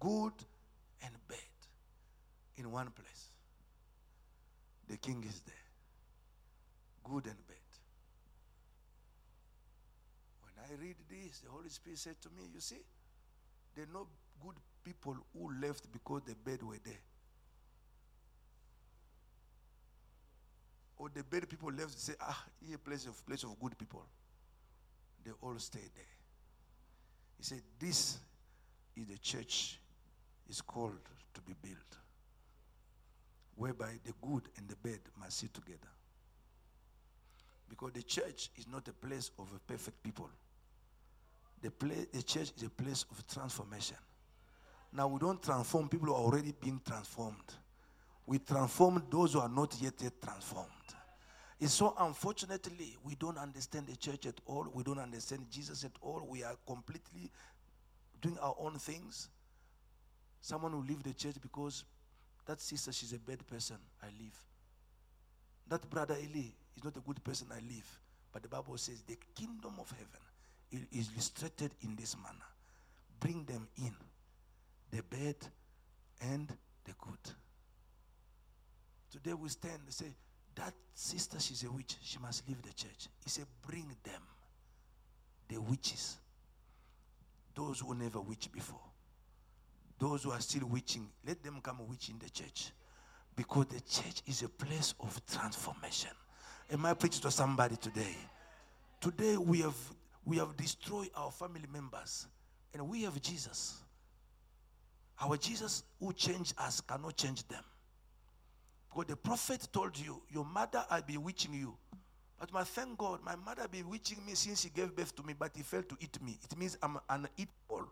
good 0.00 0.32
and 1.02 1.12
bad, 1.28 1.38
in 2.56 2.70
one 2.70 2.90
place. 2.90 3.28
The 4.88 4.96
king 4.96 5.24
is 5.28 5.40
there, 5.40 5.54
good 7.04 7.26
and 7.26 7.46
bad. 7.46 7.57
I 10.70 10.82
read 10.82 10.96
this, 11.08 11.40
the 11.40 11.50
Holy 11.50 11.68
Spirit 11.68 11.98
said 11.98 12.20
to 12.22 12.28
me, 12.30 12.44
You 12.52 12.60
see, 12.60 12.76
there 13.74 13.84
are 13.84 13.92
no 13.92 14.06
good 14.42 14.56
people 14.84 15.16
who 15.32 15.50
left 15.60 15.90
because 15.92 16.22
the 16.26 16.34
bed 16.34 16.62
were 16.62 16.78
there. 16.84 17.00
Or 20.98 21.08
the 21.14 21.22
bad 21.22 21.48
people 21.48 21.70
left 21.72 21.98
say, 21.98 22.14
Ah, 22.20 22.44
here 22.66 22.78
place 22.78 23.06
of 23.06 23.24
place 23.26 23.44
of 23.44 23.58
good 23.60 23.78
people. 23.78 24.04
They 25.24 25.30
all 25.40 25.58
stayed 25.58 25.90
there. 25.94 26.14
He 27.38 27.44
said, 27.44 27.62
This 27.78 28.18
is 28.96 29.06
the 29.06 29.18
church 29.18 29.78
is 30.48 30.60
called 30.60 30.98
to 31.34 31.40
be 31.42 31.54
built. 31.62 31.96
Whereby 33.54 33.92
the 34.04 34.12
good 34.20 34.42
and 34.56 34.68
the 34.68 34.76
bad 34.76 35.00
must 35.18 35.38
sit 35.38 35.54
together. 35.54 35.88
Because 37.68 37.92
the 37.92 38.02
church 38.02 38.50
is 38.56 38.66
not 38.66 38.88
a 38.88 38.92
place 38.92 39.30
of 39.38 39.48
a 39.54 39.58
perfect 39.60 40.02
people. 40.02 40.28
The, 41.62 41.70
place, 41.70 42.06
the 42.12 42.22
church 42.22 42.52
is 42.56 42.62
a 42.62 42.70
place 42.70 43.04
of 43.10 43.26
transformation. 43.26 43.96
Now, 44.92 45.08
we 45.08 45.18
don't 45.18 45.42
transform 45.42 45.88
people 45.88 46.08
who 46.08 46.14
are 46.14 46.20
already 46.20 46.54
being 46.60 46.80
transformed. 46.86 47.54
We 48.26 48.38
transform 48.38 49.02
those 49.10 49.32
who 49.32 49.40
are 49.40 49.48
not 49.48 49.76
yet, 49.80 49.94
yet 50.00 50.12
transformed. 50.22 50.68
It's 51.60 51.72
so 51.72 51.94
unfortunately, 51.98 52.96
we 53.02 53.16
don't 53.16 53.36
understand 53.36 53.88
the 53.88 53.96
church 53.96 54.26
at 54.26 54.40
all. 54.46 54.66
We 54.72 54.84
don't 54.84 55.00
understand 55.00 55.46
Jesus 55.50 55.84
at 55.84 55.92
all. 56.00 56.24
We 56.28 56.44
are 56.44 56.54
completely 56.66 57.30
doing 58.20 58.38
our 58.38 58.54
own 58.60 58.78
things. 58.78 59.28
Someone 60.40 60.72
will 60.72 60.84
leave 60.84 61.02
the 61.02 61.14
church 61.14 61.34
because 61.42 61.84
that 62.46 62.60
sister, 62.60 62.92
she's 62.92 63.12
a 63.12 63.18
bad 63.18 63.44
person, 63.46 63.76
I 64.02 64.06
leave. 64.18 64.36
That 65.68 65.88
brother 65.90 66.16
Eli 66.16 66.46
is 66.76 66.84
not 66.84 66.96
a 66.96 67.00
good 67.00 67.22
person, 67.24 67.48
I 67.50 67.60
leave. 67.60 67.86
But 68.32 68.42
the 68.42 68.48
Bible 68.48 68.76
says 68.78 69.02
the 69.06 69.18
kingdom 69.34 69.74
of 69.80 69.90
heaven 69.90 70.20
it 70.70 70.82
is 70.92 71.10
illustrated 71.14 71.72
in 71.82 71.96
this 71.96 72.16
manner. 72.16 72.44
Bring 73.20 73.44
them 73.44 73.68
in, 73.78 73.94
the 74.90 75.02
bad 75.02 75.36
and 76.20 76.48
the 76.84 76.92
good. 76.98 77.34
Today 79.10 79.34
we 79.34 79.48
stand 79.48 79.80
and 79.84 79.92
say, 79.92 80.06
that 80.54 80.74
sister, 80.94 81.38
she's 81.38 81.64
a 81.64 81.70
witch. 81.70 81.96
She 82.02 82.18
must 82.18 82.46
leave 82.48 82.60
the 82.62 82.72
church. 82.72 83.08
He 83.22 83.30
said, 83.30 83.46
bring 83.66 83.86
them, 84.02 84.22
the 85.48 85.60
witches, 85.60 86.18
those 87.54 87.80
who 87.80 87.94
never 87.94 88.20
witched 88.20 88.52
before, 88.52 88.80
those 89.98 90.24
who 90.24 90.30
are 90.30 90.40
still 90.40 90.66
witching, 90.66 91.08
let 91.26 91.42
them 91.42 91.60
come 91.62 91.78
witch 91.88 92.08
in 92.08 92.18
the 92.18 92.28
church. 92.28 92.72
Because 93.34 93.66
the 93.66 93.80
church 93.80 94.22
is 94.26 94.42
a 94.42 94.48
place 94.48 94.94
of 95.00 95.20
transformation. 95.26 96.10
Am 96.70 96.84
I 96.84 96.94
preaching 96.94 97.22
to 97.22 97.30
somebody 97.30 97.76
today? 97.76 98.16
Today 99.00 99.36
we 99.36 99.60
have 99.60 99.76
we 100.28 100.36
have 100.36 100.58
destroyed 100.58 101.08
our 101.16 101.30
family 101.30 101.66
members, 101.72 102.26
and 102.74 102.86
we 102.86 103.02
have 103.04 103.20
Jesus. 103.22 103.78
Our 105.22 105.38
Jesus 105.38 105.84
who 105.98 106.12
changed 106.12 106.54
us 106.58 106.82
cannot 106.82 107.16
change 107.16 107.48
them. 107.48 107.64
Because 108.90 109.06
the 109.06 109.16
prophet 109.16 109.66
told 109.72 109.98
you, 109.98 110.20
Your 110.28 110.44
mother 110.44 110.84
been 110.90 111.02
bewitching 111.06 111.54
you. 111.54 111.74
But 112.38 112.52
my 112.52 112.62
thank 112.62 112.98
God, 112.98 113.20
my 113.24 113.36
mother 113.36 113.66
bewitching 113.68 114.18
me 114.24 114.34
since 114.34 114.60
she 114.60 114.68
gave 114.68 114.94
birth 114.94 115.16
to 115.16 115.22
me, 115.22 115.34
but 115.36 115.50
he 115.56 115.62
failed 115.62 115.88
to 115.88 115.96
eat 115.98 116.22
me. 116.22 116.38
It 116.44 116.56
means 116.58 116.76
I'm 116.82 116.98
an 117.08 117.26
uneatable. 117.26 117.86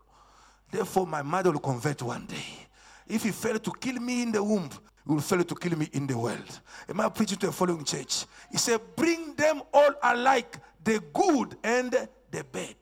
Therefore, 0.71 1.07
my 1.07 1.23
mother 1.23 1.51
will 1.51 1.59
convert 1.59 2.03
one 2.03 2.27
day. 2.27 2.67
If 3.07 3.23
he 3.23 3.31
failed 3.31 3.63
to 3.63 3.71
kill 3.71 3.95
me 3.95 4.21
in 4.21 4.31
the 4.31 4.43
womb, 4.43 4.69
he 5.07 5.13
will 5.13 5.21
fail 5.21 5.43
to 5.43 5.55
kill 5.55 5.77
me 5.77 5.89
in 5.91 6.05
the 6.05 6.17
world. 6.17 6.59
Am 6.87 7.01
I 7.01 7.09
preaching 7.09 7.37
to 7.39 7.49
a 7.49 7.51
following 7.51 7.83
church? 7.83 8.25
He 8.51 8.57
said, 8.57 8.79
Bring 8.95 9.33
them 9.33 9.63
all 9.73 9.91
alike, 10.03 10.57
the 10.83 11.01
good 11.13 11.57
and 11.63 12.07
the 12.31 12.43
bed. 12.43 12.75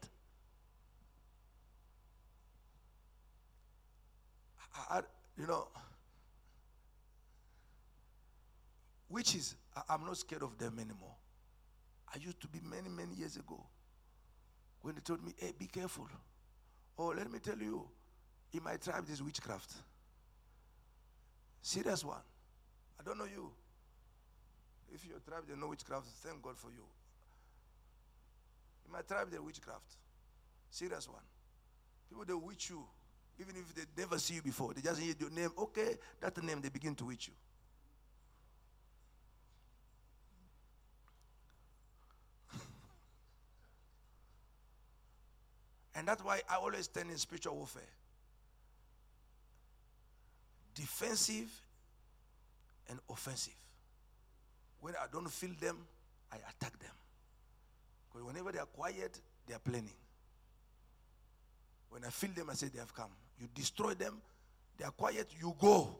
I, 4.89 5.01
you 5.37 5.47
know, 5.47 5.67
witches, 9.09 9.55
I, 9.75 9.81
I'm 9.89 10.05
not 10.05 10.17
scared 10.17 10.43
of 10.43 10.57
them 10.57 10.79
anymore. 10.79 11.15
I 12.13 12.17
used 12.19 12.39
to 12.41 12.47
be 12.47 12.59
many, 12.63 12.89
many 12.89 13.15
years 13.15 13.35
ago 13.35 13.63
when 14.81 14.95
they 14.95 15.01
told 15.01 15.23
me, 15.23 15.33
hey, 15.37 15.53
be 15.57 15.67
careful. 15.67 16.07
Oh, 16.97 17.07
let 17.07 17.31
me 17.31 17.39
tell 17.39 17.57
you, 17.57 17.87
in 18.53 18.63
my 18.63 18.77
tribe, 18.77 19.05
there's 19.05 19.21
witchcraft. 19.21 19.73
Serious 21.61 22.05
one. 22.05 22.21
I 22.99 23.03
don't 23.03 23.17
know 23.17 23.25
you. 23.25 23.51
If 24.93 25.05
your 25.05 25.19
tribe, 25.19 25.43
they 25.47 25.55
know 25.55 25.67
witchcraft, 25.67 26.07
thank 26.23 26.41
God 26.41 26.57
for 26.57 26.69
you. 26.69 26.83
In 28.85 28.91
my 28.91 29.01
tribe, 29.01 29.29
there's 29.31 29.41
witchcraft. 29.41 29.95
Serious 30.69 31.07
one. 31.07 31.23
People, 32.09 32.25
they 32.25 32.33
witch 32.33 32.69
you. 32.69 32.83
Even 33.39 33.55
if 33.55 33.75
they 33.75 33.83
never 33.97 34.17
see 34.17 34.35
you 34.35 34.41
before, 34.41 34.73
they 34.73 34.81
just 34.81 34.99
hear 34.99 35.13
your 35.19 35.29
name. 35.29 35.49
Okay, 35.57 35.97
that's 36.21 36.39
the 36.39 36.45
name, 36.45 36.61
they 36.61 36.69
begin 36.69 36.95
to 36.95 37.05
witch 37.05 37.27
you. 37.27 37.33
And 45.95 46.07
that's 46.07 46.23
why 46.23 46.41
I 46.49 46.55
always 46.55 46.85
stand 46.85 47.11
in 47.11 47.17
spiritual 47.17 47.55
warfare. 47.55 47.83
Defensive 50.73 51.51
and 52.89 52.99
offensive. 53.09 53.53
When 54.79 54.93
I 54.95 55.07
don't 55.11 55.29
feel 55.29 55.51
them, 55.59 55.77
I 56.31 56.35
attack 56.37 56.77
them. 56.79 56.91
Because 58.15 58.27
whenever 58.27 58.51
they 58.53 58.59
are 58.59 58.65
quiet, 58.65 59.19
they 59.45 59.53
are 59.53 59.59
planning. 59.59 59.91
When 61.89 62.05
I 62.05 62.09
feel 62.09 62.29
them, 62.31 62.49
I 62.49 62.53
say 62.53 62.67
they 62.67 62.79
have 62.79 62.93
come. 62.93 63.09
You 63.39 63.47
destroy 63.53 63.93
them, 63.93 64.21
they 64.77 64.85
are 64.85 64.91
quiet, 64.91 65.27
you 65.37 65.53
go. 65.59 65.97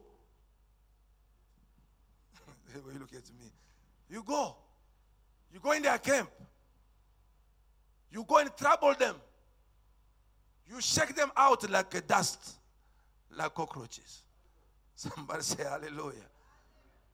you 2.74 3.00
look 3.00 3.14
at 3.14 3.30
me. 3.38 3.52
You 4.10 4.24
go. 4.24 4.56
You 5.54 5.60
go 5.60 5.74
in 5.74 5.82
their 5.82 5.98
camp. 5.98 6.30
You 8.12 8.24
go 8.26 8.38
and 8.38 8.56
trouble 8.56 8.94
them. 8.98 9.16
You 10.70 10.80
shake 10.80 11.16
them 11.16 11.32
out 11.36 11.70
like 11.70 11.94
a 11.96 12.02
dust, 12.02 12.56
like 13.36 13.54
cockroaches. 13.54 14.22
Somebody 14.96 15.44
say 15.44 15.64
hallelujah. 15.64 16.30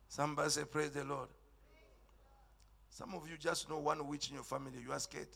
Somebody 0.07 0.49
say 0.51 0.63
praise 0.65 0.91
the 0.91 1.03
Lord. 1.03 1.27
Some 2.91 3.13
of 3.15 3.27
you 3.29 3.37
just 3.37 3.69
know 3.69 3.79
one 3.79 4.05
witch 4.05 4.29
in 4.29 4.35
your 4.35 4.43
family. 4.43 4.73
You 4.83 4.91
are 4.91 4.99
scared. 4.99 5.29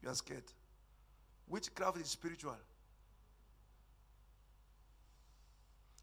You 0.00 0.08
are 0.08 0.14
scared. 0.14 0.44
Witchcraft 1.48 1.98
is 1.98 2.06
spiritual. 2.06 2.56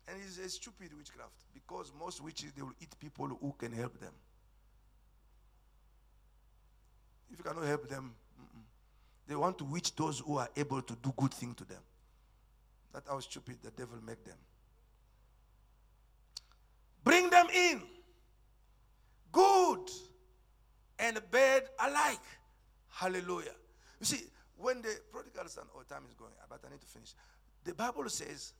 And 0.07 0.17
it's 0.25 0.37
a 0.37 0.49
stupid 0.49 0.89
witchcraft 0.97 1.45
because 1.53 1.93
most 1.97 2.21
witches 2.21 2.51
they 2.55 2.61
will 2.61 2.73
eat 2.81 2.93
people 2.99 3.27
who 3.27 3.55
can 3.57 3.71
help 3.71 3.97
them. 3.99 4.11
If 7.31 7.37
you 7.37 7.43
cannot 7.43 7.65
help 7.65 7.87
them, 7.87 8.13
they 9.27 9.35
want 9.35 9.57
to 9.59 9.63
witch 9.63 9.95
those 9.95 10.19
who 10.19 10.37
are 10.37 10.49
able 10.57 10.81
to 10.81 10.95
do 11.01 11.13
good 11.15 11.33
things 11.33 11.55
to 11.55 11.63
them. 11.63 11.81
That's 12.91 13.07
how 13.07 13.19
stupid 13.19 13.57
the 13.63 13.71
devil 13.71 13.97
make 14.05 14.23
them. 14.25 14.37
Bring 17.03 17.29
them 17.29 17.47
in. 17.53 17.81
Good 19.31 19.91
and 21.09 21.31
bed 21.31 21.63
alike. 21.79 22.19
Hallelujah. 22.89 23.55
You 23.99 24.05
see, 24.05 24.23
when 24.57 24.81
the 24.81 24.95
prodigal 25.11 25.47
son, 25.47 25.65
oh, 25.75 25.81
time 25.83 26.03
is 26.07 26.13
going, 26.13 26.31
but 26.49 26.59
I 26.65 26.71
need 26.71 26.81
to 26.81 26.87
finish. 26.87 27.13
The 27.63 27.73
Bible 27.73 28.09
says, 28.09 28.53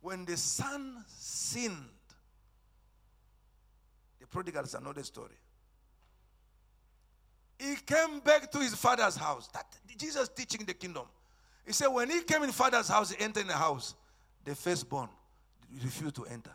when 0.00 0.24
the 0.24 0.36
son 0.36 1.04
sinned, 1.06 1.74
the 4.18 4.26
prodigal 4.26 4.66
son, 4.66 4.84
know 4.84 4.92
the 4.92 5.04
story. 5.04 5.36
He 7.58 7.76
came 7.84 8.20
back 8.20 8.50
to 8.52 8.58
his 8.58 8.74
father's 8.74 9.16
house. 9.16 9.48
That 9.48 9.66
Jesus 9.98 10.28
teaching 10.30 10.64
the 10.64 10.72
kingdom. 10.72 11.04
He 11.66 11.72
said, 11.72 11.88
when 11.88 12.08
he 12.08 12.22
came 12.22 12.42
in 12.42 12.52
father's 12.52 12.88
house, 12.88 13.10
he 13.12 13.22
entered 13.22 13.46
the 13.46 13.52
house. 13.52 13.94
The 14.44 14.54
firstborn 14.54 15.10
refused 15.82 16.16
to 16.16 16.24
enter. 16.24 16.52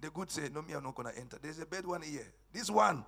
The 0.00 0.10
good 0.10 0.30
said, 0.30 0.54
No, 0.54 0.62
me, 0.62 0.72
I'm 0.72 0.82
not 0.82 0.94
going 0.94 1.12
to 1.12 1.18
enter. 1.18 1.38
There's 1.40 1.58
a 1.58 1.66
bad 1.66 1.86
one 1.86 2.02
here. 2.02 2.26
This 2.52 2.70
one. 2.70 3.04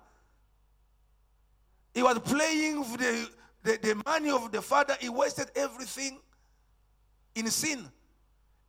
He 1.93 2.01
was 2.01 2.19
playing 2.19 2.79
with 2.79 2.97
the, 2.97 3.29
the, 3.63 3.79
the 3.81 4.01
money 4.05 4.31
of 4.31 4.51
the 4.51 4.61
father. 4.61 4.95
He 4.99 5.09
wasted 5.09 5.51
everything 5.55 6.19
in 7.35 7.47
sin. 7.47 7.85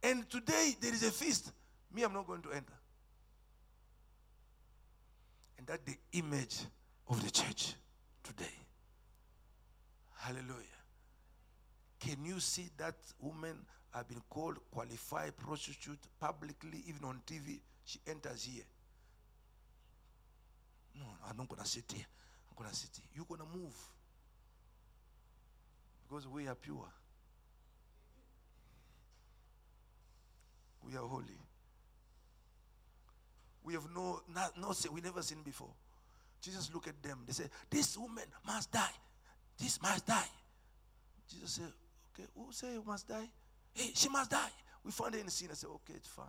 And 0.02 0.28
today 0.28 0.76
there 0.80 0.92
is 0.92 1.02
a 1.02 1.10
feast. 1.10 1.52
Me, 1.92 2.02
I'm 2.02 2.12
not 2.12 2.26
going 2.26 2.42
to 2.42 2.50
enter. 2.50 2.72
And 5.58 5.66
that's 5.66 5.84
the 5.84 5.96
image 6.18 6.58
of 7.08 7.24
the 7.24 7.30
church 7.30 7.74
today. 8.22 8.44
Hallelujah. 10.18 10.64
Can 12.00 12.24
you 12.24 12.40
see 12.40 12.68
that 12.76 12.96
woman 13.20 13.56
have 13.94 14.08
been 14.08 14.22
called 14.28 14.58
qualified 14.70 15.36
prostitute 15.38 16.00
publicly, 16.20 16.82
even 16.86 17.04
on 17.04 17.22
TV? 17.26 17.60
She 17.84 18.00
enters 18.06 18.44
here. 18.44 18.64
No, 20.98 21.04
I'm 21.28 21.36
not 21.36 21.48
gonna 21.48 21.66
sit 21.66 21.84
here. 21.92 22.06
I'm 22.50 22.62
gonna 22.62 22.74
sit 22.74 22.90
here. 22.94 23.04
You're 23.14 23.26
gonna 23.28 23.50
move. 23.52 23.76
Because 26.08 26.28
we 26.28 26.46
are 26.46 26.54
pure. 26.54 26.88
We 30.82 30.96
are 30.96 31.06
holy. 31.06 31.40
We 33.64 33.72
have 33.74 33.86
no, 33.94 34.20
not, 34.32 34.58
no, 34.60 34.72
we 34.92 35.00
never 35.00 35.22
seen 35.22 35.42
before. 35.42 35.70
Jesus 36.42 36.70
looked 36.72 36.88
at 36.88 37.02
them. 37.02 37.20
They 37.26 37.32
said, 37.32 37.50
This 37.70 37.96
woman 37.96 38.24
must 38.46 38.70
die. 38.70 38.92
This 39.58 39.80
must 39.80 40.06
die. 40.06 40.28
Jesus 41.30 41.52
said, 41.52 41.72
Okay, 42.12 42.28
who 42.36 42.52
say 42.52 42.78
must 42.86 43.08
die? 43.08 43.28
Hey, 43.72 43.90
she 43.94 44.10
must 44.10 44.30
die. 44.30 44.50
We 44.84 44.90
found 44.90 45.14
her 45.14 45.20
in 45.20 45.28
sin. 45.30 45.48
I 45.50 45.54
said, 45.54 45.70
Okay, 45.70 45.94
it's 45.96 46.08
fine. 46.08 46.26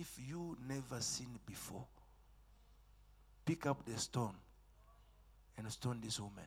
If 0.00 0.16
you 0.26 0.56
never 0.66 0.98
sinned 1.02 1.44
before, 1.44 1.84
pick 3.44 3.66
up 3.66 3.84
the 3.84 3.98
stone 3.98 4.34
and 5.58 5.70
stone 5.70 6.00
this 6.02 6.18
woman. 6.18 6.46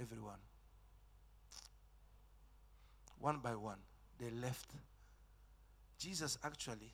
Everyone. 0.00 0.38
One 3.18 3.40
by 3.42 3.56
one, 3.56 3.78
they 4.20 4.30
left. 4.30 4.70
Jesus 5.98 6.38
actually, 6.44 6.92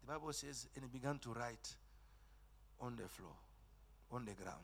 the 0.00 0.06
Bible 0.14 0.32
says, 0.32 0.66
and 0.74 0.82
he 0.82 0.88
began 0.88 1.18
to 1.18 1.34
write 1.34 1.74
on 2.80 2.96
the 2.96 3.06
floor, 3.06 3.34
on 4.10 4.24
the 4.24 4.32
ground. 4.32 4.56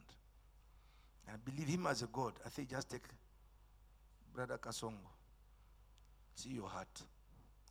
And 1.28 1.37
I 1.37 1.51
believe 1.51 1.68
him 1.68 1.87
as 1.87 2.01
a 2.01 2.07
God. 2.07 2.33
I 2.47 2.49
think 2.49 2.70
just 2.70 2.89
take 2.89 3.05
Brother 4.33 4.57
Kasongo. 4.57 5.11
See 6.35 6.55
your 6.55 6.68
heart. 6.68 7.03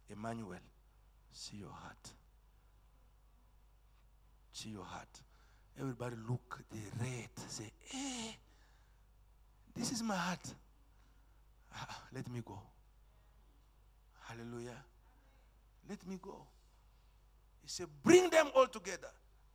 Emmanuel. 0.08 0.60
See 1.32 1.58
your 1.58 1.72
heart. 1.72 2.10
See 4.52 4.70
your 4.70 4.84
heart. 4.84 5.22
Everybody 5.80 6.16
look, 6.28 6.60
they 6.72 6.80
read, 7.02 7.30
say, 7.48 7.72
hey, 7.86 8.36
this 9.76 9.92
is 9.92 10.04
my 10.04 10.16
heart. 10.16 10.54
Ah, 11.74 12.04
let 12.14 12.30
me 12.30 12.42
go. 12.44 12.60
Hallelujah. 14.28 14.84
Let 15.88 16.06
me 16.06 16.20
go. 16.22 16.46
He 17.62 17.70
said, 17.70 17.88
bring 18.04 18.30
them 18.30 18.48
all 18.56 18.68
together 18.68 19.10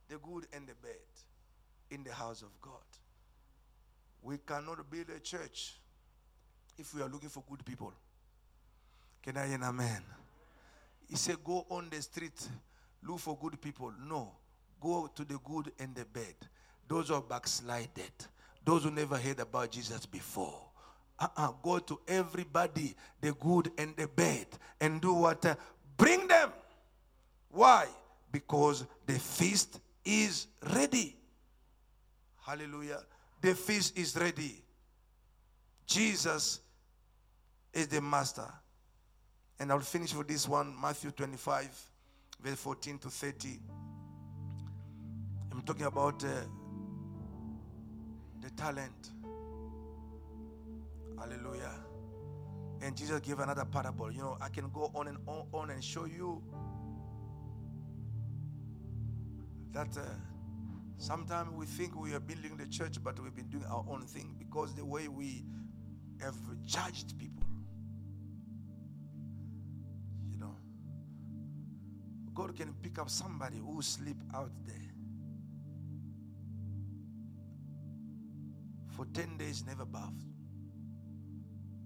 the 0.09 0.17
good 0.17 0.47
and 0.53 0.67
the 0.67 0.73
bad 0.81 0.95
in 1.91 2.03
the 2.03 2.13
house 2.13 2.41
of 2.41 2.49
God. 2.61 2.73
We 4.21 4.37
cannot 4.39 4.89
build 4.89 5.09
a 5.15 5.19
church 5.19 5.75
if 6.77 6.93
we 6.95 7.01
are 7.01 7.09
looking 7.09 7.29
for 7.29 7.43
good 7.47 7.63
people. 7.63 7.93
Can 9.21 9.37
I 9.37 9.47
hear 9.47 9.55
an 9.55 9.63
amen? 9.63 10.01
He 11.07 11.15
said, 11.15 11.43
Go 11.43 11.65
on 11.69 11.89
the 11.89 12.01
street, 12.01 12.47
look 13.03 13.19
for 13.19 13.37
good 13.37 13.61
people. 13.61 13.93
No, 14.07 14.31
go 14.81 15.09
to 15.15 15.25
the 15.25 15.39
good 15.43 15.71
and 15.79 15.95
the 15.95 16.05
bad. 16.05 16.35
those 16.87 17.09
who 17.09 17.15
are 17.15 17.21
backslided, 17.21 18.11
those 18.63 18.83
who 18.83 18.91
never 18.91 19.17
heard 19.17 19.39
about 19.39 19.71
Jesus 19.71 20.05
before. 20.05 20.61
Uh-uh, 21.17 21.51
go 21.63 21.79
to 21.79 21.99
everybody, 22.07 22.95
the 23.21 23.33
good 23.33 23.71
and 23.77 23.95
the 23.95 24.07
bad, 24.07 24.47
and 24.81 25.01
do 25.01 25.13
what? 25.13 25.45
Uh, 25.45 25.55
bring 25.95 26.27
them. 26.27 26.51
Why? 27.49 27.87
Because 28.31 28.85
the 29.05 29.17
feast 29.17 29.79
is 30.03 30.47
ready. 30.73 31.15
Hallelujah. 32.45 33.01
The 33.41 33.55
feast 33.55 33.97
is 33.97 34.15
ready. 34.17 34.61
Jesus 35.87 36.59
is 37.73 37.87
the 37.87 38.01
master. 38.01 38.51
And 39.59 39.71
I'll 39.71 39.79
finish 39.79 40.13
with 40.13 40.27
this 40.27 40.47
one 40.47 40.75
Matthew 40.81 41.11
25, 41.11 41.89
verse 42.41 42.55
14 42.55 42.97
to 42.99 43.09
30. 43.09 43.59
I'm 45.51 45.61
talking 45.61 45.85
about 45.85 46.23
uh, 46.23 46.27
the 48.41 48.49
talent. 48.51 49.11
Hallelujah. 51.17 51.71
And 52.81 52.95
Jesus 52.95 53.21
gave 53.21 53.39
another 53.39 53.63
parable. 53.63 54.11
You 54.11 54.21
know, 54.21 54.37
I 54.41 54.49
can 54.49 54.69
go 54.69 54.91
on 54.93 55.07
and 55.07 55.17
on, 55.25 55.47
on 55.53 55.69
and 55.69 55.81
show 55.81 56.05
you 56.05 56.43
that 59.71 59.97
uh, 59.97 60.01
sometimes 60.97 61.51
we 61.51 61.65
think 61.65 61.95
we 61.95 62.13
are 62.13 62.19
building 62.19 62.57
the 62.57 62.67
church, 62.67 63.01
but 63.01 63.17
we've 63.21 63.35
been 63.35 63.47
doing 63.47 63.65
our 63.65 63.85
own 63.89 64.05
thing 64.05 64.35
because 64.37 64.75
the 64.75 64.85
way 64.85 65.07
we 65.07 65.45
have 66.19 66.35
judged 66.65 67.17
people. 67.17 67.44
God 72.35 72.55
can 72.55 72.73
pick 72.83 72.99
up 72.99 73.09
somebody 73.09 73.57
who 73.57 73.81
sleep 73.81 74.17
out 74.33 74.51
there 74.67 74.75
for 78.89 79.05
10 79.05 79.37
days, 79.37 79.63
never 79.65 79.85
bathed 79.85 80.23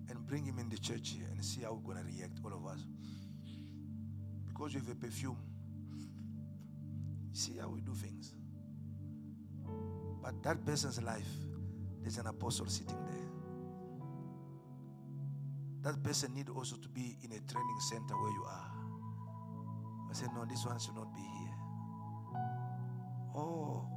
and 0.10 0.26
bring 0.28 0.44
him 0.44 0.58
in 0.58 0.70
the 0.70 0.78
church 0.78 1.12
here 1.12 1.28
and 1.32 1.46
see 1.46 1.62
how 1.62 1.74
we're 1.74 1.94
going 1.94 2.04
to 2.04 2.12
react, 2.18 2.40
all 2.44 2.54
of 2.54 2.66
us. 2.66 2.84
Because 4.48 4.74
we 4.74 4.80
have 4.80 4.90
a 4.90 4.96
perfume. 4.96 5.38
See 7.32 7.54
how 7.62 7.70
we 7.70 7.82
do 7.82 7.94
things. 7.94 8.34
But 10.22 10.42
that 10.44 10.66
person's 10.66 11.02
life, 11.02 11.30
there's 12.02 12.18
an 12.18 12.28
apostle 12.28 12.66
sitting 12.68 12.98
there. 13.06 13.30
That 15.82 16.04
person 16.04 16.34
need 16.34 16.50
also 16.50 16.76
to 16.76 16.90
be 16.90 17.18
in 17.24 17.32
a 17.32 17.40
training 17.52 17.80
center 17.90 18.16
where 18.20 18.32
you 18.32 18.44
are. 18.46 18.69
I 20.10 20.14
said, 20.14 20.30
no, 20.36 20.44
this 20.46 20.66
one 20.66 20.80
should 20.80 20.96
not 20.96 21.14
be 21.14 21.22
here. 21.22 21.56
Oh, 23.36 23.88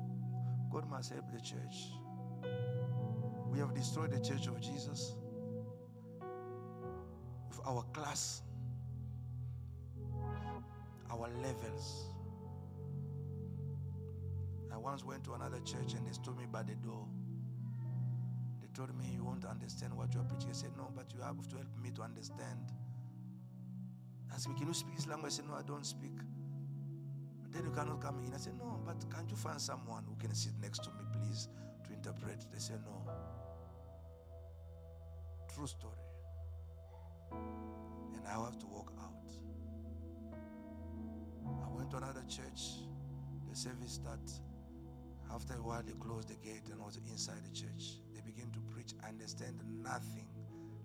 God 0.70 0.88
must 0.90 1.12
help 1.12 1.24
the 1.32 1.40
church. 1.40 1.92
We 3.50 3.58
have 3.58 3.74
destroyed 3.74 4.10
the 4.10 4.20
church 4.20 4.46
of 4.46 4.60
Jesus 4.60 5.14
with 7.48 7.60
our 7.66 7.82
class, 7.92 8.42
our 11.10 11.28
levels. 11.42 12.06
I 14.72 14.76
once 14.76 15.04
went 15.04 15.24
to 15.24 15.34
another 15.34 15.60
church 15.60 15.94
and 15.94 16.06
they 16.06 16.12
told 16.24 16.38
me 16.38 16.44
by 16.50 16.62
the 16.62 16.74
door. 16.74 17.06
They 18.60 18.68
told 18.74 18.96
me, 18.98 19.04
You 19.14 19.24
won't 19.24 19.44
understand 19.44 19.94
what 19.94 20.14
you're 20.14 20.24
preaching. 20.24 20.50
I 20.50 20.54
said, 20.54 20.70
No, 20.76 20.90
but 20.94 21.12
you 21.12 21.20
have 21.20 21.36
to 21.48 21.56
help 21.56 21.68
me 21.82 21.90
to 21.90 22.02
understand. 22.02 22.72
I 24.32 24.38
said, 24.38 24.56
Can 24.56 24.68
you 24.68 24.74
speak 24.74 24.96
this 24.96 25.06
language? 25.06 25.32
I 25.32 25.36
said, 25.36 25.48
No, 25.48 25.54
I 25.54 25.62
don't 25.62 25.84
speak. 25.84 26.16
But 27.42 27.52
then 27.52 27.64
you 27.64 27.70
cannot 27.70 28.00
come 28.00 28.18
in. 28.24 28.32
I 28.32 28.38
said, 28.38 28.54
No, 28.58 28.80
but 28.84 28.96
can't 29.14 29.28
you 29.30 29.36
find 29.36 29.60
someone 29.60 30.04
who 30.08 30.16
can 30.16 30.34
sit 30.34 30.52
next 30.60 30.84
to 30.84 30.90
me, 30.90 31.04
please, 31.12 31.48
to 31.84 31.92
interpret? 31.92 32.46
They 32.52 32.58
said, 32.58 32.80
No. 32.84 33.12
True 35.54 35.66
story. 35.66 35.92
And 37.32 38.26
I 38.26 38.32
have 38.32 38.58
to 38.58 38.66
walk 38.66 38.92
out. 39.00 39.12
I 41.64 41.76
went 41.76 41.90
to 41.90 41.98
another 41.98 42.24
church. 42.28 42.86
The 43.50 43.56
service 43.56 43.92
started. 43.92 44.30
After 45.34 45.54
a 45.54 45.62
while, 45.62 45.82
they 45.82 45.92
closed 45.92 46.28
the 46.28 46.34
gate 46.36 46.68
and 46.70 46.80
was 46.80 46.98
inside 47.10 47.40
the 47.44 47.54
church. 47.54 48.00
They 48.14 48.20
began 48.20 48.50
to 48.52 48.60
preach. 48.70 48.92
I 49.04 49.08
understand 49.08 49.60
nothing 49.82 50.28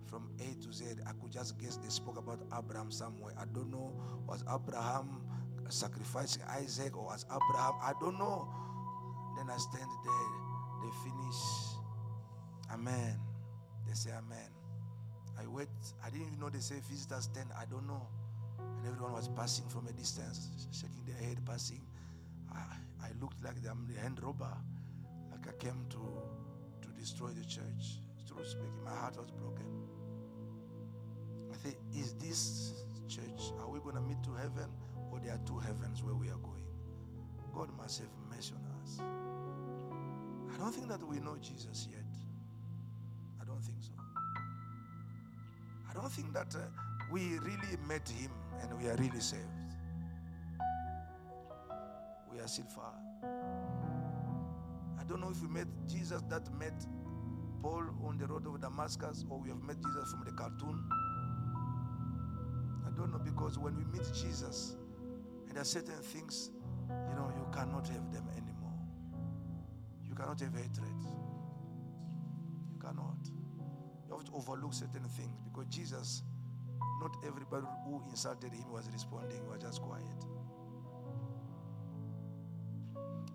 from 0.10 0.30
A 0.40 0.64
to 0.64 0.74
Z. 0.74 0.86
I 1.06 1.12
could 1.22 1.32
just 1.32 1.58
guess 1.60 1.78
they 1.78 1.90
spoke 1.90 2.18
about 2.18 2.40
Abraham 2.58 2.92
somewhere. 2.92 3.34
I 3.40 3.46
don't 3.54 3.72
know. 3.72 3.94
Was 4.28 4.44
Abraham 4.44 5.22
sacrificing 5.70 6.44
Isaac 6.50 6.98
or 6.98 7.06
was 7.06 7.26
Abraham? 7.26 7.74
I 7.82 7.94
don't 8.00 8.18
know. 8.18 8.48
Then 9.38 9.50
I 9.50 9.58
stand 9.58 9.90
there. 10.04 10.84
They 10.84 10.90
finish. 11.04 11.42
Amen. 12.72 13.20
They 13.88 13.94
say 13.94 14.12
Amen. 14.12 14.50
I 15.40 15.48
wait. 15.48 15.68
I 16.04 16.10
didn't 16.10 16.28
even 16.28 16.40
know 16.40 16.50
they 16.50 16.60
say 16.60 16.76
visitors 16.90 17.26
stand. 17.26 17.50
I 17.58 17.66
don't 17.66 17.88
know. 17.88 18.08
And 18.60 18.88
everyone 18.88 19.14
was 19.14 19.28
passing 19.30 19.68
from 19.70 19.88
a 19.88 19.92
distance, 19.94 20.68
shaking 20.72 21.04
their 21.06 21.16
head, 21.28 21.40
passing. 21.46 21.82
I, 22.52 22.62
I 23.04 23.10
looked 23.22 23.44
like 23.44 23.56
I'm 23.70 23.88
the 23.88 24.00
hand 24.00 24.20
robber, 24.24 24.56
like 25.32 25.48
I 25.48 25.64
came 25.64 25.86
to, 25.90 26.22
to 26.82 27.00
destroy 27.00 27.30
the 27.30 27.46
church. 27.46 28.02
True 28.28 28.44
speaking, 28.44 28.84
my 28.84 28.92
heart 28.92 29.18
was 29.18 29.32
broken. 29.32 29.66
I 31.54 31.98
is 31.98 32.14
this 32.16 32.74
church, 33.08 33.54
are 33.60 33.70
we 33.70 33.80
going 33.80 33.96
to 33.96 34.02
meet 34.02 34.22
to 34.24 34.34
heaven 34.34 34.70
or 35.12 35.20
there 35.20 35.34
are 35.34 35.40
two 35.46 35.58
heavens 35.60 36.04
where 36.04 36.16
we 36.16 36.28
are 36.30 36.38
going? 36.38 36.64
God 37.54 37.70
must 37.78 38.00
have 38.00 38.10
mercy 38.30 38.54
on 38.54 38.64
us. 38.82 39.00
I 40.54 40.58
don't 40.60 40.72
think 40.72 40.88
that 40.90 41.04
we 41.08 41.20
know 41.20 41.38
Jesus 41.42 41.88
yet. 41.92 42.04
I 43.42 43.46
don't 43.46 43.62
think 43.62 43.78
so. 43.82 43.92
I 45.90 45.94
don't 45.94 46.12
think 46.12 46.34
that 46.34 46.56
uh, 46.56 46.60
we 47.12 47.38
really 47.40 47.78
met 47.88 48.08
him 48.10 48.32
and 48.62 48.80
we 48.82 48.90
are 48.90 48.96
really 48.96 49.20
saved. 49.20 49.44
We 52.32 52.40
are 52.40 52.48
still 52.48 52.66
far. 52.66 52.94
I 55.00 55.04
don't 55.06 55.22
know 55.22 55.30
if 55.30 55.42
we 55.42 55.48
met 55.48 55.68
Jesus 55.88 56.22
that 56.30 56.54
met 56.60 56.86
Paul 57.62 57.86
on 58.06 58.18
the 58.18 58.28
road 58.28 58.46
of 58.46 58.62
Damascus 58.62 59.26
or 59.30 59.40
we 59.40 59.50
have 59.50 59.62
met 59.64 59.78
Jesus 59.82 60.12
from 60.12 60.26
the 60.26 60.32
cartoon. 60.32 60.84
Don't 62.98 63.12
know 63.12 63.20
because 63.20 63.60
when 63.60 63.76
we 63.78 63.84
meet 63.86 64.12
Jesus, 64.12 64.76
and 65.46 65.56
there 65.56 65.62
are 65.62 65.66
certain 65.66 66.02
things, 66.02 66.50
you 66.90 67.16
know, 67.16 67.32
you 67.38 67.46
cannot 67.54 67.88
have 67.88 68.12
them 68.12 68.28
anymore. 68.32 68.74
You 70.04 70.16
cannot 70.16 70.40
have 70.40 70.54
hatred. 70.54 70.98
You 72.72 72.80
cannot. 72.82 73.18
You 74.08 74.16
have 74.16 74.26
to 74.26 74.32
overlook 74.34 74.74
certain 74.74 75.04
things 75.04 75.38
because 75.44 75.68
Jesus, 75.68 76.24
not 77.00 77.16
everybody 77.26 77.68
who 77.86 78.02
insulted 78.10 78.52
him 78.52 78.72
was 78.72 78.90
responding, 78.92 79.48
was 79.48 79.62
just 79.62 79.80
quiet. 79.84 80.04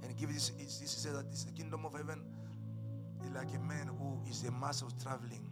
And 0.02 0.16
give 0.16 0.34
this, 0.34 0.50
this 0.58 0.80
he 0.80 0.86
said 0.86 1.14
that 1.14 1.30
this 1.30 1.40
is 1.40 1.44
the 1.44 1.52
kingdom 1.52 1.86
of 1.86 1.92
heaven 1.92 2.20
is 3.24 3.30
like 3.30 3.54
a 3.54 3.60
man 3.60 3.88
who 3.96 4.20
is 4.28 4.42
a 4.44 4.50
master 4.50 4.86
of 4.86 5.00
traveling, 5.00 5.48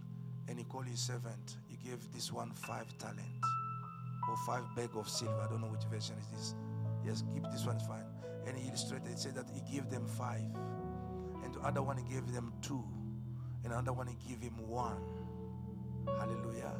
and 0.49 0.59
he 0.59 0.65
called 0.65 0.87
his 0.87 0.99
servant. 0.99 1.59
He 1.69 1.77
gave 1.77 2.13
this 2.13 2.33
one 2.33 2.51
five 2.55 2.87
talent 2.99 3.40
or 4.31 4.37
five 4.47 4.65
bag 4.77 4.91
of 4.95 5.09
silver. 5.09 5.41
I 5.41 5.49
don't 5.49 5.61
know 5.61 5.69
which 5.69 5.85
version 5.91 6.17
is 6.19 6.29
this. 6.29 6.55
Yes, 7.05 7.25
keep 7.35 7.43
this 7.51 7.67
one 7.67 7.79
fine. 7.81 8.05
And 8.47 8.57
he 8.57 8.69
illustrated, 8.69 9.09
it 9.11 9.19
said 9.19 9.35
that 9.35 9.47
he 9.53 9.61
gave 9.75 9.91
them 9.91 10.07
five. 10.07 10.45
And 11.45 11.55
the 11.55 11.61
other 11.61 11.83
one 11.83 11.99
he 11.99 12.05
gave 12.15 12.33
them 12.33 12.53
two. 12.63 12.85
And 13.65 13.73
another 13.73 13.93
one 13.93 14.07
he 14.07 14.17
gave 14.29 14.41
him 14.41 14.57
one. 14.67 15.03
Hallelujah. 16.07 16.73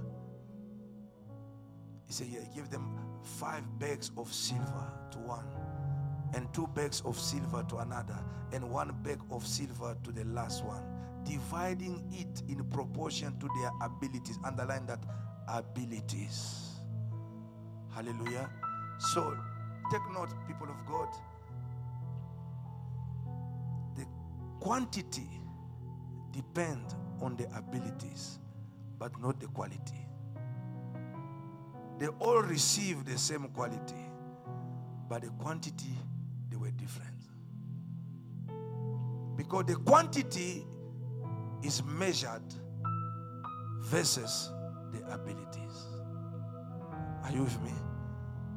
He 2.07 2.13
said, 2.13 2.29
yeah, 2.29 2.41
he 2.41 2.55
gave 2.57 2.71
them 2.71 2.99
five 3.23 3.63
bags 3.79 4.11
of 4.17 4.33
silver 4.33 4.93
to 5.13 5.19
one, 5.19 5.45
and 6.35 6.53
two 6.53 6.67
bags 6.69 7.03
of 7.05 7.19
silver 7.19 7.65
to 7.69 7.77
another, 7.77 8.19
and 8.53 8.69
one 8.69 8.93
bag 9.03 9.21
of 9.31 9.47
silver 9.47 9.97
to 10.03 10.11
the 10.11 10.25
last 10.25 10.65
one, 10.65 10.83
dividing 11.25 12.03
it 12.11 12.43
in 12.49 12.65
proportion 12.65 13.39
to 13.39 13.49
their 13.61 13.71
abilities. 13.83 14.39
Underline 14.45 14.87
that 14.87 15.05
abilities. 15.47 16.70
Hallelujah. 18.01 18.49
So 18.97 19.37
take 19.93 20.01
note, 20.15 20.31
people 20.47 20.69
of 20.71 20.87
God. 20.87 21.09
The 23.95 24.07
quantity 24.59 25.29
depend 26.33 26.95
on 27.21 27.37
the 27.37 27.45
abilities, 27.55 28.39
but 28.99 29.21
not 29.21 29.39
the 29.39 29.49
quality. 29.49 30.07
They 31.99 32.07
all 32.07 32.41
receive 32.41 33.05
the 33.05 33.19
same 33.19 33.49
quality, 33.49 34.09
but 35.07 35.21
the 35.21 35.29
quantity 35.39 35.93
they 36.49 36.57
were 36.57 36.71
different. 36.71 37.11
Because 39.37 39.67
the 39.67 39.75
quantity 39.75 40.65
is 41.63 41.83
measured 41.85 42.55
versus 43.83 44.49
the 44.91 45.01
abilities. 45.13 45.87
Are 47.23 47.31
you 47.33 47.43
with 47.43 47.61
me? 47.61 47.73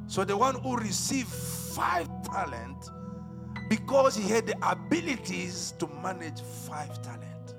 So 0.06 0.24
the 0.24 0.36
one 0.36 0.56
who 0.56 0.76
received 0.76 1.28
five 1.28 2.08
talent 2.24 2.90
because 3.68 4.14
he 4.14 4.28
had 4.28 4.46
the 4.46 4.56
abilities 4.70 5.74
to 5.78 5.88
manage 6.02 6.40
five 6.40 7.02
talent. 7.02 7.54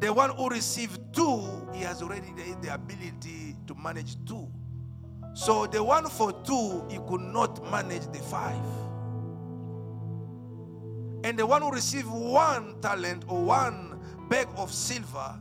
The 0.00 0.12
one 0.12 0.30
who 0.30 0.48
received 0.48 1.00
two, 1.12 1.42
he 1.72 1.82
has 1.82 2.02
already 2.02 2.32
the, 2.62 2.74
ability 2.74 3.56
to 3.66 3.74
manage 3.74 4.16
two. 4.26 4.48
So 5.34 5.66
the 5.66 5.82
one 5.82 6.06
for 6.08 6.32
two, 6.44 6.84
he 6.88 6.98
could 7.08 7.20
not 7.20 7.68
manage 7.70 8.06
the 8.12 8.18
five. 8.18 8.62
And 11.24 11.36
the 11.38 11.46
one 11.46 11.62
who 11.62 11.70
received 11.70 12.08
one 12.08 12.80
talent 12.80 13.24
or 13.26 13.42
one 13.42 14.00
bag 14.28 14.46
of 14.56 14.72
silver, 14.72 15.34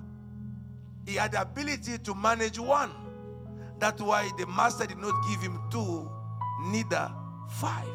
he 1.05 1.15
had 1.15 1.33
the 1.33 1.41
ability 1.41 1.99
to 1.99 2.15
manage 2.15 2.59
one. 2.59 2.91
That's 3.79 4.01
why 4.01 4.29
the 4.37 4.47
master 4.47 4.85
did 4.85 4.97
not 4.97 5.13
give 5.29 5.41
him 5.41 5.59
two, 5.69 6.09
neither 6.65 7.11
five. 7.49 7.87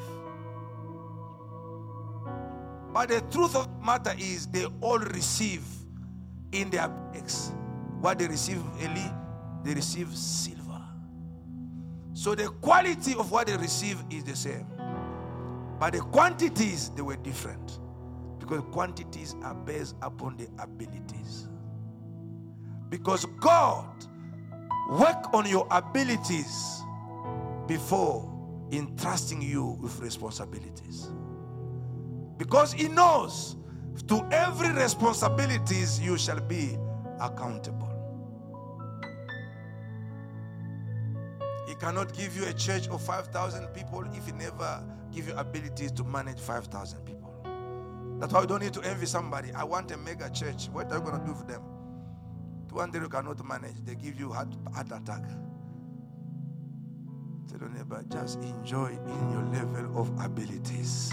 But 2.93 3.09
the 3.09 3.21
truth 3.31 3.57
of 3.57 3.67
the 3.67 3.85
matter 3.85 4.15
is, 4.19 4.47
they 4.47 4.67
all 4.81 4.99
receive 4.99 5.65
in 6.53 6.71
their 6.71 6.89
bags. 6.89 7.53
What 8.01 8.19
they 8.19 8.27
receive, 8.27 8.63
Eli, 8.81 9.11
they 9.65 9.75
receive 9.75 10.15
silver. 10.15 10.83
So 12.13 12.35
the 12.35 12.49
quality 12.61 13.15
of 13.15 13.31
what 13.31 13.47
they 13.47 13.57
receive 13.57 13.99
is 14.11 14.25
the 14.25 14.37
same. 14.37 14.67
But 15.81 15.95
the 15.95 16.01
quantities, 16.01 16.91
they 16.91 17.03
were 17.03 17.17
different. 17.17 17.81
Because 18.39 18.63
quantities 18.73 19.35
are 19.43 19.55
based 19.55 19.97
upon 20.03 20.37
the 20.37 20.49
abilities. 20.63 21.49
Because 22.91 23.25
God 23.41 24.05
work 24.99 25.33
on 25.33 25.49
your 25.49 25.67
abilities 25.71 26.83
before 27.67 28.29
entrusting 28.71 29.41
you 29.41 29.79
with 29.81 29.99
responsibilities. 30.01 31.09
Because 32.37 32.73
he 32.73 32.89
knows 32.89 33.57
to 34.09 34.27
every 34.31 34.73
responsibilities 34.73 36.01
you 36.01 36.19
shall 36.19 36.41
be 36.41 36.77
accountable. 37.21 37.89
He 41.67 41.75
cannot 41.77 42.13
give 42.15 42.37
you 42.37 42.45
a 42.47 42.53
church 42.53 42.89
of 42.89 43.01
5,000 43.03 43.69
people 43.69 44.05
if 44.13 44.27
he 44.27 44.33
never 44.33 44.85
give 45.13 45.29
you 45.29 45.35
abilities 45.37 45.93
to 45.93 46.05
manage 46.05 46.39
5,000 46.39 47.01
people. 47.05 47.35
That's 48.19 48.33
why 48.33 48.43
you 48.43 48.47
don't 48.47 48.63
need 48.63 48.75
to 48.75 48.83
envy 48.83 49.07
somebody. 49.07 49.53
I 49.53 49.65
want 49.65 49.91
a 49.91 49.97
mega 49.97 50.31
church. 50.31 50.67
What 50.67 50.91
are 50.93 50.99
you 50.99 51.05
going 51.05 51.21
to 51.21 51.27
do 51.27 51.35
for 51.35 51.45
them? 51.45 51.63
200 52.73 53.03
you 53.03 53.09
cannot 53.11 53.45
manage. 53.47 53.85
They 53.85 53.95
give 53.95 54.19
you 54.19 54.33
heart, 54.33 54.49
heart 54.73 54.87
attack. 54.87 55.23
Tell 57.49 57.61
your 57.61 57.69
neighbor, 57.69 58.03
just 58.11 58.41
enjoy 58.41 58.87
in 58.89 59.31
your 59.31 59.43
level 59.53 60.01
of 60.01 60.09
abilities. 60.19 61.13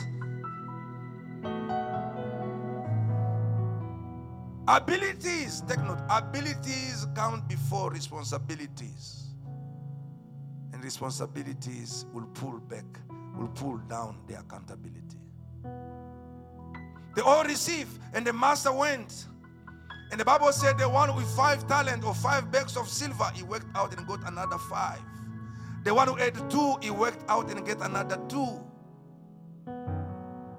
Abilities, 4.70 5.62
take 5.68 5.80
note, 5.80 6.00
abilities 6.10 7.06
count 7.14 7.50
before 7.50 7.92
responsibilities. 7.92 9.26
And 10.72 10.82
responsibilities 10.82 12.06
will 12.14 12.28
pull 12.36 12.60
back, 12.60 12.86
will 13.36 13.50
pull 13.50 13.80
down 13.90 14.18
the 14.28 14.40
accountability. 14.40 15.18
They 17.16 17.22
all 17.22 17.44
receive, 17.44 17.90
and 18.14 18.26
the 18.26 18.32
master 18.32 18.72
went. 18.72 19.26
And 20.12 20.20
the 20.20 20.26
Bible 20.26 20.52
said 20.52 20.78
the 20.78 20.90
one 20.90 21.16
with 21.16 21.28
five 21.36 21.68
talent 21.68 22.04
or 22.04 22.16
five 22.16 22.52
bags 22.52 22.76
of 22.76 22.88
silver, 22.88 23.30
he 23.34 23.44
worked 23.44 23.68
out 23.76 23.96
and 23.96 24.08
got 24.08 24.28
another 24.28 24.58
five. 24.58 25.00
The 25.84 25.94
one 25.94 26.08
who 26.08 26.16
had 26.16 26.50
two, 26.50 26.76
he 26.82 26.90
worked 26.90 27.24
out 27.30 27.50
and 27.50 27.66
get 27.66 27.80
another 27.82 28.20
two. 28.28 28.60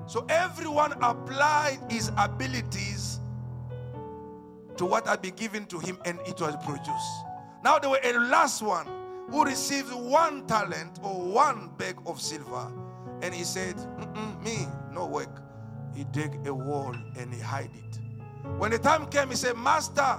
So 0.06 0.24
everyone 0.28 0.92
applied 1.02 1.78
his 1.88 2.10
abilities 2.16 3.20
to 4.76 4.84
what 4.84 5.06
had 5.06 5.22
been 5.22 5.34
given 5.34 5.66
to 5.66 5.78
him 5.78 5.98
and 6.04 6.18
it 6.26 6.40
was 6.40 6.56
produced. 6.64 7.24
Now 7.62 7.78
there 7.78 7.90
were 7.90 8.00
a 8.02 8.12
last 8.18 8.62
one 8.62 8.88
who 9.28 9.44
received 9.44 9.92
one 9.92 10.46
talent 10.46 10.98
or 11.02 11.14
one 11.20 11.70
bag 11.76 11.96
of 12.06 12.20
silver 12.20 12.72
and 13.22 13.34
he 13.34 13.44
said, 13.44 13.76
me, 14.42 14.66
no 14.90 15.06
work. 15.06 15.42
He 15.94 16.04
dig 16.04 16.46
a 16.46 16.54
wall 16.54 16.94
and 17.16 17.32
he 17.32 17.40
hide 17.40 17.70
it. 17.74 17.99
When 18.58 18.70
the 18.70 18.78
time 18.78 19.06
came, 19.06 19.30
he 19.30 19.36
said, 19.36 19.56
Master, 19.56 20.18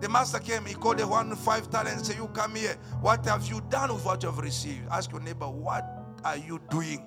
the 0.00 0.08
master 0.08 0.38
came, 0.38 0.64
he 0.64 0.74
called 0.74 0.98
the 0.98 1.06
one 1.06 1.34
five 1.36 1.70
talents, 1.70 2.08
say, 2.08 2.16
You 2.16 2.28
come 2.28 2.54
here. 2.54 2.76
What 3.00 3.24
have 3.26 3.46
you 3.48 3.60
done 3.68 3.92
with 3.92 4.04
what 4.04 4.22
you 4.22 4.30
have 4.30 4.38
received? 4.38 4.88
Ask 4.90 5.10
your 5.12 5.20
neighbor, 5.20 5.48
What 5.48 5.84
are 6.24 6.36
you 6.36 6.60
doing 6.70 7.06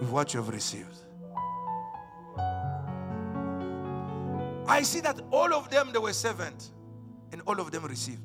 with 0.00 0.10
what 0.10 0.34
you 0.34 0.40
have 0.40 0.48
received? 0.48 0.98
I 4.66 4.82
see 4.82 5.00
that 5.00 5.20
all 5.30 5.52
of 5.52 5.70
them 5.70 5.90
they 5.92 5.98
were 5.98 6.12
servants, 6.12 6.72
and 7.32 7.42
all 7.46 7.60
of 7.60 7.70
them 7.70 7.84
received. 7.84 8.22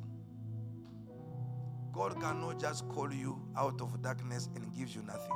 God 1.91 2.19
cannot 2.21 2.59
just 2.59 2.87
call 2.87 3.11
you 3.13 3.41
out 3.57 3.81
of 3.81 4.01
darkness 4.01 4.47
and 4.55 4.73
give 4.73 4.95
you 4.95 5.01
nothing. 5.01 5.35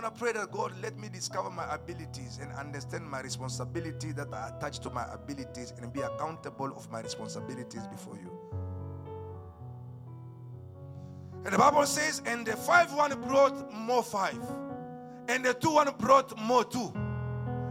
Going 0.00 0.12
to 0.12 0.18
pray 0.18 0.32
that 0.32 0.52
God 0.52 0.74
let 0.82 0.98
me 0.98 1.08
discover 1.08 1.48
my 1.48 1.74
abilities 1.74 2.38
and 2.42 2.52
understand 2.52 3.08
my 3.08 3.22
responsibility 3.22 4.12
that 4.12 4.30
are 4.30 4.54
attached 4.54 4.82
to 4.82 4.90
my 4.90 5.06
abilities 5.10 5.72
and 5.80 5.90
be 5.90 6.02
accountable 6.02 6.66
of 6.76 6.90
my 6.92 7.00
responsibilities 7.00 7.86
before 7.86 8.16
you. 8.16 8.30
And 11.46 11.54
the 11.54 11.56
Bible 11.56 11.86
says, 11.86 12.20
and 12.26 12.46
the 12.46 12.54
five 12.56 12.92
one 12.92 13.18
brought 13.22 13.72
more 13.72 14.02
five 14.02 14.38
and 15.28 15.42
the 15.42 15.54
two 15.54 15.70
one 15.70 15.90
brought 15.98 16.38
more 16.38 16.62
two. 16.62 16.92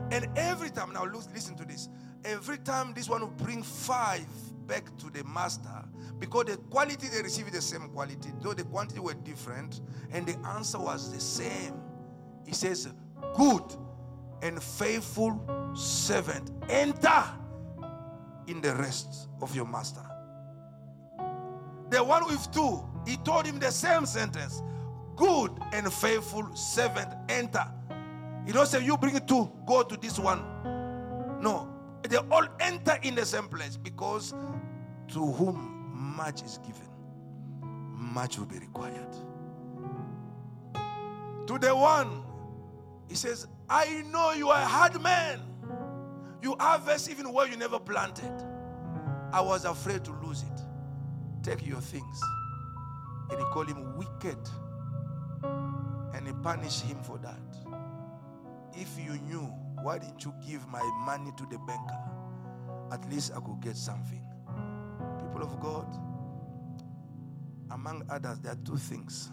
And 0.09 0.27
every 0.35 0.71
time, 0.71 0.93
now 0.93 1.05
listen 1.05 1.55
to 1.57 1.65
this. 1.65 1.89
Every 2.23 2.57
time 2.57 2.95
this 2.95 3.07
one 3.07 3.21
will 3.21 3.27
bring 3.27 3.61
five 3.61 4.25
back 4.65 4.85
to 4.97 5.11
the 5.11 5.23
master, 5.25 5.83
because 6.17 6.45
the 6.45 6.57
quality 6.57 7.07
they 7.07 7.21
received 7.21 7.53
the 7.53 7.61
same 7.61 7.87
quality, 7.89 8.31
though 8.41 8.55
the 8.55 8.63
quantity 8.63 8.99
were 8.99 9.13
different, 9.13 9.81
and 10.11 10.25
the 10.25 10.35
answer 10.47 10.79
was 10.79 11.13
the 11.13 11.19
same. 11.19 11.84
He 12.45 12.53
says, 12.53 12.87
Good 13.35 13.63
and 14.41 14.61
faithful 14.61 15.73
servant, 15.75 16.51
enter 16.69 17.23
in 18.47 18.61
the 18.61 18.75
rest 18.75 19.29
of 19.41 19.55
your 19.55 19.65
master. 19.65 20.01
The 21.89 22.03
one 22.03 22.25
with 22.27 22.51
two, 22.51 22.83
he 23.05 23.17
told 23.17 23.45
him 23.45 23.59
the 23.59 23.71
same 23.71 24.05
sentence 24.05 24.61
good 25.15 25.51
and 25.71 25.91
faithful 25.91 26.55
servant 26.55 27.09
enter. 27.29 27.65
He 28.45 28.51
don't 28.51 28.67
say 28.67 28.83
you 28.83 28.97
bring 28.97 29.19
two, 29.25 29.51
go 29.65 29.83
to 29.83 29.97
this 29.97 30.19
one. 30.19 30.43
No, 31.41 31.69
they 32.03 32.17
all 32.17 32.47
enter 32.59 32.97
in 33.01 33.15
the 33.15 33.25
same 33.25 33.47
place 33.47 33.77
because 33.77 34.33
to 35.09 35.25
whom 35.25 36.13
much 36.15 36.43
is 36.43 36.59
given, 36.59 36.87
much 37.61 38.37
will 38.37 38.45
be 38.45 38.59
required. 38.59 39.11
To 41.47 41.59
the 41.59 41.75
one, 41.75 42.23
he 43.07 43.15
says, 43.15 43.47
I 43.69 44.03
know 44.11 44.31
you 44.31 44.49
are 44.49 44.61
a 44.61 44.65
hard 44.65 45.01
man. 45.01 45.41
You 46.41 46.55
harvest 46.59 47.09
even 47.09 47.31
where 47.31 47.47
you 47.47 47.57
never 47.57 47.79
planted. 47.79 48.31
I 49.31 49.41
was 49.41 49.65
afraid 49.65 50.03
to 50.05 50.11
lose 50.23 50.43
it. 50.43 50.61
Take 51.43 51.65
your 51.65 51.81
things. 51.81 52.21
And 53.29 53.39
he 53.39 53.45
called 53.45 53.67
him 53.67 53.97
wicked 53.97 54.37
and 56.13 56.27
he 56.27 56.33
punished 56.43 56.83
him 56.83 57.01
for 57.03 57.17
that. 57.19 57.39
If 58.73 58.97
you 58.99 59.17
knew, 59.27 59.41
why 59.81 59.99
didn't 59.99 60.23
you 60.23 60.33
give 60.47 60.67
my 60.67 60.81
money 61.05 61.31
to 61.37 61.45
the 61.49 61.57
banker? 61.59 61.99
At 62.91 63.09
least 63.09 63.31
I 63.35 63.39
could 63.39 63.59
get 63.61 63.75
something. 63.75 64.21
People 65.19 65.41
of 65.41 65.59
God, 65.59 65.87
among 67.71 68.05
others, 68.09 68.39
there 68.39 68.53
are 68.53 68.59
two 68.65 68.77
things 68.77 69.31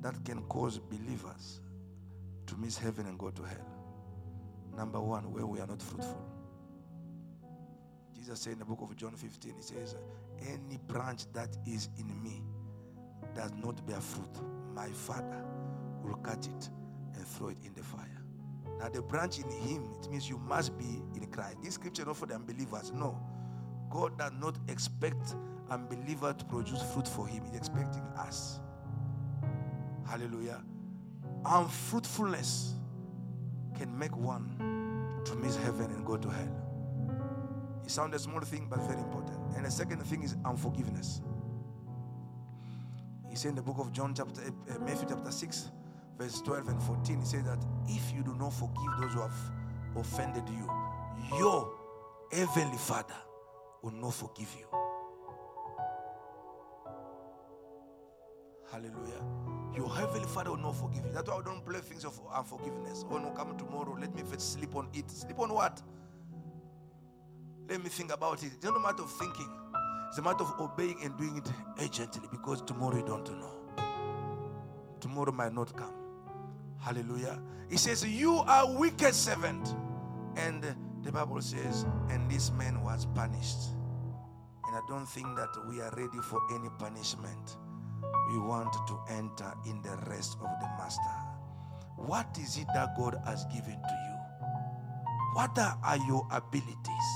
that 0.00 0.24
can 0.24 0.42
cause 0.44 0.78
believers 0.78 1.60
to 2.46 2.56
miss 2.56 2.78
heaven 2.78 3.06
and 3.06 3.18
go 3.18 3.30
to 3.30 3.42
hell. 3.42 3.66
Number 4.76 5.00
one, 5.00 5.32
where 5.32 5.46
we 5.46 5.60
are 5.60 5.66
not 5.66 5.80
fruitful. 5.80 6.26
Jesus 8.14 8.40
said 8.40 8.54
in 8.54 8.58
the 8.58 8.64
book 8.64 8.80
of 8.80 8.94
John 8.96 9.14
15, 9.14 9.54
He 9.56 9.62
says, 9.62 9.96
Any 10.40 10.78
branch 10.86 11.26
that 11.32 11.56
is 11.66 11.88
in 11.98 12.22
me 12.22 12.42
does 13.34 13.52
not 13.62 13.84
bear 13.86 14.00
fruit, 14.00 14.40
my 14.74 14.88
Father 14.88 15.44
will 16.02 16.16
cut 16.16 16.46
it 16.46 16.70
and 17.14 17.26
throw 17.26 17.48
it 17.48 17.58
in 17.64 17.72
the 17.74 17.82
fire. 17.82 18.22
Now, 18.78 18.88
the 18.88 19.02
branch 19.02 19.38
in 19.38 19.50
him, 19.50 19.88
it 20.00 20.10
means 20.10 20.28
you 20.28 20.38
must 20.38 20.76
be 20.76 21.00
in 21.14 21.26
Christ. 21.30 21.58
This 21.62 21.74
scripture 21.74 22.04
not 22.04 22.16
for 22.16 22.26
the 22.26 22.34
unbelievers. 22.34 22.92
No. 22.92 23.20
God 23.90 24.18
does 24.18 24.32
not 24.40 24.58
expect 24.68 25.36
unbeliever 25.70 26.32
to 26.32 26.44
produce 26.46 26.82
fruit 26.92 27.06
for 27.06 27.26
him. 27.26 27.44
He's 27.44 27.56
expecting 27.56 28.02
us. 28.16 28.60
Hallelujah. 30.06 30.62
Unfruitfulness 31.46 32.74
can 33.76 33.96
make 33.98 34.16
one 34.16 35.22
to 35.24 35.34
miss 35.36 35.56
heaven 35.56 35.90
and 35.90 36.04
go 36.04 36.16
to 36.16 36.28
hell. 36.28 36.64
It 37.84 37.90
sounds 37.90 38.14
a 38.14 38.18
small 38.18 38.40
thing, 38.40 38.66
but 38.70 38.80
very 38.80 39.00
important. 39.00 39.38
And 39.56 39.66
the 39.66 39.70
second 39.70 40.02
thing 40.04 40.22
is 40.22 40.36
unforgiveness. 40.44 41.20
He 43.28 43.36
said 43.36 43.50
in 43.50 43.54
the 43.56 43.62
book 43.62 43.78
of 43.78 43.92
John, 43.92 44.14
chapter 44.14 44.40
uh, 44.40 44.78
Matthew 44.80 45.06
chapter 45.08 45.30
6, 45.30 45.70
verse 46.18 46.40
12 46.40 46.68
and 46.68 46.82
14, 46.82 47.18
he 47.18 47.26
said 47.26 47.44
that 47.44 47.58
if 47.88 48.12
you 48.14 48.22
do 48.22 48.34
not 48.34 48.52
forgive 48.52 49.00
those 49.00 49.12
who 49.12 49.20
have 49.20 49.36
offended 49.96 50.48
you, 50.48 50.70
your 51.38 51.70
heavenly 52.32 52.78
Father 52.78 53.14
will 53.82 53.92
not 53.92 54.14
forgive 54.14 54.54
you. 54.58 54.83
Hallelujah. 58.74 59.22
Your 59.76 59.88
heavenly 59.88 60.26
Father 60.26 60.50
will 60.50 60.56
not 60.56 60.74
forgive 60.74 61.04
you. 61.06 61.12
That's 61.12 61.30
why 61.30 61.36
I 61.36 61.42
don't 61.42 61.64
play 61.64 61.78
things 61.78 62.04
of 62.04 62.18
unforgiveness. 62.34 63.04
Oh 63.08 63.18
no, 63.18 63.30
come 63.30 63.56
tomorrow. 63.56 63.96
Let 64.00 64.12
me 64.16 64.22
first 64.28 64.54
sleep 64.54 64.74
on 64.74 64.88
it. 64.92 65.08
Sleep 65.12 65.38
on 65.38 65.54
what? 65.54 65.80
Let 67.68 67.84
me 67.84 67.88
think 67.88 68.12
about 68.12 68.42
it. 68.42 68.50
It's 68.56 68.64
not 68.64 68.76
a 68.76 68.80
matter 68.80 69.04
of 69.04 69.12
thinking. 69.12 69.48
It's 70.08 70.18
a 70.18 70.22
matter 70.22 70.42
of 70.42 70.60
obeying 70.60 70.98
and 71.04 71.16
doing 71.16 71.36
it 71.36 71.48
urgently 71.80 72.28
because 72.32 72.62
tomorrow 72.62 72.96
you 72.96 73.06
don't 73.06 73.30
know. 73.38 73.52
Tomorrow 74.98 75.30
might 75.30 75.54
not 75.54 75.76
come. 75.76 75.94
Hallelujah. 76.80 77.40
He 77.70 77.76
says, 77.76 78.04
You 78.04 78.38
are 78.38 78.76
wicked 78.76 79.14
servant. 79.14 79.72
And 80.34 80.64
the 81.04 81.12
Bible 81.12 81.40
says, 81.42 81.86
And 82.10 82.28
this 82.28 82.50
man 82.50 82.82
was 82.82 83.06
punished. 83.14 83.68
And 84.66 84.76
I 84.76 84.80
don't 84.88 85.06
think 85.06 85.36
that 85.36 85.50
we 85.68 85.80
are 85.80 85.92
ready 85.96 86.18
for 86.28 86.40
any 86.52 86.70
punishment. 86.76 87.56
We 88.30 88.38
want 88.38 88.72
to 88.72 89.00
enter 89.08 89.52
in 89.66 89.82
the 89.82 89.96
rest 90.08 90.36
of 90.40 90.48
the 90.60 90.68
Master. 90.78 91.02
What 91.96 92.36
is 92.40 92.56
it 92.58 92.66
that 92.74 92.96
God 92.96 93.20
has 93.24 93.44
given 93.46 93.80
to 93.80 93.94
you? 94.06 94.14
What 95.34 95.58
are 95.58 95.98
your 96.08 96.26
abilities? 96.30 97.08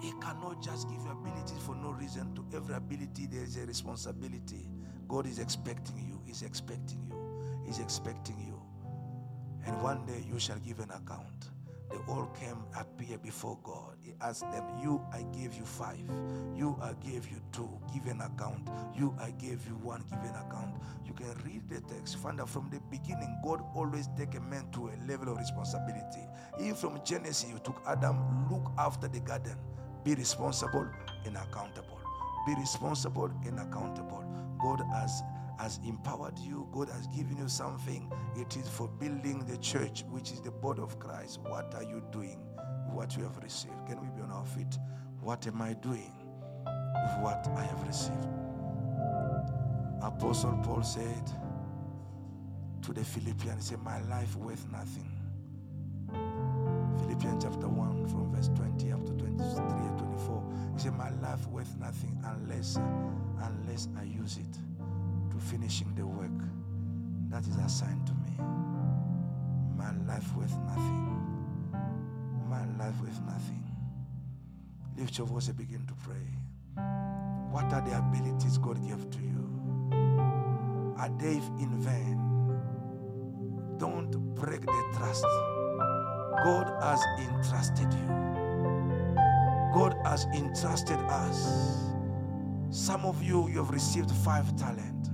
He 0.00 0.12
cannot 0.20 0.60
just 0.60 0.88
give 0.88 1.00
you 1.02 1.10
abilities 1.10 1.58
for 1.64 1.76
no 1.76 1.92
reason. 1.92 2.34
To 2.34 2.56
every 2.56 2.74
ability, 2.74 3.26
there 3.26 3.44
is 3.44 3.56
a 3.56 3.64
responsibility. 3.66 4.68
God 5.08 5.26
is 5.26 5.38
expecting 5.38 5.98
you. 5.98 6.20
He's 6.24 6.42
expecting 6.42 7.06
you. 7.08 7.62
He's 7.64 7.78
expecting 7.78 8.38
you. 8.40 8.60
And 9.64 9.80
one 9.80 10.04
day 10.06 10.24
you 10.28 10.40
shall 10.40 10.58
give 10.58 10.80
an 10.80 10.90
account. 10.90 11.50
They 11.92 11.98
all 12.12 12.26
came 12.38 12.64
appear 12.78 13.18
before 13.18 13.58
God. 13.62 13.96
He 14.00 14.14
asked 14.20 14.50
them, 14.50 14.64
You, 14.80 15.04
I 15.12 15.22
gave 15.36 15.54
you 15.54 15.64
five. 15.64 16.08
You, 16.56 16.76
I 16.80 16.94
gave 17.06 17.30
you 17.30 17.40
two. 17.52 17.68
Give 17.92 18.06
an 18.06 18.22
account. 18.22 18.68
You, 18.96 19.14
I 19.20 19.30
gave 19.32 19.66
you 19.66 19.74
one. 19.82 20.02
Give 20.10 20.20
an 20.22 20.36
account. 20.36 20.74
You 21.04 21.12
can 21.12 21.34
read 21.44 21.68
the 21.68 21.80
text. 21.92 22.16
Find 22.18 22.40
out 22.40 22.48
from 22.48 22.70
the 22.70 22.80
beginning, 22.90 23.38
God 23.44 23.62
always 23.74 24.08
take 24.16 24.34
a 24.34 24.40
man 24.40 24.70
to 24.72 24.88
a 24.88 24.96
level 25.06 25.30
of 25.32 25.38
responsibility. 25.38 26.26
Even 26.60 26.74
from 26.74 27.00
Genesis, 27.04 27.46
you 27.50 27.58
took 27.58 27.82
Adam, 27.86 28.48
look 28.50 28.72
after 28.78 29.08
the 29.08 29.20
garden. 29.20 29.56
Be 30.04 30.14
responsible 30.14 30.88
and 31.26 31.36
accountable. 31.36 32.00
Be 32.46 32.54
responsible 32.54 33.30
and 33.44 33.60
accountable. 33.60 34.24
God 34.60 34.82
has 34.92 35.22
has 35.58 35.78
empowered 35.86 36.38
you, 36.38 36.68
God 36.72 36.88
has 36.88 37.06
given 37.08 37.36
you 37.36 37.48
something. 37.48 38.10
It 38.36 38.56
is 38.56 38.68
for 38.68 38.88
building 38.88 39.44
the 39.46 39.56
church, 39.58 40.04
which 40.10 40.32
is 40.32 40.40
the 40.40 40.50
body 40.50 40.82
of 40.82 40.98
Christ. 40.98 41.40
What 41.42 41.74
are 41.74 41.82
you 41.82 42.02
doing 42.10 42.40
with 42.86 42.94
what 42.94 43.16
you 43.16 43.22
have 43.24 43.36
received? 43.42 43.74
Can 43.86 44.00
we 44.00 44.08
be 44.16 44.22
on 44.22 44.30
our 44.30 44.44
feet? 44.44 44.78
What 45.20 45.46
am 45.46 45.62
I 45.62 45.74
doing 45.74 46.12
with 46.66 47.18
what 47.20 47.48
I 47.56 47.62
have 47.64 47.86
received? 47.86 48.26
Apostle 50.02 50.58
Paul 50.64 50.82
said 50.82 51.30
to 52.82 52.92
the 52.92 53.04
Philippians, 53.04 53.68
he 53.68 53.74
said, 53.74 53.82
My 53.84 54.00
life 54.02 54.34
worth 54.36 54.66
nothing. 54.72 55.08
Philippians 56.98 57.44
chapter 57.44 57.68
1 57.68 58.08
from 58.08 58.34
verse 58.34 58.48
20 58.56 58.92
up 58.92 59.06
to 59.06 59.12
23 59.12 59.46
and 59.46 59.98
24. 59.98 60.52
He 60.74 60.80
said, 60.80 60.94
My 60.98 61.10
life 61.20 61.46
worth 61.48 61.76
nothing 61.78 62.18
unless 62.24 62.76
unless 63.42 63.88
I 63.98 64.04
use 64.04 64.38
it 64.38 64.58
finishing 65.42 65.94
the 65.94 66.06
work 66.06 66.30
that 67.30 67.46
is 67.46 67.56
assigned 67.56 68.06
to 68.06 68.12
me. 68.14 68.36
My 69.76 69.92
life 70.06 70.34
worth 70.36 70.56
nothing. 70.66 71.08
My 72.48 72.64
life 72.78 73.00
worth 73.00 73.20
nothing. 73.22 73.64
Lift 74.96 75.18
your 75.18 75.26
voice 75.26 75.48
and 75.48 75.56
begin 75.56 75.86
to 75.86 75.94
pray. 76.04 76.84
What 77.50 77.72
are 77.72 77.82
the 77.82 77.96
abilities 77.98 78.58
God 78.58 78.82
gave 78.86 79.10
to 79.10 79.18
you? 79.18 80.94
Are 80.98 81.10
they 81.18 81.40
in 81.60 81.80
vain? 81.80 82.18
Don't 83.78 84.10
break 84.34 84.60
the 84.60 84.84
trust. 84.96 85.24
God 86.44 86.72
has 86.82 87.02
entrusted 87.18 87.92
you. 87.92 88.08
God 89.74 89.96
has 90.04 90.26
entrusted 90.34 90.98
us. 91.08 91.90
Some 92.70 93.04
of 93.04 93.22
you, 93.22 93.48
you 93.48 93.58
have 93.58 93.70
received 93.70 94.10
five 94.10 94.54
talent. 94.56 95.11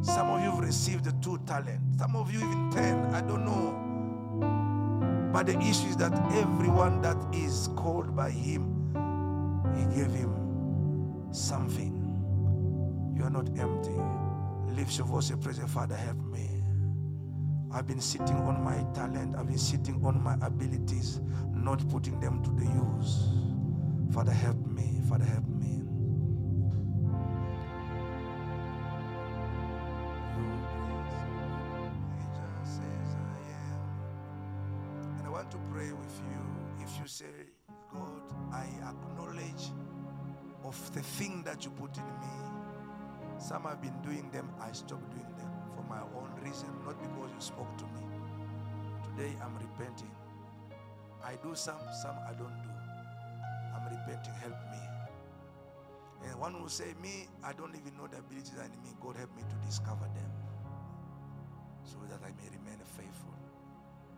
Some 0.00 0.30
of 0.30 0.42
you 0.42 0.50
have 0.50 0.60
received 0.60 1.06
two 1.22 1.38
talents. 1.46 1.98
Some 1.98 2.16
of 2.16 2.32
you 2.32 2.38
even 2.38 2.70
ten. 2.70 3.14
I 3.14 3.20
don't 3.20 3.44
know. 3.44 5.30
But 5.32 5.46
the 5.46 5.58
issue 5.58 5.88
is 5.88 5.96
that 5.96 6.12
everyone 6.32 7.02
that 7.02 7.16
is 7.32 7.68
called 7.76 8.16
by 8.16 8.30
Him, 8.30 8.92
He 9.76 9.84
gave 9.94 10.10
him 10.10 11.28
something. 11.32 11.94
You 13.16 13.24
are 13.24 13.30
not 13.30 13.48
empty. 13.58 13.94
Lift 14.74 14.96
your 14.96 15.06
voice 15.06 15.30
and 15.30 15.42
the 15.42 15.66
Father, 15.66 15.96
help 15.96 16.18
me. 16.24 16.62
I've 17.70 17.86
been 17.86 18.00
sitting 18.00 18.36
on 18.36 18.62
my 18.64 18.76
talent, 18.94 19.36
I've 19.36 19.46
been 19.48 19.58
sitting 19.58 20.02
on 20.04 20.22
my 20.22 20.34
abilities, 20.40 21.20
not 21.52 21.86
putting 21.90 22.18
them 22.20 22.42
to 22.42 22.50
the 22.52 22.64
use. 22.64 23.28
Father, 24.12 24.32
help 24.32 24.56
me. 24.66 25.00
Father, 25.08 25.24
help 25.24 25.46
me. 25.46 25.82
I 44.68 44.72
stopped 44.72 45.08
doing 45.10 45.32
them 45.38 45.48
for 45.74 45.82
my 45.88 46.00
own 46.12 46.28
reason, 46.44 46.68
not 46.84 47.00
because 47.00 47.30
you 47.32 47.40
spoke 47.40 47.72
to 47.78 47.84
me. 47.84 48.04
Today 49.02 49.32
I'm 49.40 49.56
repenting. 49.56 50.10
I 51.24 51.36
do 51.42 51.54
some, 51.54 51.80
some 52.02 52.16
I 52.28 52.34
don't 52.36 52.52
do. 52.62 52.68
I'm 53.72 53.84
repenting, 53.88 54.34
help 54.34 54.60
me. 54.70 54.82
And 56.28 56.38
one 56.38 56.60
will 56.60 56.68
say, 56.68 56.92
Me, 57.00 57.28
I 57.42 57.54
don't 57.54 57.74
even 57.74 57.96
know 57.96 58.08
the 58.08 58.18
abilities 58.18 58.52
in 58.52 58.82
me. 58.84 58.92
God 59.00 59.16
help 59.16 59.34
me 59.36 59.42
to 59.48 59.66
discover 59.66 60.04
them 60.04 60.32
so 61.84 61.96
that 62.10 62.20
I 62.20 62.28
may 62.36 62.52
remain 62.52 62.76
faithful. 62.84 63.32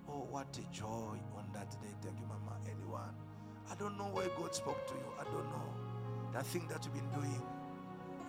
Oh, 0.09 0.27
what 0.31 0.59
a 0.59 0.75
joy 0.75 1.15
on 1.39 1.47
that 1.55 1.71
day. 1.79 1.95
Thank 2.03 2.19
you, 2.19 2.27
Mama. 2.27 2.59
Anyone? 2.67 3.15
I 3.71 3.77
don't 3.77 3.97
know 3.97 4.11
why 4.11 4.27
God 4.37 4.53
spoke 4.53 4.85
to 4.89 4.95
you. 4.95 5.13
I 5.21 5.23
don't 5.25 5.47
know. 5.47 5.71
That 6.33 6.45
thing 6.45 6.67
that 6.69 6.85
you've 6.85 6.95
been 6.95 7.11
doing. 7.15 7.41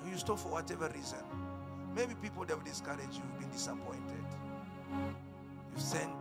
You 0.07 0.17
stop 0.17 0.37
for 0.37 0.49
whatever 0.49 0.87
reason. 0.93 1.25
Maybe 1.95 2.15
people 2.15 2.45
that 2.45 2.55
have 2.55 2.63
discouraged 2.65 3.15
you, 3.15 3.23
you've 3.29 3.39
been 3.39 3.49
disappointed. 3.49 4.25
You 5.73 5.77
sent, 5.81 6.11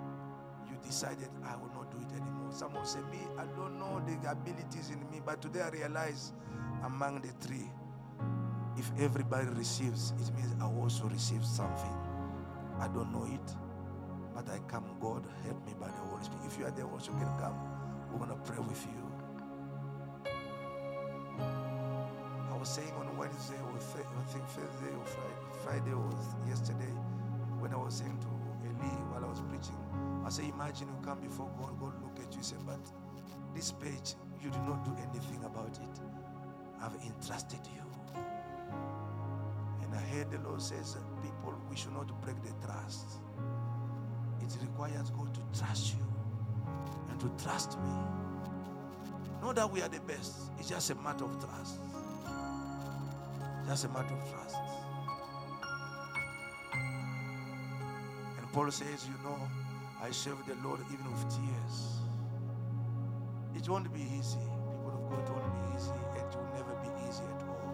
you 0.68 0.76
decided, 0.84 1.28
I 1.44 1.56
will 1.56 1.70
not 1.74 1.90
do 1.90 1.98
it 1.98 2.12
anymore. 2.12 2.50
Someone 2.50 2.84
said, 2.84 3.08
Me, 3.10 3.18
I 3.38 3.44
don't 3.56 3.78
know 3.78 4.02
the 4.06 4.30
abilities 4.30 4.90
in 4.90 5.00
me, 5.10 5.20
but 5.24 5.40
today 5.40 5.62
I 5.62 5.68
realize 5.70 6.32
among 6.84 7.20
the 7.20 7.28
three, 7.46 7.70
if 8.76 8.90
everybody 9.00 9.48
receives, 9.50 10.12
it 10.20 10.34
means 10.34 10.54
I 10.60 10.66
also 10.66 11.04
receive 11.06 11.44
something. 11.44 11.96
I 12.80 12.88
don't 12.88 13.12
know 13.12 13.24
it, 13.26 13.54
but 14.34 14.48
I 14.48 14.58
come, 14.68 14.84
God, 15.00 15.24
help 15.44 15.64
me 15.66 15.74
by 15.78 15.88
the 15.88 15.92
Holy 15.92 16.24
Spirit. 16.24 16.42
If 16.46 16.58
you 16.58 16.66
are 16.66 16.70
there, 16.70 16.86
also 16.86 17.12
can 17.12 17.28
come. 17.38 17.54
We're 18.10 18.26
going 18.26 18.30
to 18.30 18.36
pray 18.50 18.58
with 18.58 18.84
you. 18.86 19.10
I 22.52 22.56
was 22.56 22.68
saying 22.68 22.92
Wednesday 23.40 23.56
or 23.64 23.78
th- 23.78 24.06
I 24.06 24.22
think 24.32 24.44
Thursday 24.48 24.92
or 24.94 25.04
Friday, 25.04 25.40
Friday 25.64 25.94
was 25.94 26.34
yesterday 26.46 26.92
when 27.58 27.72
I 27.72 27.76
was 27.76 27.94
saying 27.94 28.18
to 28.20 28.28
Eli 28.68 28.92
while 29.08 29.24
I 29.24 29.28
was 29.28 29.40
preaching, 29.48 29.76
I 30.26 30.28
say, 30.28 30.48
imagine 30.48 30.88
you 30.88 30.98
come 31.02 31.20
before 31.20 31.48
God, 31.58 31.72
God 31.80 31.94
look 32.02 32.18
at 32.20 32.32
you, 32.32 32.36
and 32.36 32.44
say, 32.44 32.56
but 32.66 32.80
this 33.54 33.72
page, 33.72 34.14
you 34.42 34.50
did 34.50 34.62
not 34.68 34.84
do 34.84 34.92
anything 35.00 35.42
about 35.44 35.72
it. 35.72 36.00
I've 36.82 36.94
entrusted 37.02 37.60
you. 37.74 37.82
And 39.82 39.94
I 39.94 40.00
heard 40.12 40.30
the 40.30 40.38
Lord 40.46 40.60
says, 40.60 40.98
people, 41.22 41.54
we 41.70 41.76
should 41.76 41.94
not 41.94 42.08
break 42.20 42.36
the 42.42 42.52
trust. 42.66 43.20
It 44.42 44.52
requires 44.60 45.10
God 45.10 45.32
to 45.34 45.58
trust 45.58 45.94
you 45.96 46.04
and 47.08 47.18
to 47.20 47.42
trust 47.42 47.78
me. 47.80 47.92
Not 49.40 49.56
that 49.56 49.72
we 49.72 49.80
are 49.80 49.88
the 49.88 50.00
best, 50.00 50.52
it's 50.58 50.68
just 50.68 50.90
a 50.90 50.94
matter 50.96 51.24
of 51.24 51.40
trust. 51.42 51.80
Just 53.70 53.84
a 53.84 53.88
matter 53.90 54.12
of 54.14 54.32
trust. 54.32 54.56
And 58.36 58.52
Paul 58.52 58.68
says, 58.72 59.06
You 59.06 59.14
know, 59.22 59.38
I 60.02 60.10
serve 60.10 60.44
the 60.48 60.56
Lord 60.66 60.80
even 60.92 61.08
with 61.12 61.22
tears. 61.30 62.00
It 63.54 63.68
won't 63.68 63.94
be 63.94 64.00
easy. 64.00 64.38
People 64.40 64.90
of 64.92 65.08
God, 65.08 65.22
it 65.22 65.30
won't 65.30 65.54
be 65.54 65.76
easy. 65.76 65.92
And 65.92 66.18
it 66.18 66.34
will 66.34 66.50
never 66.52 66.74
be 66.82 67.08
easy 67.08 67.22
at 67.22 67.42
all. 67.46 67.70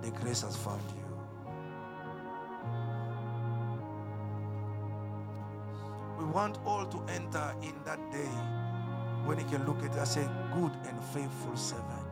the 0.00 0.10
grace 0.12 0.42
has 0.42 0.56
found 0.56 0.82
you. 0.90 1.02
We 6.16 6.26
want 6.26 6.58
all 6.64 6.86
to 6.86 7.02
enter 7.12 7.56
in 7.60 7.74
that 7.84 7.98
day 8.12 8.30
when 9.26 9.38
he 9.38 9.44
can 9.46 9.66
look 9.66 9.82
at 9.82 9.90
us 9.98 10.14
and 10.14 10.26
say, 10.26 10.32
Good 10.54 10.72
and 10.88 11.02
faithful 11.12 11.56
servant. 11.56 12.03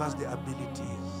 Gave 0.00 0.06
us 0.06 0.14
the 0.14 0.32
abilities. 0.32 1.12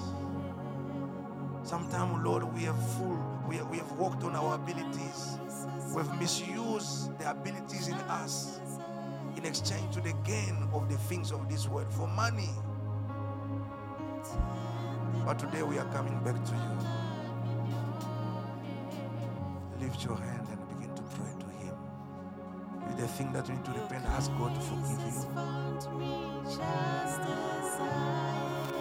Sometimes, 1.64 2.24
Lord, 2.24 2.44
we 2.54 2.62
have 2.62 2.82
full, 2.94 3.18
we 3.46 3.56
have, 3.56 3.68
we 3.68 3.76
have 3.76 3.92
walked 3.92 4.24
on 4.24 4.34
our 4.34 4.54
abilities. 4.54 5.36
We've 5.94 6.10
misused 6.18 7.18
the 7.18 7.30
abilities 7.30 7.88
in 7.88 7.94
us 8.08 8.58
in 9.36 9.44
exchange 9.44 9.92
to 9.96 10.00
the 10.00 10.14
gain 10.24 10.66
of 10.72 10.88
the 10.88 10.96
things 10.96 11.30
of 11.30 11.46
this 11.50 11.68
world 11.68 11.92
for 11.92 12.08
money. 12.08 12.48
But 15.26 15.38
today 15.38 15.62
we 15.62 15.76
are 15.78 15.92
coming 15.92 16.18
back 16.24 16.42
to 16.42 16.52
you. 16.52 16.78
Lift 19.86 20.02
your 20.06 20.16
hand 20.16 20.48
and 20.50 20.68
begin 20.70 20.94
to 20.94 21.02
pray 21.02 21.34
to 21.38 21.46
Him. 21.66 21.74
With 22.86 22.96
the 22.96 23.08
thing 23.08 23.30
that 23.34 23.46
you 23.46 23.56
need 23.56 23.64
to 23.66 23.72
repent, 23.72 24.06
ask 24.06 24.30
God 24.38 24.54
to 24.54 24.60
forgive 24.62 25.00
you. 25.04 25.26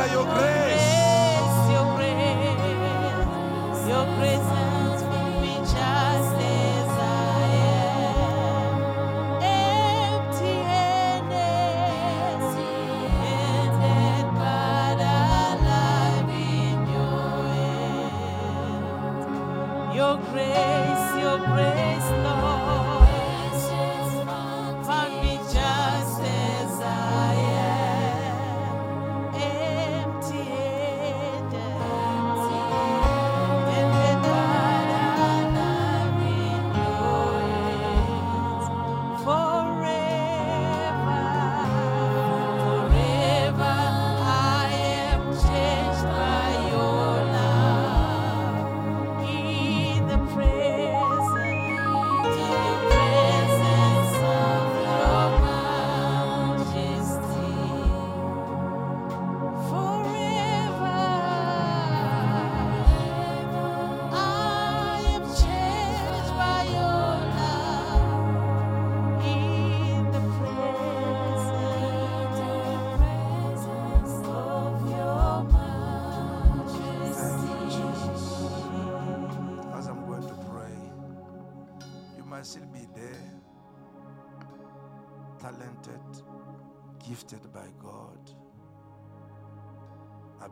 Father, 0.00 0.12
you. 0.12 0.69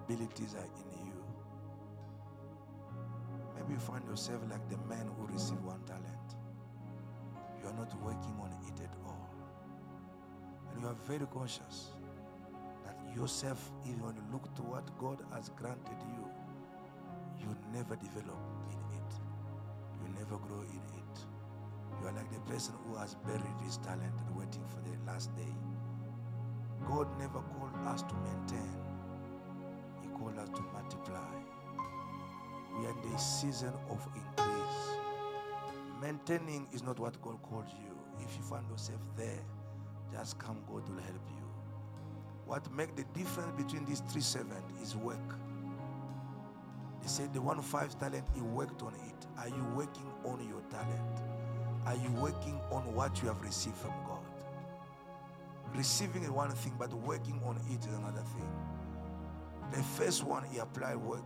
Abilities 0.09 0.55
are 0.55 0.65
in 0.65 1.07
you. 1.07 1.13
Maybe 3.57 3.75
you 3.75 3.79
find 3.79 4.05
yourself 4.05 4.41
like 4.51 4.69
the 4.69 4.79
man 4.89 5.09
who 5.17 5.27
received 5.33 5.63
one 5.63 5.83
talent. 5.85 6.37
You 7.61 7.69
are 7.69 7.75
not 7.75 7.93
working 8.03 8.37
on 8.41 8.51
it 8.67 8.81
at 8.83 8.95
all. 9.05 9.29
And 10.73 10.83
you 10.83 10.89
are 10.89 10.97
very 11.07 11.27
conscious 11.33 11.91
that 12.85 12.97
yourself, 13.15 13.71
even 13.87 14.03
when 14.03 14.15
you 14.17 14.23
look 14.33 14.55
to 14.57 14.63
what 14.63 14.87
God 14.99 15.23
has 15.33 15.51
granted 15.51 16.01
you, 16.17 16.25
you 17.41 17.57
never 17.73 17.97
develop 17.97 18.39
in 18.71 18.97
it. 18.97 19.13
You 20.03 20.15
never 20.19 20.37
grow 20.37 20.61
in 20.61 20.83
it. 20.97 20.98
You 22.01 22.09
are 22.09 22.13
like 22.13 22.31
the 22.33 22.41
person 22.53 22.75
who 22.87 22.97
has 22.97 23.15
buried 23.27 23.43
his 23.65 23.79
talent 23.79 24.15
and 24.27 24.37
waiting 24.37 24.65
for 24.69 24.81
the 24.89 24.97
last 25.11 25.35
day. 25.37 25.55
God 26.87 27.09
never 27.19 27.41
called 27.41 27.75
us 27.87 28.03
to 28.03 28.15
maintain 28.17 28.71
He 30.03 30.09
called 30.11 30.39
us 30.39 30.49
to 30.51 30.63
multiply. 30.73 31.29
We 32.79 32.87
are 32.87 32.91
in 32.91 33.13
the 33.13 33.19
season 33.19 33.73
of 33.91 34.07
increase. 34.15 34.99
Maintaining 36.01 36.69
is 36.73 36.83
not 36.83 36.99
what 36.99 37.21
God 37.23 37.43
called 37.43 37.67
you. 37.69 37.93
If 38.25 38.37
you 38.37 38.43
find 38.43 38.65
yourself 38.71 39.01
there, 39.17 39.41
just 40.13 40.39
come, 40.39 40.59
God 40.69 40.89
will 40.89 41.03
help 41.03 41.27
you. 41.31 41.45
What 42.47 42.71
make 42.73 42.97
the 42.97 43.05
difference 43.15 43.53
between 43.63 43.85
these 43.85 44.01
three 44.09 44.23
servants 44.23 44.81
is 44.83 44.97
work. 44.97 45.35
They 47.03 47.09
said 47.09 47.35
the 47.35 47.41
one 47.43 47.61
five 47.63 47.99
talent, 47.99 48.25
he 48.35 48.41
worked 48.41 48.83
on 48.83 48.95
it. 48.95 49.27
Are 49.39 49.49
you 49.49 49.65
working 49.75 50.07
on 50.25 50.47
your 50.49 50.63
talent? 50.71 51.38
Are 51.89 51.97
you 51.97 52.11
working 52.21 52.61
on 52.71 52.83
what 52.95 53.23
you 53.23 53.29
have 53.29 53.41
received 53.41 53.77
from 53.77 53.95
God? 54.07 54.21
Receiving 55.75 56.23
is 56.23 56.31
one 56.31 56.51
thing, 56.51 56.75
but 56.79 56.93
working 56.93 57.41
on 57.47 57.57
it 57.71 57.81
is 57.81 57.95
another 57.95 58.21
thing. 58.21 58.53
The 59.73 59.83
first 59.83 60.23
one, 60.23 60.45
he 60.53 60.59
applied 60.59 60.99
work, 60.99 61.25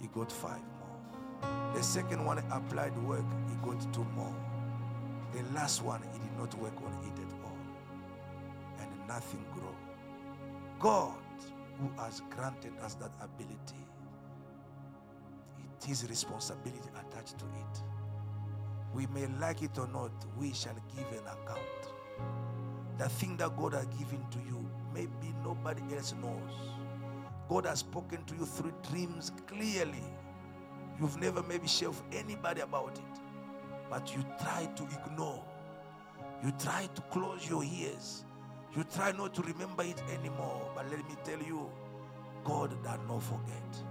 he 0.00 0.06
got 0.06 0.30
five 0.30 0.62
more. 0.78 1.74
The 1.74 1.82
second 1.82 2.24
one 2.24 2.38
applied 2.52 2.96
work, 2.98 3.24
he 3.48 3.56
got 3.68 3.92
two 3.92 4.04
more. 4.14 4.32
The 5.32 5.42
last 5.54 5.82
one, 5.82 6.02
he 6.12 6.20
did 6.20 6.38
not 6.38 6.54
work 6.60 6.76
on 6.76 6.92
it 7.02 7.18
at 7.18 7.32
all. 7.42 7.58
And 8.78 9.08
nothing 9.08 9.44
grew. 9.52 9.74
God, 10.78 11.18
who 11.80 11.90
has 12.00 12.22
granted 12.30 12.74
us 12.80 12.94
that 12.94 13.10
ability, 13.20 13.84
it 15.58 15.90
is 15.90 16.08
responsibility 16.08 16.88
attached 16.94 17.40
to 17.40 17.44
it. 17.46 17.82
We 18.94 19.06
may 19.06 19.26
like 19.40 19.62
it 19.62 19.78
or 19.78 19.86
not, 19.88 20.10
we 20.36 20.52
shall 20.52 20.74
give 20.96 21.06
an 21.12 21.26
account. 21.26 21.60
The 22.98 23.08
thing 23.08 23.36
that 23.38 23.56
God 23.56 23.74
has 23.74 23.86
given 23.86 24.24
to 24.30 24.38
you, 24.46 24.68
maybe 24.92 25.34
nobody 25.44 25.82
else 25.94 26.14
knows. 26.20 26.52
God 27.48 27.66
has 27.66 27.80
spoken 27.80 28.24
to 28.24 28.34
you 28.34 28.46
through 28.46 28.72
dreams 28.90 29.32
clearly. 29.46 30.04
You've 31.00 31.18
never 31.18 31.42
maybe 31.42 31.66
shared 31.66 31.92
with 31.92 32.02
anybody 32.12 32.60
about 32.60 32.98
it, 32.98 33.20
but 33.88 34.14
you 34.14 34.24
try 34.40 34.66
to 34.66 34.82
ignore. 34.84 35.42
You 36.44 36.52
try 36.58 36.88
to 36.94 37.00
close 37.02 37.48
your 37.48 37.64
ears. 37.64 38.24
You 38.76 38.84
try 38.84 39.12
not 39.12 39.34
to 39.34 39.42
remember 39.42 39.82
it 39.82 40.02
anymore. 40.12 40.70
But 40.74 40.90
let 40.90 40.98
me 41.08 41.16
tell 41.24 41.40
you, 41.42 41.68
God 42.44 42.70
does 42.82 42.98
not 43.08 43.22
forget. 43.22 43.82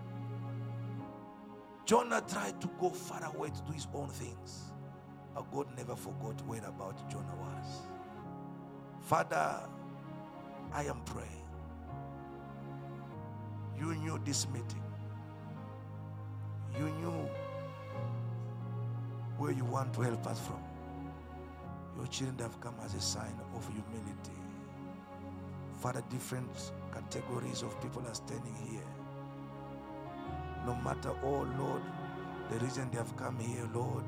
Jonah 1.85 2.23
tried 2.27 2.61
to 2.61 2.69
go 2.80 2.89
far 2.89 3.23
away 3.35 3.49
to 3.49 3.61
do 3.63 3.71
his 3.73 3.88
own 3.93 4.09
things, 4.09 4.71
but 5.34 5.51
God 5.51 5.68
never 5.77 5.95
forgot 5.95 6.41
where 6.47 6.64
about 6.65 7.10
Jonah 7.10 7.35
was. 7.38 7.68
Father, 9.01 9.60
I 10.73 10.84
am 10.84 11.01
praying. 11.06 11.30
You 13.80 13.95
knew 13.95 14.19
this 14.26 14.47
meeting. 14.49 14.84
You 16.77 16.89
knew 16.89 17.30
where 19.38 19.51
you 19.51 19.65
want 19.65 19.93
to 19.93 20.01
help 20.01 20.27
us 20.27 20.39
from. 20.39 20.61
Your 21.97 22.07
children 22.07 22.39
have 22.39 22.60
come 22.61 22.76
as 22.84 22.93
a 22.93 23.01
sign 23.01 23.39
of 23.56 23.68
humility. 23.68 24.39
Father, 25.77 26.03
different 26.10 26.49
categories 26.93 27.61
of 27.61 27.80
people 27.81 28.03
are 28.07 28.14
standing 28.14 28.56
here. 28.69 28.81
No 30.65 30.76
matter, 30.76 31.14
oh 31.23 31.47
Lord, 31.57 31.81
the 32.49 32.60
reason 32.60 32.89
they 32.91 32.97
have 32.97 33.15
come 33.15 33.39
here, 33.39 33.68
Lord, 33.73 34.06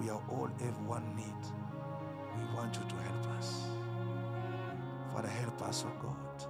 we 0.00 0.10
are 0.10 0.20
all 0.28 0.48
have 0.60 0.86
one 0.86 1.14
need. 1.16 1.24
We 2.36 2.56
want 2.56 2.74
you 2.76 2.82
to 2.88 2.94
help 2.96 3.26
us. 3.38 3.66
Father, 5.12 5.28
help 5.28 5.62
us, 5.62 5.84
oh 5.86 5.92
God. 6.02 6.46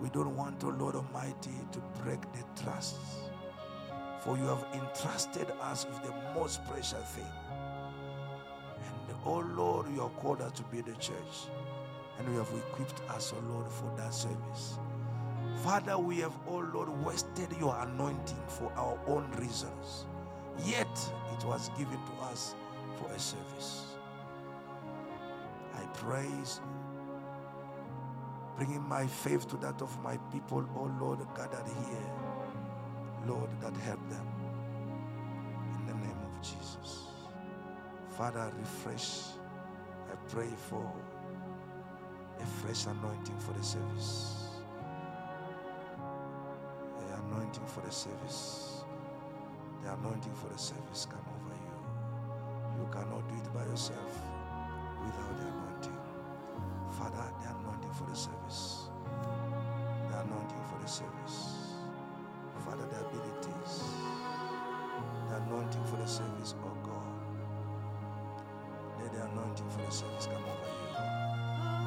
We 0.00 0.08
don't 0.10 0.36
want, 0.36 0.62
oh 0.64 0.68
Lord 0.68 0.96
Almighty, 0.96 1.50
to 1.72 1.78
break 2.02 2.20
the 2.32 2.62
trust. 2.62 2.96
For 4.20 4.36
you 4.36 4.44
have 4.44 4.64
entrusted 4.72 5.48
us 5.60 5.86
with 5.86 6.02
the 6.02 6.14
most 6.34 6.64
precious 6.66 7.08
thing. 7.10 7.24
And 8.84 9.16
oh 9.24 9.44
Lord, 9.54 9.88
you 9.94 10.00
have 10.00 10.16
called 10.16 10.40
us 10.40 10.52
to 10.52 10.62
be 10.64 10.80
the 10.80 10.94
church. 10.94 11.48
And 12.18 12.28
you 12.32 12.38
have 12.38 12.50
equipped 12.50 13.00
us, 13.10 13.32
oh 13.36 13.52
Lord, 13.52 13.68
for 13.70 13.92
that 13.96 14.14
service. 14.14 14.78
Father, 15.64 15.98
we 15.98 16.18
have, 16.18 16.34
oh 16.48 16.64
Lord, 16.72 16.88
wasted 17.04 17.48
your 17.58 17.76
anointing 17.80 18.42
for 18.46 18.72
our 18.76 18.98
own 19.06 19.30
reasons. 19.38 20.06
Yet 20.64 21.12
it 21.32 21.44
was 21.44 21.70
given 21.78 21.98
to 21.98 22.24
us 22.24 22.54
for 22.96 23.10
a 23.12 23.18
service. 23.18 23.86
I 25.74 25.84
praise, 25.94 26.60
bringing 28.56 28.82
my 28.82 29.06
faith 29.06 29.48
to 29.50 29.56
that 29.58 29.80
of 29.82 30.02
my 30.02 30.16
people, 30.32 30.64
oh 30.76 30.90
Lord, 31.00 31.20
gathered 31.36 31.66
here. 31.66 32.12
Lord, 33.26 33.50
that 33.60 33.76
help 33.78 34.00
them. 34.08 34.26
In 35.78 35.86
the 35.86 35.94
name 35.94 36.18
of 36.24 36.42
Jesus. 36.42 37.06
Father, 38.10 38.52
refresh. 38.58 39.20
I 40.10 40.16
pray 40.28 40.48
for 40.68 40.92
a 42.40 42.46
fresh 42.46 42.86
anointing 42.86 43.38
for 43.38 43.52
the 43.52 43.64
service. 43.64 44.44
The 46.98 47.14
anointing 47.14 47.66
for 47.66 47.80
the 47.80 47.92
service. 47.92 48.71
The 49.82 49.94
anointing 49.94 50.34
for 50.34 50.48
the 50.48 50.58
service 50.58 51.06
come 51.10 51.20
over 51.36 51.54
you. 51.54 52.02
You 52.80 52.88
cannot 52.92 53.28
do 53.28 53.34
it 53.36 53.54
by 53.54 53.64
yourself 53.64 54.12
without 55.04 55.36
the 55.38 55.46
anointing. 55.48 55.98
Father, 56.90 57.32
the 57.42 57.48
anointing 57.50 57.92
for 57.92 58.04
the 58.10 58.16
service. 58.16 58.90
The 59.94 60.20
anointing 60.20 60.64
for 60.70 60.78
the 60.82 60.88
service. 60.88 61.76
Father, 62.64 62.86
the 62.86 63.00
abilities. 63.06 63.84
The 65.30 65.36
anointing 65.46 65.84
for 65.86 65.96
the 65.96 66.06
service, 66.06 66.54
oh 66.64 66.76
God. 66.84 67.40
Let 69.00 69.12
the 69.12 69.22
anointing 69.32 69.70
for 69.70 69.82
the 69.82 69.90
service 69.92 70.26
come 70.26 70.44
over 70.44 70.70
you. 70.70 70.92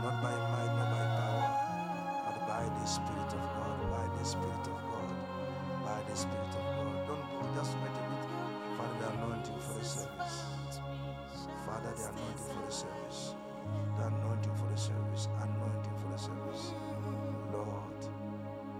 Not 0.03 0.23
by 0.23 0.33
might, 0.35 0.73
not 0.77 0.89
by 0.91 1.05
power, 1.19 1.47
but 2.25 2.47
by 2.47 2.63
the 2.79 2.85
Spirit 2.85 3.33
of 3.33 3.43
God, 3.55 3.91
by 3.91 4.19
the 4.19 4.25
Spirit 4.25 4.67
of 4.67 4.79
God, 4.91 5.09
by 5.85 6.01
the 6.09 6.15
Spirit 6.17 6.49
of 6.49 6.65
God. 6.77 6.94
Just 7.55 7.73
wait 7.79 7.87
a 7.87 8.03
bit. 8.11 8.25
Father, 8.77 8.99
the 8.99 9.07
anointing 9.15 9.59
for 9.59 9.79
the 9.79 9.85
service. 9.85 10.43
Father, 11.65 11.93
the 11.95 12.03
anointing 12.03 12.51
for 12.51 12.65
the 12.65 12.71
service. 12.71 13.35
The 13.97 14.07
anointing 14.07 14.55
for 14.55 14.67
the 14.69 14.77
service. 14.77 15.29
Anointing 15.39 15.95
for 16.01 16.11
the 16.11 16.17
service. 16.19 16.73
Lord, 17.53 18.01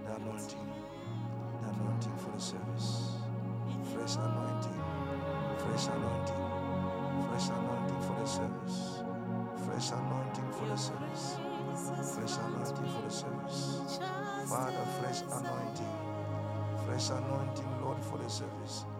the 0.04 0.14
anointing. 0.16 0.68
The 1.62 1.68
anointing 1.70 2.16
for 2.18 2.30
the 2.36 2.40
service. 2.40 3.16
Fresh 3.94 4.16
anointing. 4.16 4.82
Fresh 5.58 5.86
anointing. 5.88 6.44
Fresh 7.30 7.48
anointing 7.48 8.00
for 8.04 8.16
the 8.20 8.26
service. 8.26 9.02
Fresh 9.64 9.90
anointing 9.92 10.52
for 10.52 10.66
the 10.68 10.76
service. 10.76 11.38
Fresh 12.12 12.36
anointing 12.44 12.88
for 12.92 13.02
the 13.02 13.10
service. 13.10 13.80
Father, 14.50 14.84
fresh 15.00 15.22
anointing. 15.22 15.94
Fresh 16.86 17.10
anointing, 17.10 17.65
for 18.16 18.22
the 18.22 18.30
service. 18.30 18.95